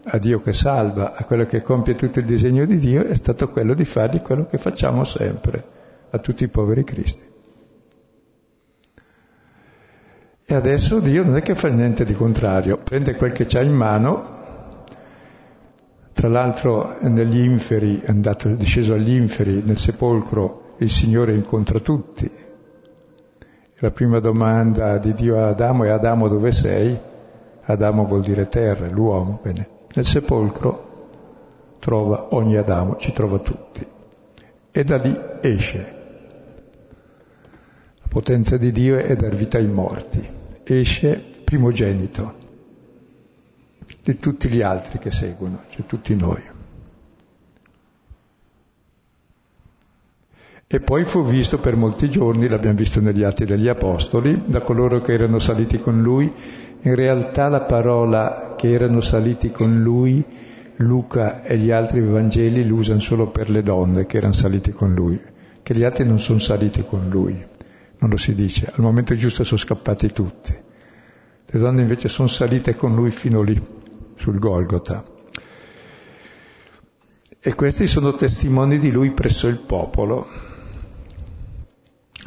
a 0.03 0.17
Dio 0.17 0.41
che 0.41 0.53
salva, 0.53 1.13
a 1.15 1.23
quello 1.23 1.45
che 1.45 1.61
compie 1.61 1.95
tutto 1.95 2.19
il 2.19 2.25
disegno 2.25 2.65
di 2.65 2.77
Dio, 2.77 3.05
è 3.05 3.15
stato 3.15 3.49
quello 3.49 3.73
di 3.73 3.85
fargli 3.85 4.21
quello 4.21 4.45
che 4.45 4.57
facciamo 4.57 5.03
sempre 5.03 5.63
a 6.09 6.17
tutti 6.17 6.43
i 6.43 6.49
poveri 6.49 6.83
cristi. 6.83 7.27
E 10.45 10.55
adesso 10.55 10.99
Dio 10.99 11.23
non 11.23 11.37
è 11.37 11.41
che 11.43 11.53
fa 11.53 11.67
niente 11.67 12.03
di 12.03 12.13
contrario, 12.13 12.77
prende 12.77 13.13
quel 13.15 13.31
che 13.31 13.45
c'ha 13.45 13.61
in 13.61 13.73
mano, 13.73 14.38
tra 16.20 16.28
l'altro 16.28 16.97
negli 16.99 17.39
inferi, 17.39 18.01
è 18.01 18.09
andato, 18.09 18.49
disceso 18.49 18.93
agli 18.93 19.13
inferi, 19.13 19.63
nel 19.63 19.78
sepolcro, 19.78 20.74
il 20.80 20.89
Signore 20.89 21.34
incontra 21.34 21.80
tutti. 21.80 22.30
La 23.76 23.91
prima 23.91 24.20
domanda 24.20 24.97
di 24.97 25.13
Dio 25.13 25.38
a 25.38 25.47
Adamo 25.47 25.86
è 25.86 25.89
Adamo 25.89 26.28
dove 26.28 26.51
sei? 26.51 26.99
Adamo 27.61 28.03
vuol 28.03 28.20
dire 28.20 28.49
terra, 28.49 28.89
l'uomo. 28.89 29.39
Bene. 29.41 29.70
Nel 29.95 30.05
sepolcro 30.05 31.07
trova 31.80 32.36
ogni 32.36 32.57
Adamo, 32.57 32.97
ci 32.97 33.13
trova 33.13 33.39
tutti. 33.39 33.88
E 34.72 34.84
da 34.84 34.97
lì 34.97 35.17
esce. 35.39 35.95
La 38.01 38.07
potenza 38.09 38.57
di 38.57 38.74
Dio 38.74 38.97
è 38.97 39.15
dar 39.15 39.34
vita 39.34 39.57
ai 39.57 39.67
morti 39.67 40.38
esce 40.72 41.24
primogenito 41.43 42.38
di 44.03 44.17
tutti 44.17 44.49
gli 44.49 44.61
altri 44.61 44.99
che 44.99 45.11
seguono, 45.11 45.63
cioè 45.69 45.85
tutti 45.85 46.15
noi. 46.15 46.41
E 50.71 50.79
poi 50.79 51.03
fu 51.03 51.23
visto 51.23 51.57
per 51.57 51.75
molti 51.75 52.09
giorni, 52.09 52.47
l'abbiamo 52.47 52.77
visto 52.77 53.01
negli 53.01 53.23
Atti 53.23 53.45
degli 53.45 53.67
Apostoli, 53.67 54.43
da 54.45 54.61
coloro 54.61 55.01
che 55.01 55.13
erano 55.13 55.39
saliti 55.39 55.79
con 55.79 56.01
lui. 56.01 56.31
In 56.81 56.95
realtà 56.95 57.49
la 57.49 57.61
parola 57.61 58.53
che 58.55 58.69
erano 58.71 59.01
saliti 59.01 59.51
con 59.51 59.81
lui, 59.81 60.23
Luca 60.77 61.41
e 61.41 61.57
gli 61.57 61.71
altri 61.71 62.01
Vangeli 62.01 62.65
l'usano 62.65 62.99
solo 62.99 63.31
per 63.31 63.49
le 63.49 63.63
donne 63.63 64.05
che 64.05 64.17
erano 64.17 64.33
saliti 64.33 64.71
con 64.71 64.93
lui, 64.93 65.19
che 65.61 65.75
gli 65.75 65.83
altri 65.83 66.05
non 66.05 66.19
sono 66.19 66.39
saliti 66.39 66.85
con 66.85 67.09
lui 67.09 67.57
non 67.99 68.09
lo 68.09 68.17
si 68.17 68.33
dice, 68.33 68.65
al 68.65 68.81
momento 68.81 69.13
giusto 69.15 69.43
sono 69.43 69.59
scappati 69.59 70.11
tutti. 70.11 70.53
Le 71.51 71.59
donne 71.59 71.81
invece 71.81 72.07
sono 72.07 72.27
salite 72.27 72.75
con 72.75 72.95
lui 72.95 73.11
fino 73.11 73.41
lì, 73.41 73.61
sul 74.20 74.38
Golgota. 74.38 75.03
E 77.39 77.55
questi 77.55 77.88
sono 77.88 78.13
testimoni 78.13 78.78
di 78.78 78.91
lui 78.91 79.11
presso 79.11 79.47
il 79.47 79.59
popolo, 79.59 80.28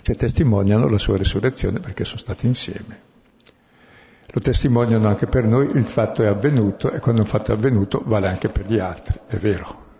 che 0.00 0.14
testimoniano 0.14 0.88
la 0.88 0.98
sua 0.98 1.18
risurrezione 1.18 1.80
perché 1.80 2.04
sono 2.04 2.18
stati 2.18 2.46
insieme. 2.46 3.10
Lo 4.28 4.40
testimoniano 4.40 5.06
anche 5.06 5.26
per 5.26 5.44
noi, 5.44 5.70
il 5.76 5.84
fatto 5.84 6.22
è 6.22 6.26
avvenuto 6.26 6.90
e 6.90 6.98
quando 6.98 7.20
un 7.20 7.26
fatto 7.26 7.52
è 7.52 7.54
avvenuto 7.54 8.02
vale 8.06 8.28
anche 8.28 8.48
per 8.48 8.66
gli 8.66 8.78
altri, 8.78 9.20
è 9.26 9.36
vero. 9.36 9.90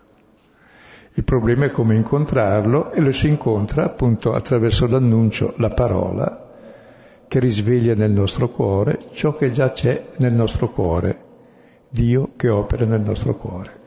Il 1.12 1.24
problema 1.24 1.66
è 1.66 1.70
come 1.70 1.94
incontrarlo 1.94 2.90
e 2.92 3.00
lo 3.02 3.12
si 3.12 3.28
incontra 3.28 3.84
appunto 3.84 4.32
attraverso 4.32 4.86
l'annuncio, 4.86 5.52
la 5.58 5.68
parola, 5.68 6.50
che 7.28 7.38
risveglia 7.38 7.94
nel 7.94 8.10
nostro 8.10 8.48
cuore 8.48 8.98
ciò 9.12 9.36
che 9.36 9.50
già 9.50 9.70
c'è 9.70 10.08
nel 10.16 10.32
nostro 10.32 10.70
cuore, 10.70 11.31
Dio 11.92 12.32
che 12.36 12.48
opera 12.48 12.86
nel 12.86 13.02
nostro 13.02 13.36
cuore. 13.36 13.80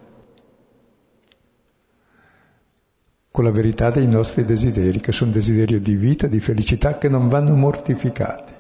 Con 3.32 3.44
la 3.44 3.50
verità 3.50 3.90
dei 3.90 4.06
nostri 4.06 4.46
desideri, 4.46 5.00
che 5.00 5.12
sono 5.12 5.32
desideri 5.32 5.82
di 5.82 5.96
vita, 5.96 6.28
di 6.28 6.40
felicità, 6.40 7.00
che 7.00 7.10
non 7.10 7.30
vanno 7.30 7.56
mortificati. 7.56 8.54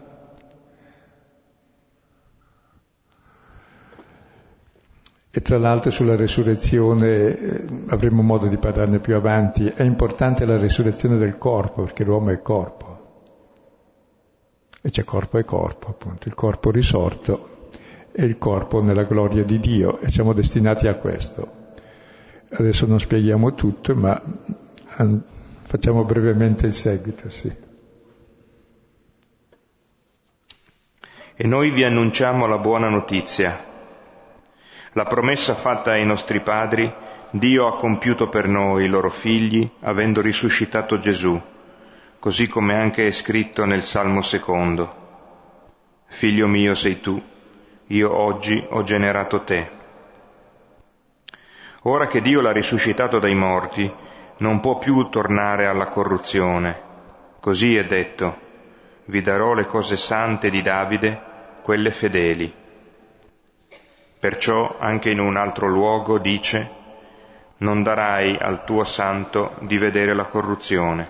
E 5.29 5.41
tra 5.41 5.59
l'altro 5.59 5.91
sulla 5.91 6.15
resurrezione 6.15 7.37
eh, 7.37 7.65
avremo 7.89 8.23
modo 8.23 8.47
di 8.47 8.57
parlarne 8.57 8.99
più 8.99 9.13
avanti. 9.13 9.67
È 9.67 9.83
importante 9.83 10.45
la 10.45 10.57
resurrezione 10.57 11.17
del 11.17 11.37
corpo, 11.37 11.83
perché 11.83 12.03
l'uomo 12.03 12.31
è 12.31 12.41
corpo. 12.41 13.21
E 14.81 14.89
c'è 14.89 15.03
corpo 15.03 15.37
e 15.37 15.45
corpo, 15.45 15.89
appunto, 15.89 16.27
il 16.27 16.33
corpo 16.33 16.71
risorto 16.71 17.54
e 18.15 18.23
il 18.23 18.37
corpo 18.37 18.81
nella 18.81 19.03
gloria 19.03 19.43
di 19.43 19.59
Dio, 19.59 19.99
e 19.99 20.09
siamo 20.09 20.33
destinati 20.33 20.87
a 20.87 20.95
questo. 20.95 21.63
Adesso 22.49 22.85
non 22.85 22.99
spieghiamo 22.99 23.53
tutto, 23.53 23.93
ma 23.95 24.21
facciamo 25.63 26.03
brevemente 26.03 26.67
il 26.67 26.73
seguito, 26.73 27.29
sì. 27.29 27.53
E 31.37 31.47
noi 31.47 31.71
vi 31.71 31.83
annunciamo 31.83 32.45
la 32.45 32.57
buona 32.57 32.87
notizia 32.87 33.73
la 34.95 35.03
promessa 35.03 35.55
fatta 35.55 35.91
ai 35.91 36.05
nostri 36.05 36.39
padri, 36.39 36.89
Dio 37.31 37.67
ha 37.67 37.75
compiuto 37.75 38.29
per 38.29 38.47
noi, 38.47 38.85
i 38.85 38.87
loro 38.87 39.09
figli, 39.09 39.69
avendo 39.81 40.21
risuscitato 40.21 40.99
Gesù, 40.99 41.37
così 42.17 42.47
come 42.47 42.79
anche 42.79 43.05
è 43.05 43.11
scritto 43.11 43.65
nel 43.65 43.83
Salmo 43.83 44.21
secondo. 44.21 45.03
Figlio 46.05 46.47
mio 46.47 46.75
sei 46.75 47.01
tu, 47.01 47.21
io 47.87 48.11
oggi 48.11 48.65
ho 48.69 48.81
generato 48.81 49.43
te. 49.43 49.69
Ora 51.83 52.07
che 52.07 52.21
Dio 52.21 52.41
l'ha 52.41 52.51
risuscitato 52.51 53.19
dai 53.19 53.35
morti, 53.35 53.91
non 54.37 54.59
può 54.59 54.77
più 54.77 55.07
tornare 55.09 55.67
alla 55.67 55.87
corruzione. 55.87 56.81
Così 57.39 57.75
è 57.75 57.85
detto, 57.85 58.39
vi 59.05 59.21
darò 59.21 59.53
le 59.53 59.65
cose 59.65 59.97
sante 59.97 60.49
di 60.49 60.63
Davide, 60.63 61.21
quelle 61.61 61.91
fedeli. 61.91 62.51
Perciò 64.17 64.77
anche 64.79 65.11
in 65.11 65.19
un 65.19 65.37
altro 65.37 65.67
luogo 65.67 66.17
dice, 66.17 66.71
non 67.57 67.83
darai 67.83 68.35
al 68.35 68.63
tuo 68.63 68.83
santo 68.83 69.53
di 69.59 69.77
vedere 69.77 70.15
la 70.15 70.25
corruzione. 70.25 71.07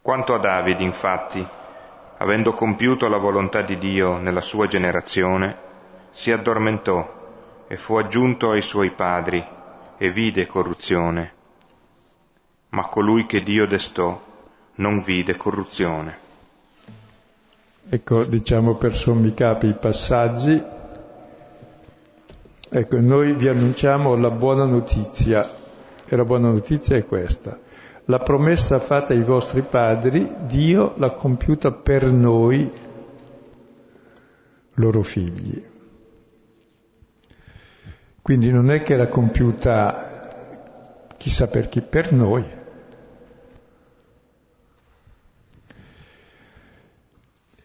Quanto 0.00 0.34
a 0.34 0.38
Davide, 0.38 0.84
infatti, 0.84 1.44
avendo 2.24 2.54
compiuto 2.54 3.08
la 3.08 3.18
volontà 3.18 3.60
di 3.60 3.76
Dio 3.76 4.16
nella 4.16 4.40
sua 4.40 4.66
generazione, 4.66 5.56
si 6.10 6.32
addormentò 6.32 7.66
e 7.68 7.76
fu 7.76 7.96
aggiunto 7.96 8.50
ai 8.50 8.62
suoi 8.62 8.90
padri 8.90 9.44
e 9.98 10.10
vide 10.10 10.46
corruzione. 10.46 11.32
Ma 12.70 12.86
colui 12.86 13.26
che 13.26 13.42
Dio 13.42 13.66
destò 13.66 14.18
non 14.76 15.00
vide 15.00 15.36
corruzione. 15.36 16.18
Ecco, 17.90 18.24
diciamo 18.24 18.76
per 18.76 18.94
sommi 18.94 19.34
capi 19.34 19.66
i 19.66 19.74
passaggi 19.74 20.62
Ecco, 22.76 22.98
noi 22.98 23.34
vi 23.34 23.46
annunciamo 23.46 24.16
la 24.16 24.30
buona 24.30 24.64
notizia 24.64 25.48
e 26.04 26.16
la 26.16 26.24
buona 26.24 26.50
notizia 26.50 26.96
è 26.96 27.06
questa. 27.06 27.56
La 28.06 28.18
promessa 28.18 28.78
fatta 28.78 29.14
ai 29.14 29.22
vostri 29.22 29.62
padri, 29.62 30.30
Dio 30.46 30.94
l'ha 30.98 31.12
compiuta 31.12 31.72
per 31.72 32.12
noi, 32.12 32.70
loro 34.74 35.02
figli. 35.02 35.64
Quindi 38.20 38.50
non 38.50 38.70
è 38.70 38.82
che 38.82 38.96
l'ha 38.96 39.08
compiuta 39.08 41.12
chissà 41.16 41.46
per 41.46 41.68
chi, 41.68 41.80
per 41.80 42.12
noi. 42.12 42.62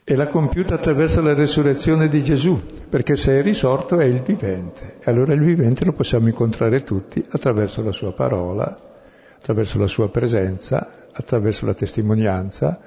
e 0.09 0.15
l'ha 0.15 0.25
compiuta 0.25 0.73
attraverso 0.73 1.21
la 1.21 1.35
resurrezione 1.35 2.07
di 2.07 2.23
Gesù, 2.23 2.59
perché 2.89 3.15
se 3.15 3.37
è 3.37 3.43
risorto 3.43 3.99
è 3.99 4.05
il 4.05 4.23
vivente. 4.23 4.95
E 5.03 5.11
allora 5.11 5.33
il 5.33 5.43
vivente 5.43 5.85
lo 5.85 5.91
possiamo 5.91 6.27
incontrare 6.27 6.81
tutti 6.81 7.23
attraverso 7.29 7.83
la 7.83 7.91
sua 7.91 8.11
parola, 8.11 8.75
attraverso 9.39 9.79
la 9.79 9.87
sua 9.87 10.09
presenza, 10.09 11.07
attraverso 11.13 11.65
la 11.65 11.73
testimonianza, 11.73 12.77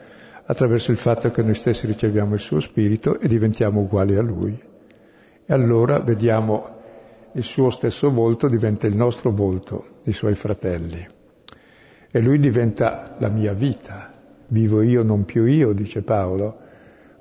attraverso 0.45 0.91
il 0.91 0.99
fatto 0.99 1.31
che 1.31 1.43
noi 1.43 1.55
stessi 1.55 1.87
riceviamo 1.87 2.35
il 2.35 2.41
suo 2.41 2.61
spirito 2.61 3.19
e 3.19 3.27
diventiamo 3.27 3.81
uguali 3.81 4.17
a 4.17 4.23
lui. 4.23 4.61
E 5.45 5.53
allora 5.53 5.99
vediamo 6.01 6.81
il 7.33 7.43
suo 7.43 7.71
stesso 7.71 8.11
volto 8.11 8.49
diventa 8.49 8.87
il 8.87 8.95
nostro 8.95 9.31
volto, 9.31 10.01
i 10.05 10.13
suoi 10.13 10.35
fratelli. 10.35 11.05
E 12.11 12.21
lui 12.21 12.39
diventa 12.39 13.17
la 13.19 13.29
mia 13.29 13.55
vita. 13.55 14.13
Vivo 14.49 14.83
io, 14.83 15.03
non 15.03 15.25
più 15.25 15.47
io, 15.47 15.73
dice 15.73 16.03
Paolo, 16.03 16.59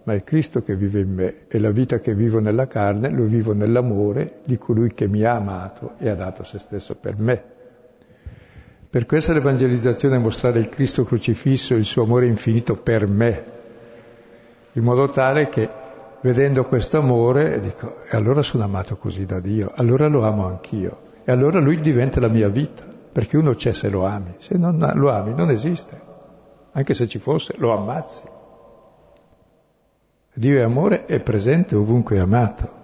ma 0.03 0.13
è 0.13 0.23
Cristo 0.25 0.61
che 0.61 0.75
vive 0.75 0.99
in 0.99 1.13
me 1.13 1.47
e 1.47 1.57
la 1.57 1.71
vita 1.71 1.99
che 1.99 2.13
vivo 2.13 2.39
nella 2.39 2.67
carne 2.67 3.09
lo 3.09 3.23
vivo 3.23 3.53
nell'amore 3.53 4.41
di 4.43 4.57
colui 4.57 4.93
che 4.93 5.07
mi 5.07 5.23
ha 5.23 5.35
amato 5.35 5.93
e 5.97 6.09
ha 6.09 6.15
dato 6.15 6.43
se 6.43 6.59
stesso 6.59 6.95
per 6.95 7.17
me. 7.17 7.50
Per 8.91 9.05
questo 9.05 9.31
l'evangelizzazione 9.31 10.17
è 10.17 10.19
mostrare 10.19 10.59
il 10.59 10.67
Cristo 10.67 11.05
crocifisso, 11.05 11.75
il 11.75 11.85
suo 11.85 12.03
amore 12.03 12.25
infinito 12.25 12.75
per 12.75 13.07
me, 13.07 13.45
in 14.73 14.83
modo 14.83 15.09
tale 15.09 15.47
che 15.47 15.69
vedendo 16.19 16.65
questo 16.65 16.97
amore 16.97 17.61
dico, 17.61 18.03
e 18.03 18.17
allora 18.17 18.41
sono 18.41 18.65
amato 18.65 18.97
così 18.97 19.25
da 19.25 19.39
Dio, 19.39 19.71
allora 19.77 20.07
lo 20.07 20.25
amo 20.25 20.45
anch'io. 20.45 21.03
E 21.23 21.31
allora 21.31 21.61
lui 21.61 21.79
diventa 21.79 22.19
la 22.19 22.27
mia 22.27 22.49
vita, 22.49 22.83
perché 22.83 23.37
uno 23.37 23.53
c'è 23.53 23.71
se 23.71 23.87
lo 23.87 24.03
ami, 24.03 24.35
se 24.39 24.57
non 24.57 24.77
lo 24.95 25.09
ami 25.09 25.33
non 25.33 25.49
esiste, 25.51 25.97
anche 26.73 26.93
se 26.93 27.07
ci 27.07 27.19
fosse 27.19 27.53
lo 27.59 27.71
ammazzi. 27.71 28.23
Dio 30.33 30.57
è 30.57 30.63
amore, 30.63 31.05
è 31.05 31.21
presente 31.21 31.77
ovunque 31.77 32.17
è 32.17 32.19
amato. 32.19 32.79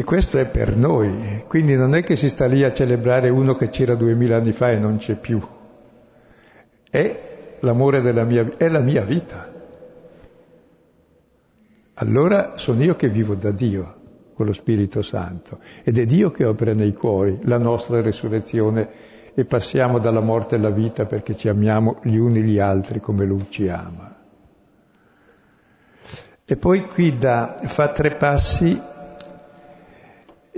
E 0.00 0.04
questo 0.04 0.38
è 0.38 0.46
per 0.46 0.76
noi, 0.76 1.44
quindi 1.46 1.76
non 1.76 1.94
è 1.94 2.02
che 2.02 2.16
si 2.16 2.30
sta 2.30 2.46
lì 2.46 2.64
a 2.64 2.72
celebrare 2.72 3.28
uno 3.28 3.54
che 3.54 3.68
c'era 3.68 3.94
duemila 3.94 4.38
anni 4.38 4.52
fa 4.52 4.70
e 4.70 4.78
non 4.78 4.96
c'è 4.96 5.14
più. 5.14 5.38
È 6.88 7.56
l'amore 7.60 8.00
della 8.00 8.24
mia 8.24 8.44
vita, 8.44 8.56
è 8.56 8.68
la 8.70 8.78
mia 8.78 9.04
vita. 9.04 9.52
Allora 11.92 12.56
sono 12.56 12.82
io 12.82 12.96
che 12.96 13.10
vivo 13.10 13.34
da 13.34 13.50
Dio 13.50 13.96
con 14.32 14.46
lo 14.46 14.54
Spirito 14.54 15.02
Santo 15.02 15.58
ed 15.82 15.98
è 15.98 16.06
Dio 16.06 16.30
che 16.30 16.46
opera 16.46 16.72
nei 16.72 16.94
cuori 16.94 17.38
la 17.42 17.58
nostra 17.58 18.00
resurrezione 18.00 18.88
e 19.34 19.44
passiamo 19.44 19.98
dalla 19.98 20.20
morte 20.20 20.54
alla 20.54 20.70
vita 20.70 21.04
perché 21.04 21.36
ci 21.36 21.50
amiamo 21.50 21.98
gli 22.04 22.16
uni 22.16 22.40
gli 22.40 22.58
altri 22.58 23.00
come 23.00 23.26
Lui 23.26 23.48
ci 23.50 23.68
ama. 23.68 24.16
E 26.42 26.56
poi 26.56 26.86
qui 26.86 27.18
da, 27.18 27.60
fa 27.64 27.92
tre 27.92 28.14
passi 28.14 28.96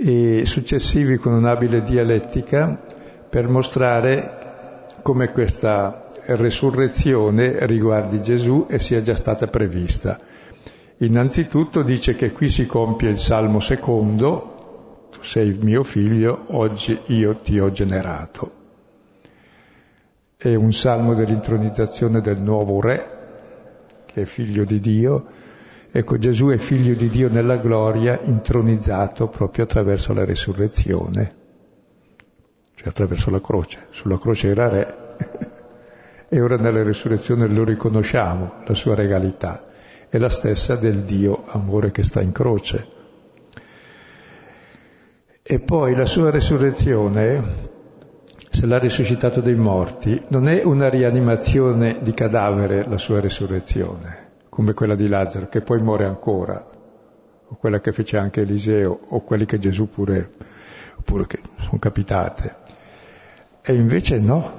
e 0.05 0.45
successivi 0.45 1.15
con 1.15 1.31
un'abile 1.31 1.81
dialettica 1.81 2.77
per 3.29 3.47
mostrare 3.47 4.83
come 5.01 5.31
questa 5.31 6.09
resurrezione 6.25 7.65
riguardi 7.65 8.21
Gesù 8.21 8.65
e 8.69 8.79
sia 8.79 9.01
già 9.01 9.15
stata 9.15 9.47
prevista. 9.47 10.19
Innanzitutto 10.97 11.83
dice 11.83 12.15
che 12.15 12.33
qui 12.33 12.49
si 12.49 12.65
compie 12.65 13.09
il 13.09 13.17
Salmo 13.17 13.61
secondo, 13.61 15.07
tu 15.09 15.23
sei 15.23 15.57
mio 15.61 15.83
figlio, 15.83 16.47
oggi 16.47 16.99
io 17.07 17.37
ti 17.37 17.57
ho 17.57 17.71
generato. 17.71 18.51
È 20.35 20.53
un 20.53 20.73
salmo 20.73 21.13
dell'intronizzazione 21.13 22.19
del 22.19 22.41
nuovo 22.41 22.81
re, 22.81 23.07
che 24.05 24.23
è 24.23 24.25
figlio 24.25 24.65
di 24.65 24.81
Dio. 24.81 25.25
Ecco, 25.95 26.17
Gesù 26.17 26.47
è 26.47 26.57
figlio 26.57 26.95
di 26.95 27.07
Dio 27.07 27.29
nella 27.29 27.57
gloria, 27.57 28.19
intronizzato 28.23 29.27
proprio 29.27 29.65
attraverso 29.65 30.11
la 30.11 30.25
resurrezione, 30.25 31.35
cioè 32.73 32.87
attraverso 32.87 33.29
la 33.29 33.39
croce. 33.39 33.85
Sulla 33.91 34.17
croce 34.17 34.47
era 34.47 34.69
re 34.69 34.97
e 36.27 36.41
ora 36.41 36.55
nella 36.55 36.81
resurrezione 36.81 37.47
lo 37.47 37.63
riconosciamo, 37.63 38.63
la 38.65 38.73
sua 38.73 38.95
regalità 38.95 39.67
è 40.09 40.17
la 40.17 40.29
stessa 40.29 40.75
del 40.75 41.03
Dio 41.03 41.43
amore 41.49 41.91
che 41.91 42.03
sta 42.03 42.21
in 42.21 42.31
croce. 42.31 42.87
E 45.43 45.59
poi 45.59 45.93
la 45.93 46.05
sua 46.05 46.31
resurrezione, 46.31 47.43
se 48.49 48.65
l'ha 48.65 48.79
risuscitato 48.79 49.41
dai 49.41 49.53
morti, 49.53 50.19
non 50.29 50.47
è 50.47 50.63
una 50.63 50.89
rianimazione 50.89 51.99
di 52.01 52.15
cadavere 52.15 52.83
la 52.87 52.97
sua 52.97 53.19
resurrezione, 53.19 54.22
come 54.53 54.75
quella 54.75 54.93
di 54.93 55.07
Lazzaro, 55.07 55.49
che 55.49 55.61
poi 55.61 55.81
muore 55.81 56.05
ancora, 56.05 56.63
o 57.47 57.55
quella 57.55 57.79
che 57.79 57.91
fece 57.91 58.17
anche 58.17 58.41
Eliseo, 58.41 58.99
o 59.07 59.21
quelli 59.21 59.45
che 59.45 59.57
Gesù 59.57 59.89
pure, 59.89 60.29
pure 61.03 61.25
che 61.25 61.39
sono 61.57 61.79
capitate. 61.79 62.55
E 63.63 63.73
invece 63.73 64.19
no, 64.19 64.51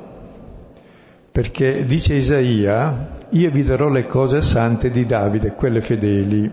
perché 1.30 1.84
dice 1.84 2.14
Isaia, 2.14 3.18
io 3.28 3.51
vi 3.53 3.62
darò 3.62 3.88
le 3.88 4.05
cose 4.05 4.42
sante 4.42 4.90
di 4.90 5.07
Davide, 5.07 5.53
quelle 5.53 5.80
fedeli. 5.80 6.53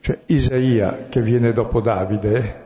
Cioè 0.00 0.18
Isaia, 0.26 1.06
che 1.08 1.22
viene 1.22 1.54
dopo 1.54 1.80
Davide, 1.80 2.64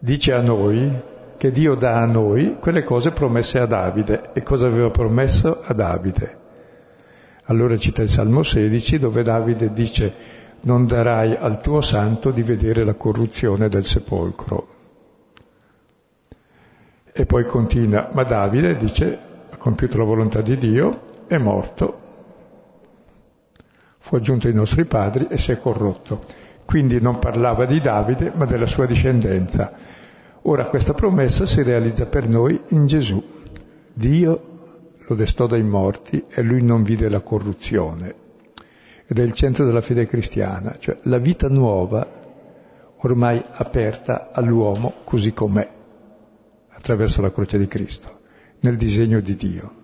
dice 0.00 0.32
a 0.32 0.40
noi 0.40 1.00
che 1.36 1.52
Dio 1.52 1.76
dà 1.76 2.00
a 2.00 2.06
noi 2.06 2.56
quelle 2.58 2.82
cose 2.82 3.12
promesse 3.12 3.60
a 3.60 3.66
Davide. 3.66 4.30
E 4.32 4.42
cosa 4.42 4.66
aveva 4.66 4.90
promesso 4.90 5.60
a 5.62 5.72
Davide? 5.72 6.41
Allora 7.46 7.76
cita 7.76 8.02
il 8.02 8.10
Salmo 8.10 8.42
16 8.42 8.98
dove 8.98 9.22
Davide 9.22 9.72
dice 9.72 10.14
non 10.62 10.86
darai 10.86 11.34
al 11.34 11.60
tuo 11.60 11.80
santo 11.80 12.30
di 12.30 12.42
vedere 12.42 12.84
la 12.84 12.94
corruzione 12.94 13.68
del 13.68 13.84
sepolcro. 13.84 14.68
E 17.12 17.26
poi 17.26 17.44
continua, 17.46 18.10
ma 18.12 18.22
Davide 18.22 18.76
dice 18.76 19.18
compiuto 19.58 19.98
la 19.98 20.04
volontà 20.04 20.40
di 20.40 20.56
Dio, 20.56 21.24
è 21.26 21.36
morto, 21.36 21.98
fu 23.98 24.16
aggiunto 24.16 24.46
ai 24.48 24.54
nostri 24.54 24.84
padri 24.84 25.26
e 25.28 25.36
si 25.36 25.52
è 25.52 25.58
corrotto. 25.58 26.22
Quindi 26.64 27.00
non 27.00 27.18
parlava 27.18 27.66
di 27.66 27.80
Davide, 27.80 28.32
ma 28.34 28.44
della 28.44 28.66
sua 28.66 28.86
discendenza. 28.86 29.72
Ora 30.42 30.66
questa 30.66 30.94
promessa 30.94 31.44
si 31.44 31.62
realizza 31.62 32.06
per 32.06 32.28
noi 32.28 32.60
in 32.68 32.86
Gesù. 32.86 33.22
Dio 33.92 34.51
lo 35.12 35.14
destò 35.14 35.46
dai 35.46 35.62
morti 35.62 36.24
e 36.28 36.42
lui 36.42 36.62
non 36.62 36.82
vide 36.82 37.08
la 37.08 37.20
corruzione. 37.20 38.14
Ed 39.06 39.18
è 39.18 39.22
il 39.22 39.32
centro 39.32 39.66
della 39.66 39.82
fede 39.82 40.06
cristiana, 40.06 40.76
cioè 40.78 40.98
la 41.02 41.18
vita 41.18 41.48
nuova 41.48 42.20
ormai 43.04 43.42
aperta 43.52 44.30
all'uomo 44.32 44.94
così 45.04 45.32
com'è, 45.32 45.68
attraverso 46.70 47.20
la 47.20 47.32
croce 47.32 47.58
di 47.58 47.66
Cristo 47.66 48.20
nel 48.60 48.76
disegno 48.76 49.20
di 49.20 49.36
Dio, 49.36 49.74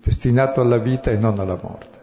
destinato 0.00 0.60
alla 0.60 0.78
vita 0.78 1.10
e 1.10 1.16
non 1.16 1.38
alla 1.38 1.58
morte. 1.60 2.02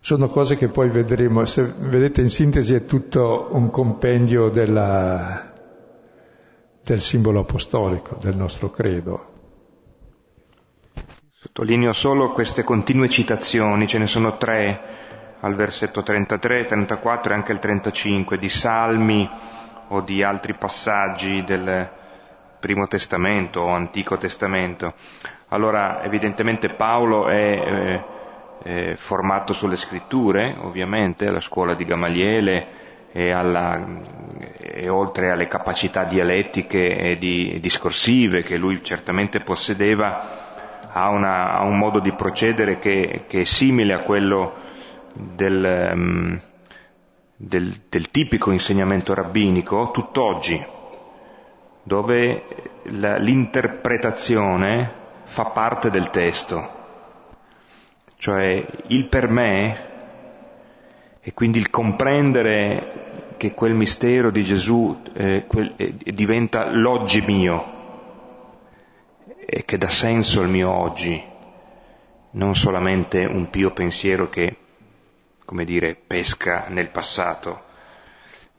Sono 0.00 0.26
cose 0.26 0.56
che 0.56 0.68
poi 0.68 0.88
vedremo, 0.88 1.44
se 1.44 1.62
vedete 1.62 2.22
in 2.22 2.28
sintesi 2.28 2.74
è 2.74 2.84
tutto 2.84 3.50
un 3.52 3.70
compendio 3.70 4.48
della, 4.48 5.52
del 6.82 7.00
simbolo 7.00 7.40
apostolico, 7.40 8.16
del 8.20 8.36
nostro 8.36 8.70
credo. 8.70 9.31
Sottolineo 11.42 11.92
solo 11.92 12.30
queste 12.30 12.62
continue 12.62 13.08
citazioni, 13.08 13.88
ce 13.88 13.98
ne 13.98 14.06
sono 14.06 14.36
tre 14.36 14.80
al 15.40 15.56
versetto 15.56 16.04
33, 16.04 16.66
34 16.66 17.32
e 17.32 17.34
anche 17.34 17.50
il 17.50 17.58
35, 17.58 18.38
di 18.38 18.48
salmi 18.48 19.28
o 19.88 20.00
di 20.02 20.22
altri 20.22 20.54
passaggi 20.54 21.42
del, 21.42 21.90
Primo 22.62 22.86
Testamento 22.86 23.58
o 23.58 23.70
Antico 23.70 24.16
Testamento. 24.18 24.94
Allora 25.48 26.04
evidentemente 26.04 26.74
Paolo 26.74 27.26
è 27.26 27.34
eh, 27.34 28.02
eh, 28.62 28.96
formato 28.96 29.52
sulle 29.52 29.74
scritture, 29.74 30.54
ovviamente, 30.60 31.26
alla 31.26 31.40
scuola 31.40 31.74
di 31.74 31.84
Gamaliele 31.84 32.66
e, 33.10 33.32
alla, 33.32 33.84
e 34.60 34.88
oltre 34.88 35.32
alle 35.32 35.48
capacità 35.48 36.04
dialettiche 36.04 36.96
e 36.96 37.18
di, 37.18 37.58
discorsive 37.60 38.44
che 38.44 38.56
lui 38.56 38.80
certamente 38.84 39.40
possedeva, 39.40 40.51
ha, 40.92 41.08
una, 41.08 41.52
ha 41.54 41.62
un 41.62 41.78
modo 41.78 41.98
di 42.00 42.12
procedere 42.12 42.78
che, 42.78 43.24
che, 43.26 43.40
è 43.40 43.44
simile 43.44 43.94
a 43.94 44.00
quello 44.00 44.54
del, 45.14 45.90
um, 45.92 46.40
del, 47.36 47.74
del 47.88 48.10
tipico 48.10 48.50
insegnamento 48.50 49.14
rabbinico 49.14 49.90
tutt'oggi 49.90 50.64
dove 51.84 52.44
la, 52.84 53.16
l'interpretazione 53.16 55.00
fa 55.24 55.46
parte 55.46 55.90
del 55.90 56.10
testo, 56.10 56.68
cioè 58.18 58.64
il 58.88 59.06
per 59.06 59.28
me 59.28 59.90
e 61.20 61.32
quindi 61.32 61.58
il 61.58 61.70
comprendere 61.70 63.34
che 63.38 63.54
quel 63.54 63.74
mistero 63.74 64.30
di 64.30 64.44
Gesù 64.44 65.00
eh, 65.14 65.44
quel, 65.46 65.72
eh, 65.76 65.94
diventa 66.12 66.70
l'oggi 66.70 67.22
mio 67.22 67.80
e 69.54 69.66
che 69.66 69.76
dà 69.76 69.86
senso 69.86 70.40
al 70.40 70.48
mio 70.48 70.70
oggi, 70.70 71.22
non 72.30 72.56
solamente 72.56 73.22
un 73.26 73.50
pio 73.50 73.70
pensiero 73.72 74.30
che, 74.30 74.56
come 75.44 75.66
dire, 75.66 75.94
pesca 75.94 76.64
nel 76.68 76.88
passato, 76.88 77.60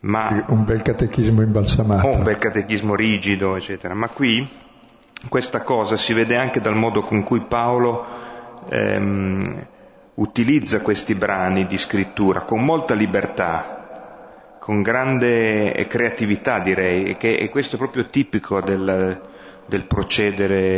ma 0.02 0.46
un 0.50 0.64
bel 0.64 0.84
catechismo 0.84 1.42
imbalsamato. 1.42 2.10
Un 2.10 2.22
bel 2.22 2.38
catechismo 2.38 2.94
rigido, 2.94 3.56
eccetera. 3.56 3.96
Ma 3.96 4.08
qui 4.10 4.48
questa 5.28 5.64
cosa 5.64 5.98
si 5.98 6.14
vede 6.14 6.36
anche 6.36 6.62
dal 6.62 6.76
modo 6.76 7.02
con 7.02 7.24
cui 7.24 7.42
Paolo 7.42 8.06
ehm, 8.70 9.66
utilizza 10.14 10.82
questi 10.82 11.16
brani 11.16 11.66
di 11.66 11.78
scrittura 11.80 12.42
con 12.42 12.64
molta 12.64 12.94
libertà, 12.94 14.58
con 14.60 14.84
grande 14.84 15.88
creatività 15.90 16.60
direi, 16.60 17.06
e, 17.06 17.18
che, 17.18 17.34
e 17.34 17.50
questo 17.50 17.78
è 17.78 17.80
proprio 17.80 18.06
tipico 18.06 18.62
del, 18.62 19.32
del 19.74 19.86
procedere 19.86 20.70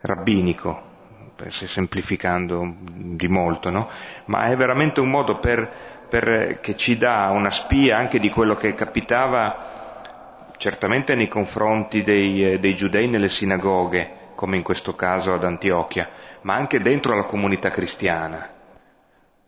rabbinico, 0.00 0.92
semplificando 1.50 2.76
di 2.82 3.28
molto, 3.28 3.68
no? 3.70 3.88
ma 4.26 4.46
è 4.46 4.56
veramente 4.56 5.00
un 5.00 5.10
modo 5.10 5.38
per 5.38 5.92
per, 6.08 6.60
che 6.60 6.76
ci 6.76 6.96
dà 6.96 7.30
una 7.30 7.50
spia 7.50 7.96
anche 7.98 8.20
di 8.20 8.30
quello 8.30 8.54
che 8.54 8.72
capitava 8.74 10.52
certamente 10.56 11.16
nei 11.16 11.26
confronti 11.26 12.02
dei, 12.02 12.52
eh, 12.52 12.58
dei 12.60 12.76
giudei 12.76 13.08
nelle 13.08 13.28
sinagoghe, 13.28 14.32
come 14.36 14.56
in 14.56 14.62
questo 14.62 14.94
caso 14.94 15.32
ad 15.32 15.42
Antiochia, 15.42 16.08
ma 16.42 16.54
anche 16.54 16.80
dentro 16.80 17.16
la 17.16 17.24
comunità 17.24 17.70
cristiana. 17.70 18.48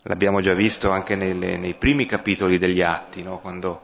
l'abbiamo 0.02 0.40
già 0.40 0.54
visto 0.54 0.90
anche 0.90 1.14
nelle, 1.14 1.56
nei 1.56 1.74
primi 1.74 2.04
capitoli 2.04 2.58
degli 2.58 2.82
Atti, 2.82 3.22
no? 3.22 3.38
quando, 3.38 3.82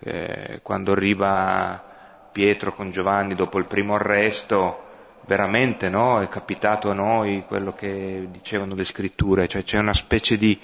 eh, 0.00 0.60
quando 0.62 0.92
arriva 0.92 1.89
Pietro 2.32 2.74
con 2.74 2.90
Giovanni 2.90 3.34
dopo 3.34 3.58
il 3.58 3.66
primo 3.66 3.94
arresto, 3.94 4.88
veramente 5.26 5.88
no? 5.88 6.20
è 6.20 6.28
capitato 6.28 6.90
a 6.90 6.94
noi 6.94 7.44
quello 7.46 7.72
che 7.72 8.26
dicevano 8.30 8.74
le 8.74 8.84
scritture, 8.84 9.48
cioè 9.48 9.62
c'è 9.62 9.78
una 9.78 9.94
specie 9.94 10.36
di, 10.36 10.58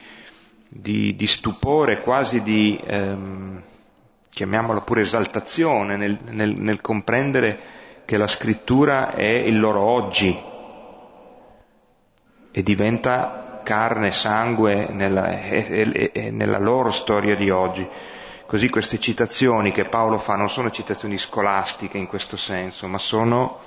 di, 0.69 1.14
di 1.14 1.27
stupore, 1.27 2.01
quasi 2.01 2.43
di, 2.43 2.81
ehm, 2.85 3.62
chiamiamolo 4.29 4.83
pure 4.83 5.03
esaltazione, 5.03 5.97
nel, 5.97 6.19
nel, 6.31 6.55
nel 6.55 6.81
comprendere 6.81 7.59
che 8.05 8.17
la 8.17 8.27
scrittura 8.27 9.14
è 9.14 9.25
il 9.25 9.59
loro 9.59 9.81
oggi 9.81 10.55
e 12.53 12.62
diventa 12.62 13.61
carne, 13.62 14.12
sangue 14.12 14.89
nella, 14.93 15.41
e, 15.41 16.11
e, 16.12 16.31
nella 16.31 16.59
loro 16.59 16.91
storia 16.91 17.35
di 17.35 17.51
oggi. 17.51 17.87
Così 18.47 18.68
queste 18.68 19.01
citazioni 19.01 19.72
che 19.72 19.86
Paolo 19.86 20.18
fa 20.18 20.36
non 20.36 20.49
sono 20.49 20.70
citazioni 20.70 21.18
scolastiche 21.18 21.99
in 21.99 22.07
questo 22.07 22.36
senso, 22.36 22.86
ma 22.86 22.99
sono 22.99 23.59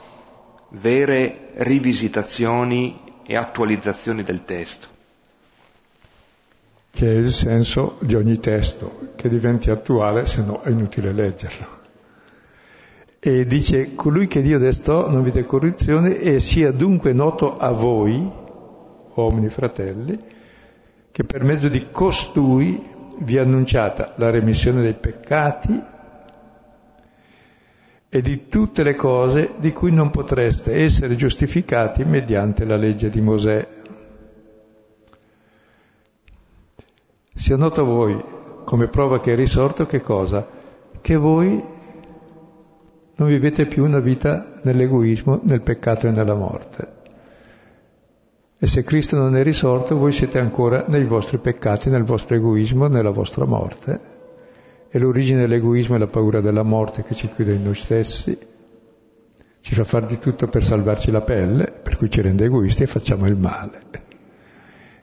vere 0.69 1.49
rivisitazioni 1.55 3.21
e 3.25 3.35
attualizzazioni 3.35 4.23
del 4.23 4.45
testo. 4.45 4.87
Che 6.91 7.05
è 7.05 7.13
il 7.13 7.29
senso 7.29 7.97
di 7.99 8.15
ogni 8.15 8.39
testo, 8.39 9.11
che 9.17 9.27
diventi 9.27 9.69
attuale, 9.69 10.25
se 10.25 10.41
no 10.41 10.61
è 10.61 10.69
inutile 10.69 11.11
leggerlo. 11.11 11.77
E 13.19 13.45
dice, 13.45 13.95
colui 13.95 14.27
che 14.27 14.41
Dio 14.41 14.59
destò 14.59 15.09
non 15.09 15.23
vide 15.23 15.45
corruzione 15.45 16.17
e 16.19 16.39
sia 16.39 16.71
dunque 16.71 17.11
noto 17.11 17.57
a 17.57 17.71
voi, 17.71 18.31
uomini 19.13 19.49
fratelli, 19.49 20.17
che 21.11 21.23
per 21.25 21.43
mezzo 21.43 21.67
di 21.67 21.87
costui 21.91 22.97
vi 23.19 23.35
è 23.35 23.39
annunciata 23.39 24.13
la 24.15 24.29
remissione 24.29 24.81
dei 24.81 24.93
peccati 24.93 25.81
e 28.09 28.21
di 28.21 28.47
tutte 28.47 28.83
le 28.83 28.95
cose 28.95 29.53
di 29.57 29.71
cui 29.71 29.91
non 29.91 30.09
potreste 30.09 30.81
essere 30.81 31.15
giustificati 31.15 32.03
mediante 32.03 32.65
la 32.65 32.75
legge 32.75 33.09
di 33.09 33.21
Mosè. 33.21 33.67
Sia 37.35 37.55
noto 37.55 37.81
a 37.81 37.85
voi, 37.85 38.23
come 38.65 38.87
prova 38.87 39.19
che 39.19 39.33
è 39.33 39.35
risorto, 39.35 39.85
che 39.85 40.01
cosa? 40.01 40.47
Che 40.99 41.15
voi 41.15 41.63
non 43.15 43.27
vivete 43.27 43.65
più 43.65 43.85
una 43.85 43.99
vita 43.99 44.53
nell'egoismo, 44.63 45.39
nel 45.43 45.61
peccato 45.61 46.07
e 46.07 46.11
nella 46.11 46.35
morte. 46.35 46.98
E 48.61 48.67
se 48.67 48.83
Cristo 48.83 49.15
non 49.15 49.37
è 49.37 49.43
risorto, 49.43 49.97
voi 49.97 50.11
siete 50.11 50.37
ancora 50.37 50.83
nei 50.89 51.05
vostri 51.05 51.37
peccati, 51.37 51.89
nel 51.89 52.03
vostro 52.03 52.35
egoismo, 52.35 52.87
nella 52.87 53.11
vostra 53.11 53.45
morte. 53.45 54.17
E 54.89 54.99
l'origine 54.99 55.39
dell'egoismo 55.39 55.95
è 55.95 55.97
la 55.99 56.07
paura 56.07 56.41
della 56.41 56.63
morte 56.63 57.03
che 57.03 57.15
ci 57.15 57.29
chiude 57.29 57.53
in 57.53 57.63
noi 57.63 57.75
stessi, 57.75 58.37
ci 59.61 59.75
fa 59.75 59.85
fare 59.85 60.07
di 60.07 60.19
tutto 60.19 60.47
per 60.47 60.63
salvarci 60.63 61.09
la 61.09 61.21
pelle, 61.21 61.71
per 61.71 61.95
cui 61.95 62.09
ci 62.09 62.19
rende 62.21 62.45
egoisti 62.45 62.83
e 62.83 62.87
facciamo 62.87 63.27
il 63.27 63.37
male. 63.37 63.81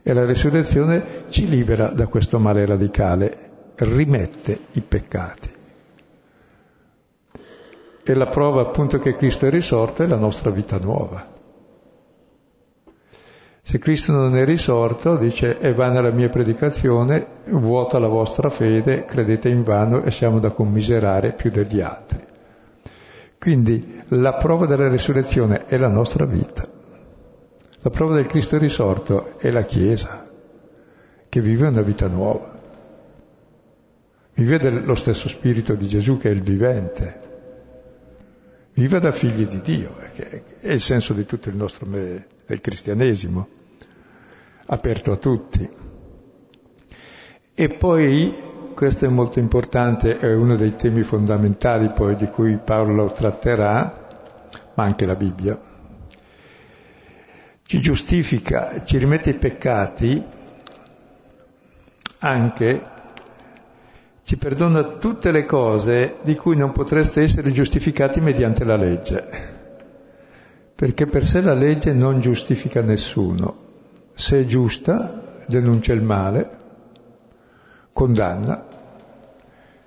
E 0.03 0.13
la 0.13 0.27
resurrezione 0.27 1.25
ci 1.31 1.49
libera 1.49 1.89
da 1.89 2.09
questo 2.09 2.39
male 2.39 2.67
radicale, 2.67 3.73
rimette 3.77 4.59
i 4.73 4.83
peccati. 4.83 5.51
E 8.03 8.15
la 8.15 8.27
prova 8.27 8.61
appunto 8.61 8.99
che 8.99 9.15
Cristo 9.15 9.47
è 9.47 9.51
risorto 9.51 10.03
è 10.03 10.07
la 10.07 10.17
nostra 10.17 10.51
vita 10.51 10.79
nuova. 10.79 11.36
Se 13.69 13.81
Cristo 13.81 14.13
non 14.13 14.37
è 14.37 14.45
risorto, 14.45 15.17
dice, 15.17 15.59
è 15.59 15.75
vana 15.75 16.01
la 16.01 16.13
mia 16.13 16.29
predicazione, 16.29 17.27
vuota 17.47 17.99
la 17.99 18.07
vostra 18.07 18.49
fede, 18.49 19.05
credete 19.05 19.49
in 19.49 19.65
vano 19.65 20.05
e 20.05 20.13
siamo 20.13 20.39
da 20.39 20.53
commiserare 20.53 21.33
più 21.33 21.51
degli 21.51 21.81
altri. 21.81 22.25
Quindi 23.37 24.05
la 24.11 24.35
prova 24.35 24.67
della 24.67 24.87
resurrezione 24.87 25.67
è 25.67 25.79
la 25.79 25.89
nostra 25.89 26.25
vita. 26.25 26.65
La 27.81 27.91
prova 27.91 28.15
del 28.15 28.29
Cristo 28.29 28.57
risorto 28.57 29.37
è 29.39 29.51
la 29.51 29.65
Chiesa, 29.65 30.31
che 31.29 31.41
vive 31.41 31.67
una 31.67 31.83
vita 31.83 32.07
nuova. 32.07 32.57
Vive 34.35 34.59
dello 34.61 34.95
stesso 34.95 35.29
spirito 35.29 35.75
di 35.75 35.89
Gesù 35.89 36.19
che 36.19 36.29
è 36.29 36.33
il 36.33 36.43
vivente. 36.43 37.21
Vive 38.75 39.01
da 39.01 39.11
figli 39.11 39.45
di 39.45 39.61
Dio, 39.61 39.93
che 40.15 40.45
è 40.61 40.71
il 40.71 40.81
senso 40.81 41.15
di 41.15 41.27
tutto 41.27 41.49
il 41.49 41.57
nostro 41.57 41.85
del 41.89 42.61
cristianesimo 42.61 43.56
aperto 44.67 45.13
a 45.13 45.17
tutti. 45.17 45.69
E 47.55 47.69
poi, 47.69 48.35
questo 48.75 49.07
è 49.07 49.09
molto 49.09 49.39
importante, 49.39 50.19
è 50.19 50.35
uno 50.35 50.57
dei 50.57 50.77
temi 50.77 51.03
fondamentali 51.03 51.91
poi 51.91 52.17
di 52.17 52.27
cui 52.27 52.59
Paolo 52.59 53.13
tratterà, 53.13 54.05
ma 54.75 54.85
anche 54.85 55.07
la 55.07 55.15
Bibbia, 55.15 55.59
ci 57.63 57.81
giustifica, 57.81 58.85
ci 58.85 58.99
rimette 58.99 59.31
i 59.31 59.35
peccati, 59.35 60.23
anche 62.19 62.95
ci 64.23 64.37
perdona 64.37 64.83
tutte 64.85 65.31
le 65.31 65.45
cose 65.47 66.17
di 66.23 66.35
cui 66.35 66.57
non 66.57 66.73
potreste 66.73 67.23
essere 67.23 67.53
giustificati 67.53 68.21
mediante 68.21 68.65
la 68.65 68.77
legge, 68.77 69.25
perché 70.75 71.07
per 71.07 71.27
sé 71.27 71.41
la 71.41 71.55
legge 71.55 71.93
non 71.93 72.21
giustifica 72.21 72.83
nessuno, 72.83 73.66
se 74.17 74.41
è 74.41 74.45
giusta, 74.47 75.43
denuncia 75.47 75.93
il 75.93 76.03
male, 76.03 76.51
condanna, 77.93 78.67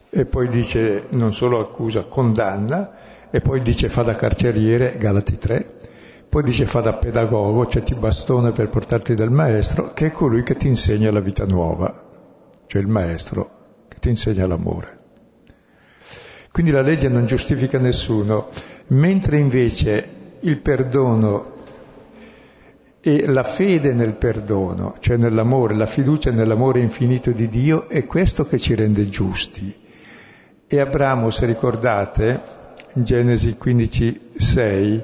e 0.07 0.25
poi 0.25 0.47
dice, 0.49 1.07
non 1.09 1.33
solo 1.33 1.59
accusa, 1.59 2.03
condanna, 2.03 2.91
e 3.31 3.41
poi 3.41 3.59
dice 3.63 3.89
fa 3.89 4.03
da 4.03 4.15
carceriere, 4.15 4.97
Galati 4.97 5.39
3, 5.39 5.77
poi 6.29 6.43
dice 6.43 6.67
fa 6.67 6.81
da 6.81 6.93
pedagogo, 6.93 7.65
cioè 7.65 7.81
ti 7.81 7.95
bastone 7.95 8.51
per 8.51 8.69
portarti 8.69 9.15
dal 9.15 9.31
maestro, 9.31 9.93
che 9.93 10.05
è 10.05 10.11
colui 10.11 10.43
che 10.43 10.53
ti 10.53 10.67
insegna 10.67 11.11
la 11.11 11.21
vita 11.21 11.45
nuova, 11.45 11.91
cioè 12.67 12.81
il 12.83 12.87
maestro 12.87 13.49
che 13.87 13.97
ti 13.99 14.09
insegna 14.09 14.45
l'amore. 14.45 14.97
Quindi 16.51 16.69
la 16.69 16.81
legge 16.81 17.09
non 17.09 17.25
giustifica 17.25 17.79
nessuno, 17.79 18.49
mentre 18.89 19.39
invece 19.39 20.37
il 20.41 20.59
perdono 20.59 21.57
e 23.01 23.27
la 23.27 23.43
fede 23.43 23.93
nel 23.93 24.13
perdono, 24.13 24.97
cioè 24.99 25.17
nell'amore, 25.17 25.75
la 25.75 25.85
fiducia 25.85 26.31
nell'amore 26.31 26.79
infinito 26.81 27.31
di 27.31 27.47
Dio, 27.47 27.87
è 27.87 28.05
questo 28.05 28.45
che 28.45 28.57
ci 28.57 28.75
rende 28.75 29.07
giusti. 29.07 29.73
E 30.67 30.79
Abramo, 30.79 31.29
se 31.29 31.45
ricordate, 31.45 32.39
in 32.93 33.03
Genesi 33.03 33.55
15, 33.55 34.31
6, 34.35 35.03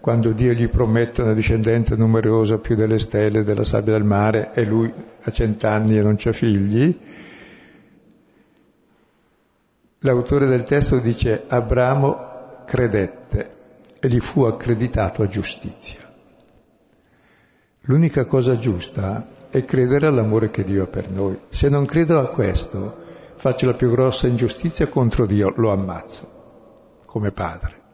quando 0.00 0.30
Dio 0.32 0.52
gli 0.52 0.68
promette 0.68 1.22
una 1.22 1.34
discendenza 1.34 1.94
numerosa 1.94 2.58
più 2.58 2.74
delle 2.74 2.98
stelle, 2.98 3.44
della 3.44 3.64
sabbia 3.64 3.92
del 3.92 4.04
mare, 4.04 4.52
e 4.54 4.64
lui 4.64 4.92
ha 5.22 5.30
cent'anni 5.30 5.98
e 5.98 6.02
non 6.02 6.14
c'ha 6.16 6.32
figli, 6.32 6.96
l'autore 9.98 10.46
del 10.46 10.62
testo 10.62 10.98
dice 10.98 11.44
Abramo 11.48 12.64
credette 12.64 13.50
e 13.98 14.08
gli 14.08 14.20
fu 14.20 14.44
accreditato 14.44 15.22
a 15.22 15.26
giustizia. 15.26 16.05
L'unica 17.88 18.24
cosa 18.24 18.58
giusta 18.58 19.28
è 19.48 19.64
credere 19.64 20.06
all'amore 20.06 20.50
che 20.50 20.64
Dio 20.64 20.84
ha 20.84 20.86
per 20.86 21.08
noi. 21.08 21.38
Se 21.48 21.68
non 21.68 21.84
credo 21.84 22.18
a 22.18 22.28
questo, 22.28 23.04
faccio 23.36 23.66
la 23.66 23.74
più 23.74 23.90
grossa 23.90 24.26
ingiustizia 24.26 24.88
contro 24.88 25.24
Dio, 25.24 25.52
lo 25.56 25.70
ammazzo 25.70 26.34
come 27.06 27.30
padre. 27.30 27.84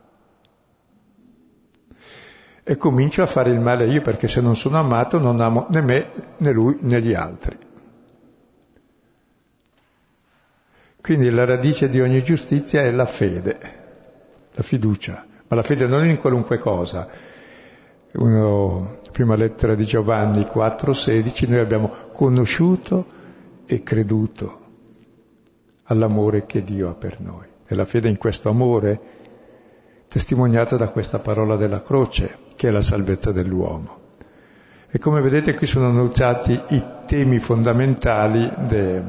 E 2.64 2.76
comincio 2.76 3.22
a 3.22 3.26
fare 3.26 3.50
il 3.50 3.60
male 3.60 3.86
io 3.86 4.00
perché 4.00 4.28
se 4.28 4.40
non 4.40 4.56
sono 4.56 4.78
amato 4.78 5.18
non 5.18 5.40
amo 5.40 5.66
né 5.68 5.82
me, 5.82 6.10
né 6.38 6.52
lui, 6.52 6.78
né 6.80 7.02
gli 7.02 7.12
altri. 7.12 7.58
Quindi 11.02 11.28
la 11.30 11.44
radice 11.44 11.90
di 11.90 12.00
ogni 12.00 12.22
giustizia 12.22 12.80
è 12.82 12.90
la 12.90 13.06
fede, 13.06 13.58
la 14.52 14.62
fiducia, 14.62 15.26
ma 15.48 15.56
la 15.56 15.62
fede 15.62 15.86
non 15.86 16.06
in 16.06 16.16
qualunque 16.16 16.58
cosa. 16.58 17.08
Uno 18.14 18.98
prima 19.10 19.36
lettera 19.36 19.74
di 19.74 19.84
Giovanni 19.84 20.42
4,16, 20.42 21.48
noi 21.48 21.60
abbiamo 21.60 21.90
conosciuto 22.12 23.06
e 23.66 23.82
creduto 23.82 24.60
all'amore 25.84 26.44
che 26.44 26.62
Dio 26.62 26.88
ha 26.88 26.94
per 26.94 27.20
noi. 27.20 27.46
E 27.66 27.74
la 27.74 27.84
fede 27.84 28.08
in 28.08 28.18
questo 28.18 28.50
amore 28.50 29.00
testimoniata 30.08 30.76
da 30.76 30.88
questa 30.88 31.20
parola 31.20 31.56
della 31.56 31.82
croce, 31.82 32.36
che 32.54 32.68
è 32.68 32.70
la 32.70 32.82
salvezza 32.82 33.32
dell'uomo. 33.32 34.00
E 34.90 34.98
come 34.98 35.22
vedete 35.22 35.54
qui 35.54 35.66
sono 35.66 35.88
annunciati 35.88 36.52
i 36.52 36.84
temi 37.06 37.38
fondamentali 37.38 38.50
de, 38.68 39.02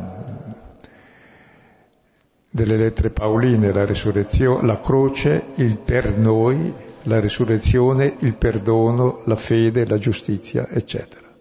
delle 2.49 2.77
lettere 2.77 3.09
paoline, 3.09 3.73
la 3.73 3.83
resurrezione, 3.83 4.65
la 4.65 4.79
croce, 4.79 5.47
il 5.55 5.77
per 5.77 6.17
noi, 6.17 6.73
la 7.03 7.19
risurrezione, 7.19 8.15
il 8.19 8.35
perdono, 8.35 9.21
la 9.25 9.35
fede, 9.35 9.85
la 9.85 9.97
giustizia, 9.97 10.67
eccetera. 10.69 11.31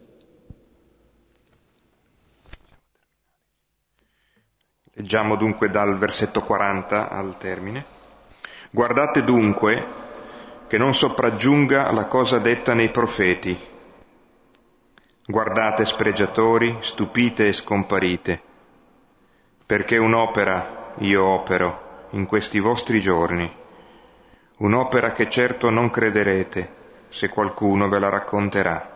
Leggiamo 4.95 5.37
dunque 5.37 5.71
dal 5.71 5.99
versetto 5.99 6.43
40 6.43 7.09
al 7.09 7.37
termine. 7.39 7.85
Guardate 8.71 9.25
dunque 9.25 9.85
che 10.67 10.79
non 10.79 10.95
sopraggiunga 10.95 11.91
la 11.93 12.07
cosa 12.07 12.39
detta 12.39 12.75
nei 12.75 12.91
profeti. 12.91 13.59
Guardate 15.25 15.85
spregiatori, 15.85 16.79
stupite 16.81 17.47
e 17.47 17.53
scomparite, 17.53 18.43
perché 19.65 19.97
un'opera 19.97 20.95
io 20.99 21.25
opero 21.25 22.07
in 22.11 22.27
questi 22.27 22.59
vostri 22.59 23.01
giorni, 23.01 23.51
un'opera 24.63 25.11
che 25.11 25.29
certo 25.29 25.71
non 25.71 25.91
crederete 25.91 26.81
se 27.09 27.29
qualcuno 27.29 27.89
ve 27.89 27.99
la 27.99 28.09
racconterà. 28.09 28.91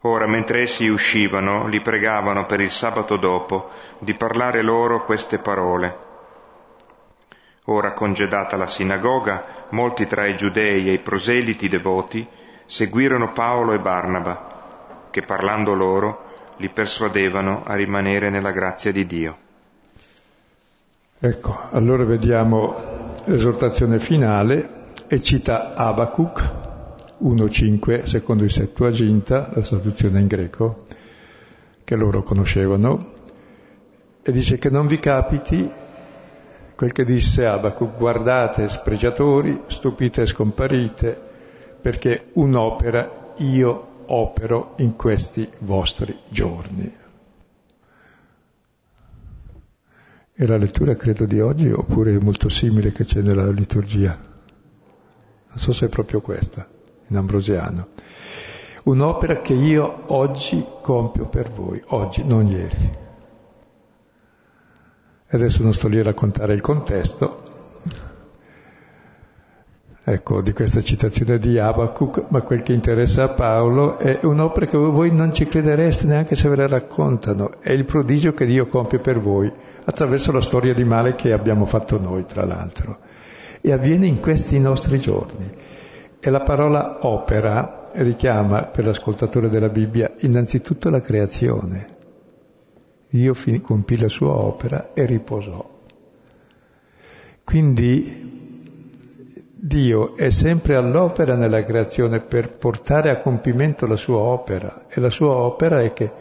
Ora, 0.00 0.26
mentre 0.26 0.62
essi 0.62 0.88
uscivano, 0.88 1.66
li 1.68 1.80
pregavano 1.80 2.44
per 2.44 2.60
il 2.60 2.70
sabato 2.70 3.16
dopo 3.16 3.70
di 4.00 4.12
parlare 4.14 4.62
loro 4.62 5.04
queste 5.04 5.38
parole. 5.38 6.02
Ora, 7.66 7.92
congedata 7.92 8.56
la 8.56 8.66
sinagoga, 8.66 9.66
molti 9.70 10.06
tra 10.06 10.26
i 10.26 10.36
giudei 10.36 10.88
e 10.88 10.92
i 10.94 10.98
proseliti 10.98 11.68
devoti 11.68 12.26
seguirono 12.66 13.32
Paolo 13.32 13.72
e 13.72 13.78
Barnaba, 13.78 15.06
che 15.10 15.22
parlando 15.22 15.74
loro 15.74 16.32
li 16.56 16.68
persuadevano 16.68 17.62
a 17.64 17.74
rimanere 17.74 18.28
nella 18.28 18.50
grazia 18.50 18.92
di 18.92 19.06
Dio. 19.06 19.38
Ecco, 21.18 21.68
allora 21.70 22.04
vediamo 22.04 23.03
l'esortazione 23.26 23.98
finale 23.98 24.82
e 25.06 25.22
cita 25.22 25.74
Abacuc, 25.74 26.50
1.5 27.22 28.04
secondo 28.04 28.44
il 28.44 28.50
Settuaginta, 28.50 29.50
la 29.54 29.62
traduzione 29.62 30.20
in 30.20 30.26
greco, 30.26 30.86
che 31.84 31.96
loro 31.96 32.22
conoscevano, 32.22 33.12
e 34.22 34.32
dice 34.32 34.58
che 34.58 34.70
non 34.70 34.86
vi 34.86 34.98
capiti 34.98 35.70
quel 36.74 36.92
che 36.92 37.04
disse 37.04 37.46
Abacuc, 37.46 37.96
guardate 37.96 38.68
spregiatori, 38.68 39.62
stupite 39.68 40.22
e 40.22 40.26
scomparite, 40.26 41.18
perché 41.80 42.26
un'opera 42.34 43.32
io 43.36 43.88
opero 44.06 44.74
in 44.78 44.96
questi 44.96 45.48
vostri 45.60 46.18
giorni. 46.28 47.03
È 50.36 50.46
la 50.46 50.56
lettura 50.56 50.96
credo 50.96 51.26
di 51.26 51.38
oggi 51.38 51.70
oppure 51.70 52.18
molto 52.18 52.48
simile 52.48 52.90
che 52.90 53.04
c'è 53.04 53.20
nella 53.22 53.52
liturgia? 53.52 54.18
Non 54.18 55.58
so 55.58 55.72
se 55.72 55.86
è 55.86 55.88
proprio 55.88 56.20
questa 56.20 56.68
in 57.06 57.16
ambrosiano. 57.16 57.90
Un'opera 58.82 59.40
che 59.40 59.52
io 59.52 60.12
oggi 60.12 60.66
compio 60.82 61.26
per 61.26 61.52
voi, 61.52 61.80
oggi, 61.86 62.24
non 62.24 62.48
ieri. 62.48 62.96
Adesso 65.28 65.62
non 65.62 65.72
sto 65.72 65.86
lì 65.86 66.00
a 66.00 66.02
raccontare 66.02 66.52
il 66.52 66.60
contesto, 66.60 67.43
ecco, 70.06 70.42
di 70.42 70.52
questa 70.52 70.82
citazione 70.82 71.38
di 71.38 71.58
Abacuc, 71.58 72.26
ma 72.28 72.42
quel 72.42 72.60
che 72.60 72.74
interessa 72.74 73.24
a 73.24 73.28
Paolo 73.30 73.96
è 73.96 74.18
un'opera 74.22 74.66
che 74.66 74.76
voi 74.76 75.10
non 75.10 75.32
ci 75.32 75.46
credereste 75.46 76.06
neanche 76.06 76.36
se 76.36 76.48
ve 76.50 76.56
la 76.56 76.68
raccontano, 76.68 77.52
è 77.60 77.72
il 77.72 77.86
prodigio 77.86 78.34
che 78.34 78.44
Dio 78.44 78.66
compie 78.66 78.98
per 78.98 79.18
voi, 79.18 79.50
attraverso 79.84 80.30
la 80.30 80.42
storia 80.42 80.74
di 80.74 80.84
male 80.84 81.14
che 81.14 81.32
abbiamo 81.32 81.64
fatto 81.64 81.98
noi, 81.98 82.26
tra 82.26 82.44
l'altro. 82.44 82.98
E 83.62 83.72
avviene 83.72 84.06
in 84.06 84.20
questi 84.20 84.58
nostri 84.60 85.00
giorni. 85.00 85.50
E 86.20 86.30
la 86.30 86.40
parola 86.40 86.98
opera 87.02 87.90
richiama 87.94 88.64
per 88.64 88.84
l'ascoltatore 88.84 89.48
della 89.48 89.70
Bibbia 89.70 90.12
innanzitutto 90.18 90.90
la 90.90 91.00
creazione. 91.00 91.92
Dio 93.08 93.34
compì 93.62 93.98
la 93.98 94.08
sua 94.08 94.32
opera 94.32 94.92
e 94.92 95.06
riposò. 95.06 95.72
Quindi 97.44 98.34
Dio 99.66 100.14
è 100.14 100.28
sempre 100.28 100.76
all'opera 100.76 101.36
nella 101.36 101.64
creazione 101.64 102.20
per 102.20 102.52
portare 102.52 103.08
a 103.08 103.16
compimento 103.16 103.86
la 103.86 103.96
sua 103.96 104.18
opera 104.18 104.84
e 104.88 105.00
la 105.00 105.08
sua 105.08 105.34
opera 105.38 105.80
è 105.80 105.94
che 105.94 106.12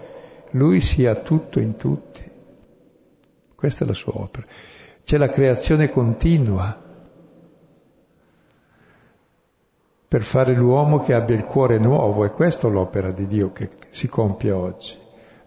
Lui 0.51 0.79
sia 0.79 1.15
tutto 1.15 1.59
in 1.59 1.75
tutti. 1.75 2.21
Questa 3.53 3.83
è 3.83 3.87
la 3.87 3.93
sua 3.93 4.13
opera. 4.15 4.47
C'è 5.03 5.17
la 5.17 5.27
creazione 5.27 5.89
continua 5.89 6.81
per 10.07 10.21
fare 10.21 10.55
l'uomo 10.55 11.01
che 11.01 11.13
abbia 11.13 11.35
il 11.35 11.43
cuore 11.43 11.79
nuovo. 11.79 12.23
È 12.23 12.31
questa 12.31 12.69
l'opera 12.69 13.11
di 13.11 13.27
Dio 13.27 13.51
che 13.51 13.71
si 13.89 14.07
compie 14.07 14.51
oggi, 14.51 14.97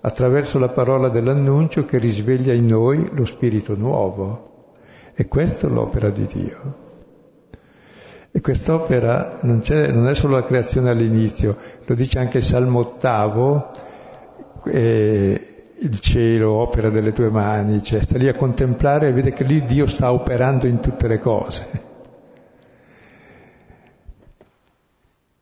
attraverso 0.02 0.58
la 0.58 0.68
parola 0.68 1.08
dell'annuncio 1.08 1.86
che 1.86 1.96
risveglia 1.96 2.52
in 2.52 2.66
noi 2.66 3.08
lo 3.10 3.24
spirito 3.24 3.74
nuovo. 3.74 4.74
E 5.14 5.26
questa 5.28 5.66
è 5.66 5.70
l'opera 5.70 6.10
di 6.10 6.26
Dio. 6.26 6.84
E 8.36 8.42
quest'opera 8.42 9.38
non, 9.44 9.62
non, 9.66 10.08
è 10.08 10.14
solo 10.14 10.34
la 10.34 10.44
creazione 10.44 10.90
all'inizio, 10.90 11.56
lo 11.86 11.94
dice 11.94 12.18
anche 12.18 12.36
il 12.36 12.44
Salmo 12.44 12.80
ottavo, 12.80 13.70
il 14.64 15.98
cielo, 16.00 16.52
opera 16.52 16.90
delle 16.90 17.12
tue 17.12 17.30
mani, 17.30 17.82
cioè 17.82 18.02
sta 18.02 18.18
lì 18.18 18.28
a 18.28 18.34
contemplare 18.34 19.08
e 19.08 19.12
vede 19.12 19.32
che 19.32 19.42
lì 19.42 19.62
Dio 19.62 19.86
sta 19.86 20.12
operando 20.12 20.66
in 20.66 20.80
tutte 20.80 21.08
le 21.08 21.18
cose. 21.18 21.84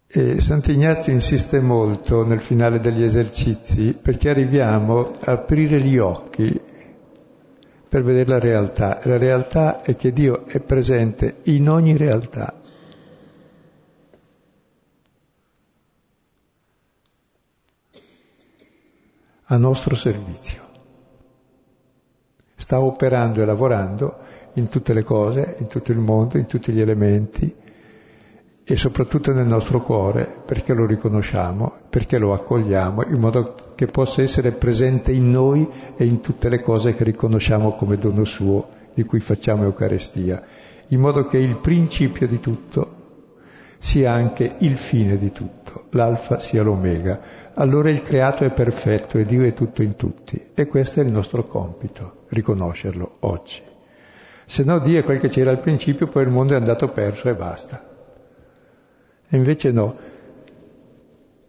E 0.06 0.40
Sant'Ignazio 0.40 1.12
insiste 1.12 1.58
molto 1.58 2.24
nel 2.24 2.38
finale 2.38 2.78
degli 2.78 3.02
esercizi 3.02 3.98
perché 4.00 4.28
arriviamo 4.28 5.10
a 5.24 5.32
aprire 5.32 5.80
gli 5.80 5.98
occhi 5.98 6.60
per 7.88 8.04
vedere 8.04 8.28
la 8.28 8.38
realtà. 8.38 9.00
La 9.02 9.18
realtà 9.18 9.82
è 9.82 9.96
che 9.96 10.12
Dio 10.12 10.46
è 10.46 10.60
presente 10.60 11.38
in 11.46 11.68
ogni 11.68 11.96
realtà. 11.96 12.62
A 19.46 19.58
nostro 19.58 19.94
servizio. 19.94 20.62
Sta 22.56 22.80
operando 22.80 23.42
e 23.42 23.44
lavorando 23.44 24.16
in 24.54 24.68
tutte 24.68 24.94
le 24.94 25.02
cose, 25.02 25.56
in 25.58 25.66
tutto 25.66 25.92
il 25.92 25.98
mondo, 25.98 26.38
in 26.38 26.46
tutti 26.46 26.72
gli 26.72 26.80
elementi 26.80 27.54
e 28.66 28.76
soprattutto 28.76 29.34
nel 29.34 29.44
nostro 29.44 29.82
cuore 29.82 30.24
perché 30.46 30.72
lo 30.72 30.86
riconosciamo, 30.86 31.80
perché 31.90 32.16
lo 32.16 32.32
accogliamo, 32.32 33.02
in 33.04 33.20
modo 33.20 33.72
che 33.74 33.84
possa 33.84 34.22
essere 34.22 34.52
presente 34.52 35.12
in 35.12 35.30
noi 35.30 35.68
e 35.94 36.06
in 36.06 36.22
tutte 36.22 36.48
le 36.48 36.62
cose 36.62 36.94
che 36.94 37.04
riconosciamo 37.04 37.72
come 37.72 37.98
dono 37.98 38.24
suo, 38.24 38.68
di 38.94 39.04
cui 39.04 39.20
facciamo 39.20 39.64
Eucaristia, 39.64 40.42
in 40.88 41.00
modo 41.00 41.26
che 41.26 41.36
il 41.36 41.58
principio 41.58 42.26
di 42.26 42.40
tutto 42.40 43.02
sia 43.78 44.12
anche 44.12 44.54
il 44.60 44.78
fine 44.78 45.18
di 45.18 45.30
tutto, 45.30 45.84
l'alfa 45.90 46.38
sia 46.38 46.62
l'omega. 46.62 47.20
Allora 47.54 47.88
il 47.88 48.00
creato 48.00 48.44
è 48.44 48.50
perfetto 48.50 49.18
e 49.18 49.24
Dio 49.24 49.44
è 49.44 49.54
tutto 49.54 49.82
in 49.82 49.94
tutti 49.94 50.50
e 50.54 50.66
questo 50.66 51.00
è 51.00 51.04
il 51.04 51.10
nostro 51.10 51.46
compito, 51.46 52.24
riconoscerlo 52.28 53.16
oggi. 53.20 53.62
Se 54.46 54.64
no 54.64 54.78
Dio 54.80 54.98
è 54.98 55.04
quel 55.04 55.18
che 55.18 55.28
c'era 55.28 55.50
al 55.50 55.60
principio, 55.60 56.08
poi 56.08 56.24
il 56.24 56.30
mondo 56.30 56.54
è 56.54 56.56
andato 56.56 56.88
perso 56.88 57.28
e 57.28 57.34
basta. 57.34 57.92
E 59.28 59.36
invece 59.36 59.70
no, 59.70 59.96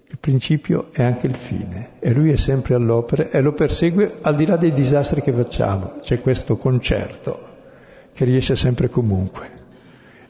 il 0.08 0.18
principio 0.20 0.92
è 0.94 1.04
anche 1.04 1.26
il 1.26 1.36
fine 1.36 1.94
e 2.00 2.14
lui 2.14 2.32
è 2.32 2.38
sempre 2.38 2.76
all'opera 2.76 3.30
e 3.30 3.42
lo 3.42 3.54
persegue 3.54 4.20
al 4.22 4.36
di 4.36 4.46
là 4.46 4.56
dei 4.56 4.72
disastri 4.72 5.22
che 5.22 5.34
facciamo. 5.34 5.96
C'è 6.02 6.22
questo 6.22 6.56
concerto 6.58 7.54
che 8.14 8.26
riesce 8.26 8.56
sempre 8.56 8.90
comunque 8.90 9.64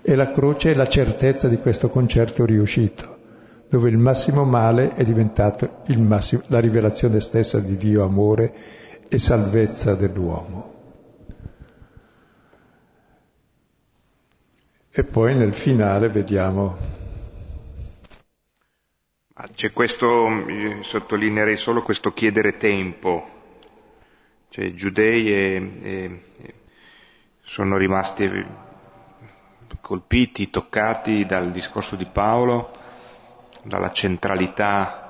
e 0.02 0.16
la 0.16 0.32
croce 0.32 0.72
è 0.72 0.74
la 0.74 0.88
certezza 0.88 1.48
di 1.48 1.58
questo 1.58 1.90
concerto 1.90 2.46
riuscito, 2.46 3.15
dove 3.68 3.90
il 3.90 3.98
massimo 3.98 4.44
male 4.44 4.94
è 4.94 5.04
diventato 5.04 5.84
massimo, 5.98 6.44
la 6.48 6.60
rivelazione 6.60 7.20
stessa 7.20 7.60
di 7.60 7.78
Dio 7.78 8.04
amore 8.04 8.54
e 9.08 9.18
salvezza 9.18 9.96
dell'uomo. 9.96 10.74
E 14.92 15.04
poi 15.04 15.36
nel 15.36 15.54
finale 15.54 16.08
vediamo. 16.10 16.78
C'è 19.54 19.72
questo, 19.72 20.30
sottolineerei 20.80 21.58
solo 21.58 21.82
questo 21.82 22.14
chiedere 22.14 22.56
tempo, 22.56 23.28
cioè 24.50 24.64
i 24.64 24.74
giudei 24.74 25.28
e, 25.28 25.72
e, 25.82 26.22
sono 27.42 27.76
rimasti 27.76 28.46
colpiti, 29.82 30.50
toccati 30.50 31.26
dal 31.26 31.52
discorso 31.52 31.98
di 31.98 32.06
Paolo, 32.06 32.72
dalla 33.66 33.92
centralità 33.92 35.06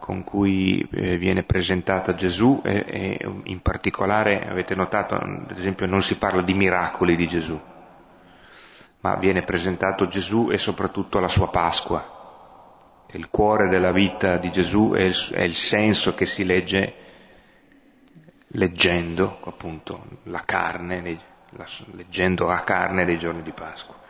con 0.00 0.24
cui 0.24 0.86
eh, 0.90 1.16
viene 1.16 1.44
presentata 1.44 2.14
Gesù 2.14 2.60
e, 2.64 2.84
e, 2.86 3.30
in 3.44 3.60
particolare 3.60 4.48
avete 4.48 4.74
notato, 4.74 5.14
ad 5.14 5.56
esempio, 5.56 5.86
non 5.86 6.02
si 6.02 6.16
parla 6.16 6.42
di 6.42 6.54
miracoli 6.54 7.14
di 7.14 7.28
Gesù, 7.28 7.58
ma 9.00 9.14
viene 9.16 9.42
presentato 9.42 10.08
Gesù 10.08 10.48
e 10.50 10.58
soprattutto 10.58 11.20
la 11.20 11.28
sua 11.28 11.50
Pasqua, 11.50 13.04
il 13.12 13.28
cuore 13.30 13.68
della 13.68 13.92
vita 13.92 14.38
di 14.38 14.50
Gesù 14.50 14.92
è 14.92 15.02
il, 15.02 15.16
è 15.32 15.42
il 15.42 15.54
senso 15.54 16.14
che 16.14 16.26
si 16.26 16.44
legge 16.44 16.94
leggendo 18.54 19.38
appunto 19.44 20.04
la 20.24 20.42
carne, 20.44 21.18
leggendo 21.92 22.46
la 22.46 22.64
carne 22.64 23.04
dei 23.04 23.18
giorni 23.18 23.42
di 23.42 23.52
Pasqua. 23.52 24.00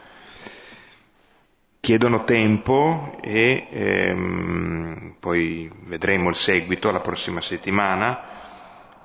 Chiedono 1.84 2.22
tempo 2.22 3.18
e 3.20 3.66
ehm, 3.68 5.16
poi 5.18 5.68
vedremo 5.80 6.28
il 6.28 6.36
seguito 6.36 6.92
la 6.92 7.00
prossima 7.00 7.40
settimana, 7.40 8.20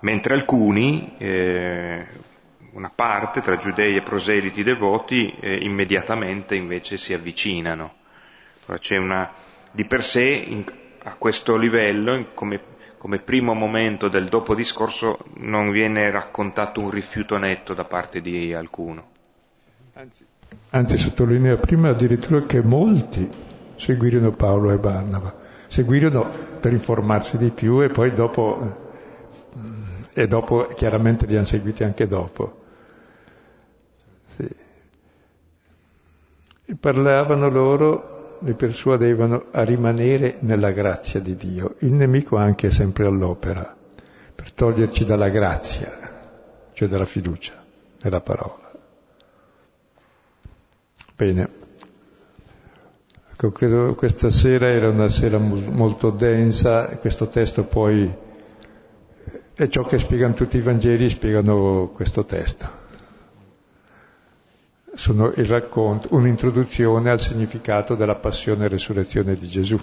mentre 0.01 0.35
alcuni, 0.35 1.15
eh, 1.17 2.05
una 2.73 2.91
parte 2.93 3.41
tra 3.41 3.57
giudei 3.57 3.95
e 3.95 4.03
proseliti 4.03 4.61
devoti, 4.61 5.35
eh, 5.39 5.55
immediatamente 5.55 6.53
invece 6.53 6.97
si 6.97 7.15
avvicinano. 7.15 7.95
Allora 8.65 8.79
c'è 8.79 8.97
una, 8.97 9.33
di 9.71 9.83
per 9.85 10.03
sé 10.03 10.25
in, 10.25 10.63
a 11.01 11.15
questo 11.15 11.57
livello, 11.57 12.27
come 12.35 12.61
come 12.99 13.17
primo 13.17 13.55
momento 13.55 14.07
del 14.07 14.27
dopo 14.27 14.53
discorso 14.53 15.17
non 15.37 15.71
viene 15.71 16.11
raccontato 16.11 16.79
un 16.79 16.91
rifiuto 16.91 17.37
netto 17.39 17.73
da 17.73 17.85
parte 17.85 18.21
di 18.21 18.53
alcuno. 18.53 19.09
Anzi, 19.93 20.25
anzi 20.69 20.97
sottolinea 20.97 21.57
prima 21.57 21.89
addirittura 21.89 22.45
che 22.45 22.61
molti 22.61 23.29
seguirono 23.75 24.31
Paolo 24.31 24.71
e 24.71 24.77
Barnaba, 24.77 25.33
seguirono 25.67 26.29
per 26.59 26.73
informarsi 26.73 27.37
di 27.37 27.49
più 27.49 27.81
e 27.81 27.89
poi 27.89 28.11
dopo, 28.13 28.89
e 30.13 30.27
dopo 30.27 30.67
chiaramente 30.75 31.25
li 31.25 31.35
hanno 31.35 31.45
seguiti 31.45 31.83
anche 31.83 32.07
dopo. 32.07 32.63
Sì. 34.35 34.49
E 36.65 36.75
parlavano 36.75 37.49
loro 37.49 38.15
li 38.41 38.53
persuadevano 38.53 39.45
a 39.51 39.63
rimanere 39.63 40.37
nella 40.41 40.71
grazia 40.71 41.19
di 41.19 41.35
Dio. 41.35 41.75
Il 41.79 41.93
nemico 41.93 42.37
anche 42.37 42.67
è 42.67 42.71
sempre 42.71 43.07
all'opera 43.07 43.75
per 44.35 44.51
toglierci 44.51 45.05
dalla 45.05 45.29
grazia, 45.29 45.91
cioè 46.73 46.87
dalla 46.87 47.05
fiducia 47.05 47.53
nella 48.01 48.21
parola. 48.21 48.66
Bene, 51.17 51.49
ecco, 53.31 53.51
credo 53.51 53.95
questa 53.95 54.29
sera 54.29 54.67
era 54.67 54.89
una 54.89 55.09
sera 55.09 55.39
molto 55.39 56.11
densa, 56.11 56.85
questo 56.97 57.27
testo 57.27 57.63
poi 57.63 58.07
è 59.55 59.67
ciò 59.67 59.83
che 59.83 59.97
spiegano 59.97 60.35
tutti 60.35 60.57
i 60.57 60.61
Vangeli, 60.61 61.09
spiegano 61.09 61.91
questo 61.95 62.23
testo 62.23 62.85
sono 64.93 65.31
il 65.35 65.45
racconto, 65.45 66.09
un'introduzione 66.11 67.09
al 67.09 67.19
significato 67.19 67.95
della 67.95 68.15
passione 68.15 68.65
e 68.65 68.67
resurrezione 68.67 69.35
di 69.35 69.47
Gesù. 69.47 69.79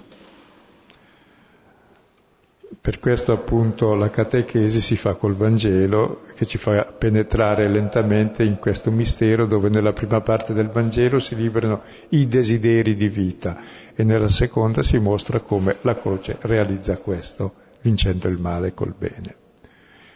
Per 2.85 2.99
questo 2.99 3.31
appunto 3.31 3.95
la 3.95 4.11
catechesi 4.11 4.79
si 4.79 4.95
fa 4.95 5.15
col 5.15 5.33
Vangelo 5.33 6.21
che 6.35 6.45
ci 6.45 6.59
fa 6.59 6.83
penetrare 6.83 7.67
lentamente 7.67 8.43
in 8.43 8.59
questo 8.59 8.91
mistero 8.91 9.47
dove 9.47 9.69
nella 9.69 9.91
prima 9.91 10.21
parte 10.21 10.53
del 10.53 10.69
Vangelo 10.69 11.17
si 11.17 11.35
liberano 11.35 11.81
i 12.09 12.27
desideri 12.27 12.93
di 12.93 13.09
vita 13.09 13.57
e 13.95 14.03
nella 14.03 14.27
seconda 14.27 14.83
si 14.83 14.99
mostra 14.99 15.39
come 15.39 15.77
la 15.81 15.97
croce 15.97 16.37
realizza 16.41 16.95
questo, 16.97 17.55
vincendo 17.81 18.27
il 18.27 18.39
male 18.39 18.75
col 18.75 18.93
bene. 18.95 19.35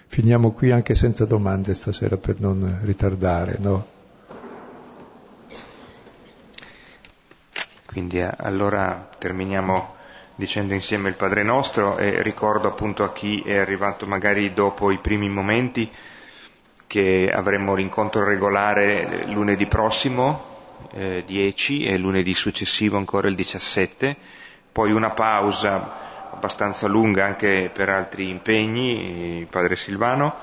Finiamo 0.05 0.51
qui 0.51 0.69
anche 0.69 0.93
senza 0.93 1.25
domande 1.25 1.73
stasera 1.73 2.17
per 2.17 2.39
non 2.39 2.81
ritardare, 2.83 3.57
no? 3.59 3.87
Quindi 7.87 8.17
eh, 8.17 8.31
allora 8.37 9.09
terminiamo 9.17 9.97
dicendo 10.39 10.73
insieme 10.73 11.09
il 11.09 11.15
Padre 11.15 11.43
nostro 11.43 11.97
e 11.97 12.21
ricordo 12.21 12.69
appunto 12.69 13.03
a 13.03 13.11
chi 13.11 13.41
è 13.41 13.57
arrivato 13.57 14.07
magari 14.07 14.53
dopo 14.53 14.89
i 14.89 14.97
primi 14.97 15.27
momenti 15.27 15.91
che 16.87 17.29
avremo 17.29 17.75
l'incontro 17.75 18.23
regolare 18.23 19.25
lunedì 19.25 19.65
prossimo, 19.65 20.77
eh, 20.93 21.23
10, 21.25 21.83
e 21.83 21.97
lunedì 21.97 22.33
successivo 22.33 22.95
ancora 22.95 23.27
il 23.27 23.35
17, 23.35 24.15
poi 24.71 24.93
una 24.93 25.09
pausa 25.09 26.31
abbastanza 26.31 26.87
lunga 26.87 27.25
anche 27.25 27.69
per 27.73 27.89
altri 27.89 28.29
impegni, 28.29 29.39
il 29.39 29.47
Padre 29.47 29.75
Silvano, 29.75 30.33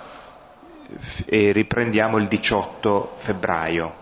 e 1.25 1.53
riprendiamo 1.53 2.19
il 2.19 2.29
18 2.29 3.15
febbraio, 3.17 3.95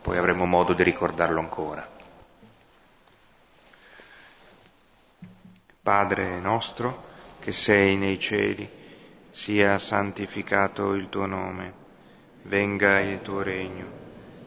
poi 0.00 0.16
avremo 0.16 0.46
modo 0.46 0.74
di 0.74 0.84
ricordarlo 0.84 1.40
ancora. 1.40 1.93
Padre 5.84 6.40
nostro 6.40 7.04
che 7.40 7.52
sei 7.52 7.98
nei 7.98 8.18
cieli, 8.18 8.66
sia 9.32 9.78
santificato 9.78 10.94
il 10.94 11.10
tuo 11.10 11.26
nome, 11.26 11.74
venga 12.44 13.00
il 13.00 13.20
tuo 13.20 13.42
regno, 13.42 13.84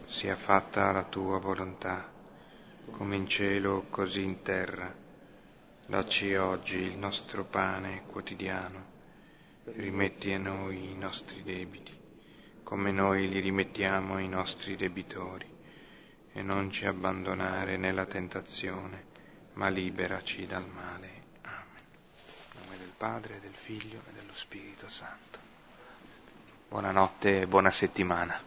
sia 0.07 0.35
fatta 0.35 0.91
la 0.91 1.03
tua 1.03 1.37
volontà, 1.37 2.11
come 2.89 3.17
in 3.17 3.27
cielo 3.27 3.85
così 3.91 4.23
in 4.23 4.41
terra. 4.41 4.91
Dacci 5.85 6.33
oggi 6.33 6.79
il 6.79 6.97
nostro 6.97 7.43
pane 7.43 8.01
quotidiano, 8.07 8.85
rimetti 9.75 10.33
a 10.33 10.39
noi 10.39 10.89
i 10.89 10.97
nostri 10.97 11.43
debiti, 11.43 11.95
come 12.63 12.89
noi 12.91 13.29
li 13.29 13.41
rimettiamo 13.41 14.15
ai 14.15 14.27
nostri 14.27 14.75
debitori, 14.75 15.45
e 16.33 16.41
non 16.41 16.71
ci 16.71 16.87
abbandonare 16.87 17.77
nella 17.77 18.07
tentazione, 18.07 19.05
ma 19.53 19.67
liberaci 19.67 20.47
dal 20.47 20.67
male. 20.67 21.16
Padre, 22.97 23.39
del 23.39 23.53
Figlio 23.53 24.01
e 24.09 24.11
dello 24.13 24.33
Spirito 24.33 24.89
Santo. 24.89 25.37
Buonanotte 26.67 27.41
e 27.41 27.47
buona 27.47 27.69
settimana. 27.69 28.41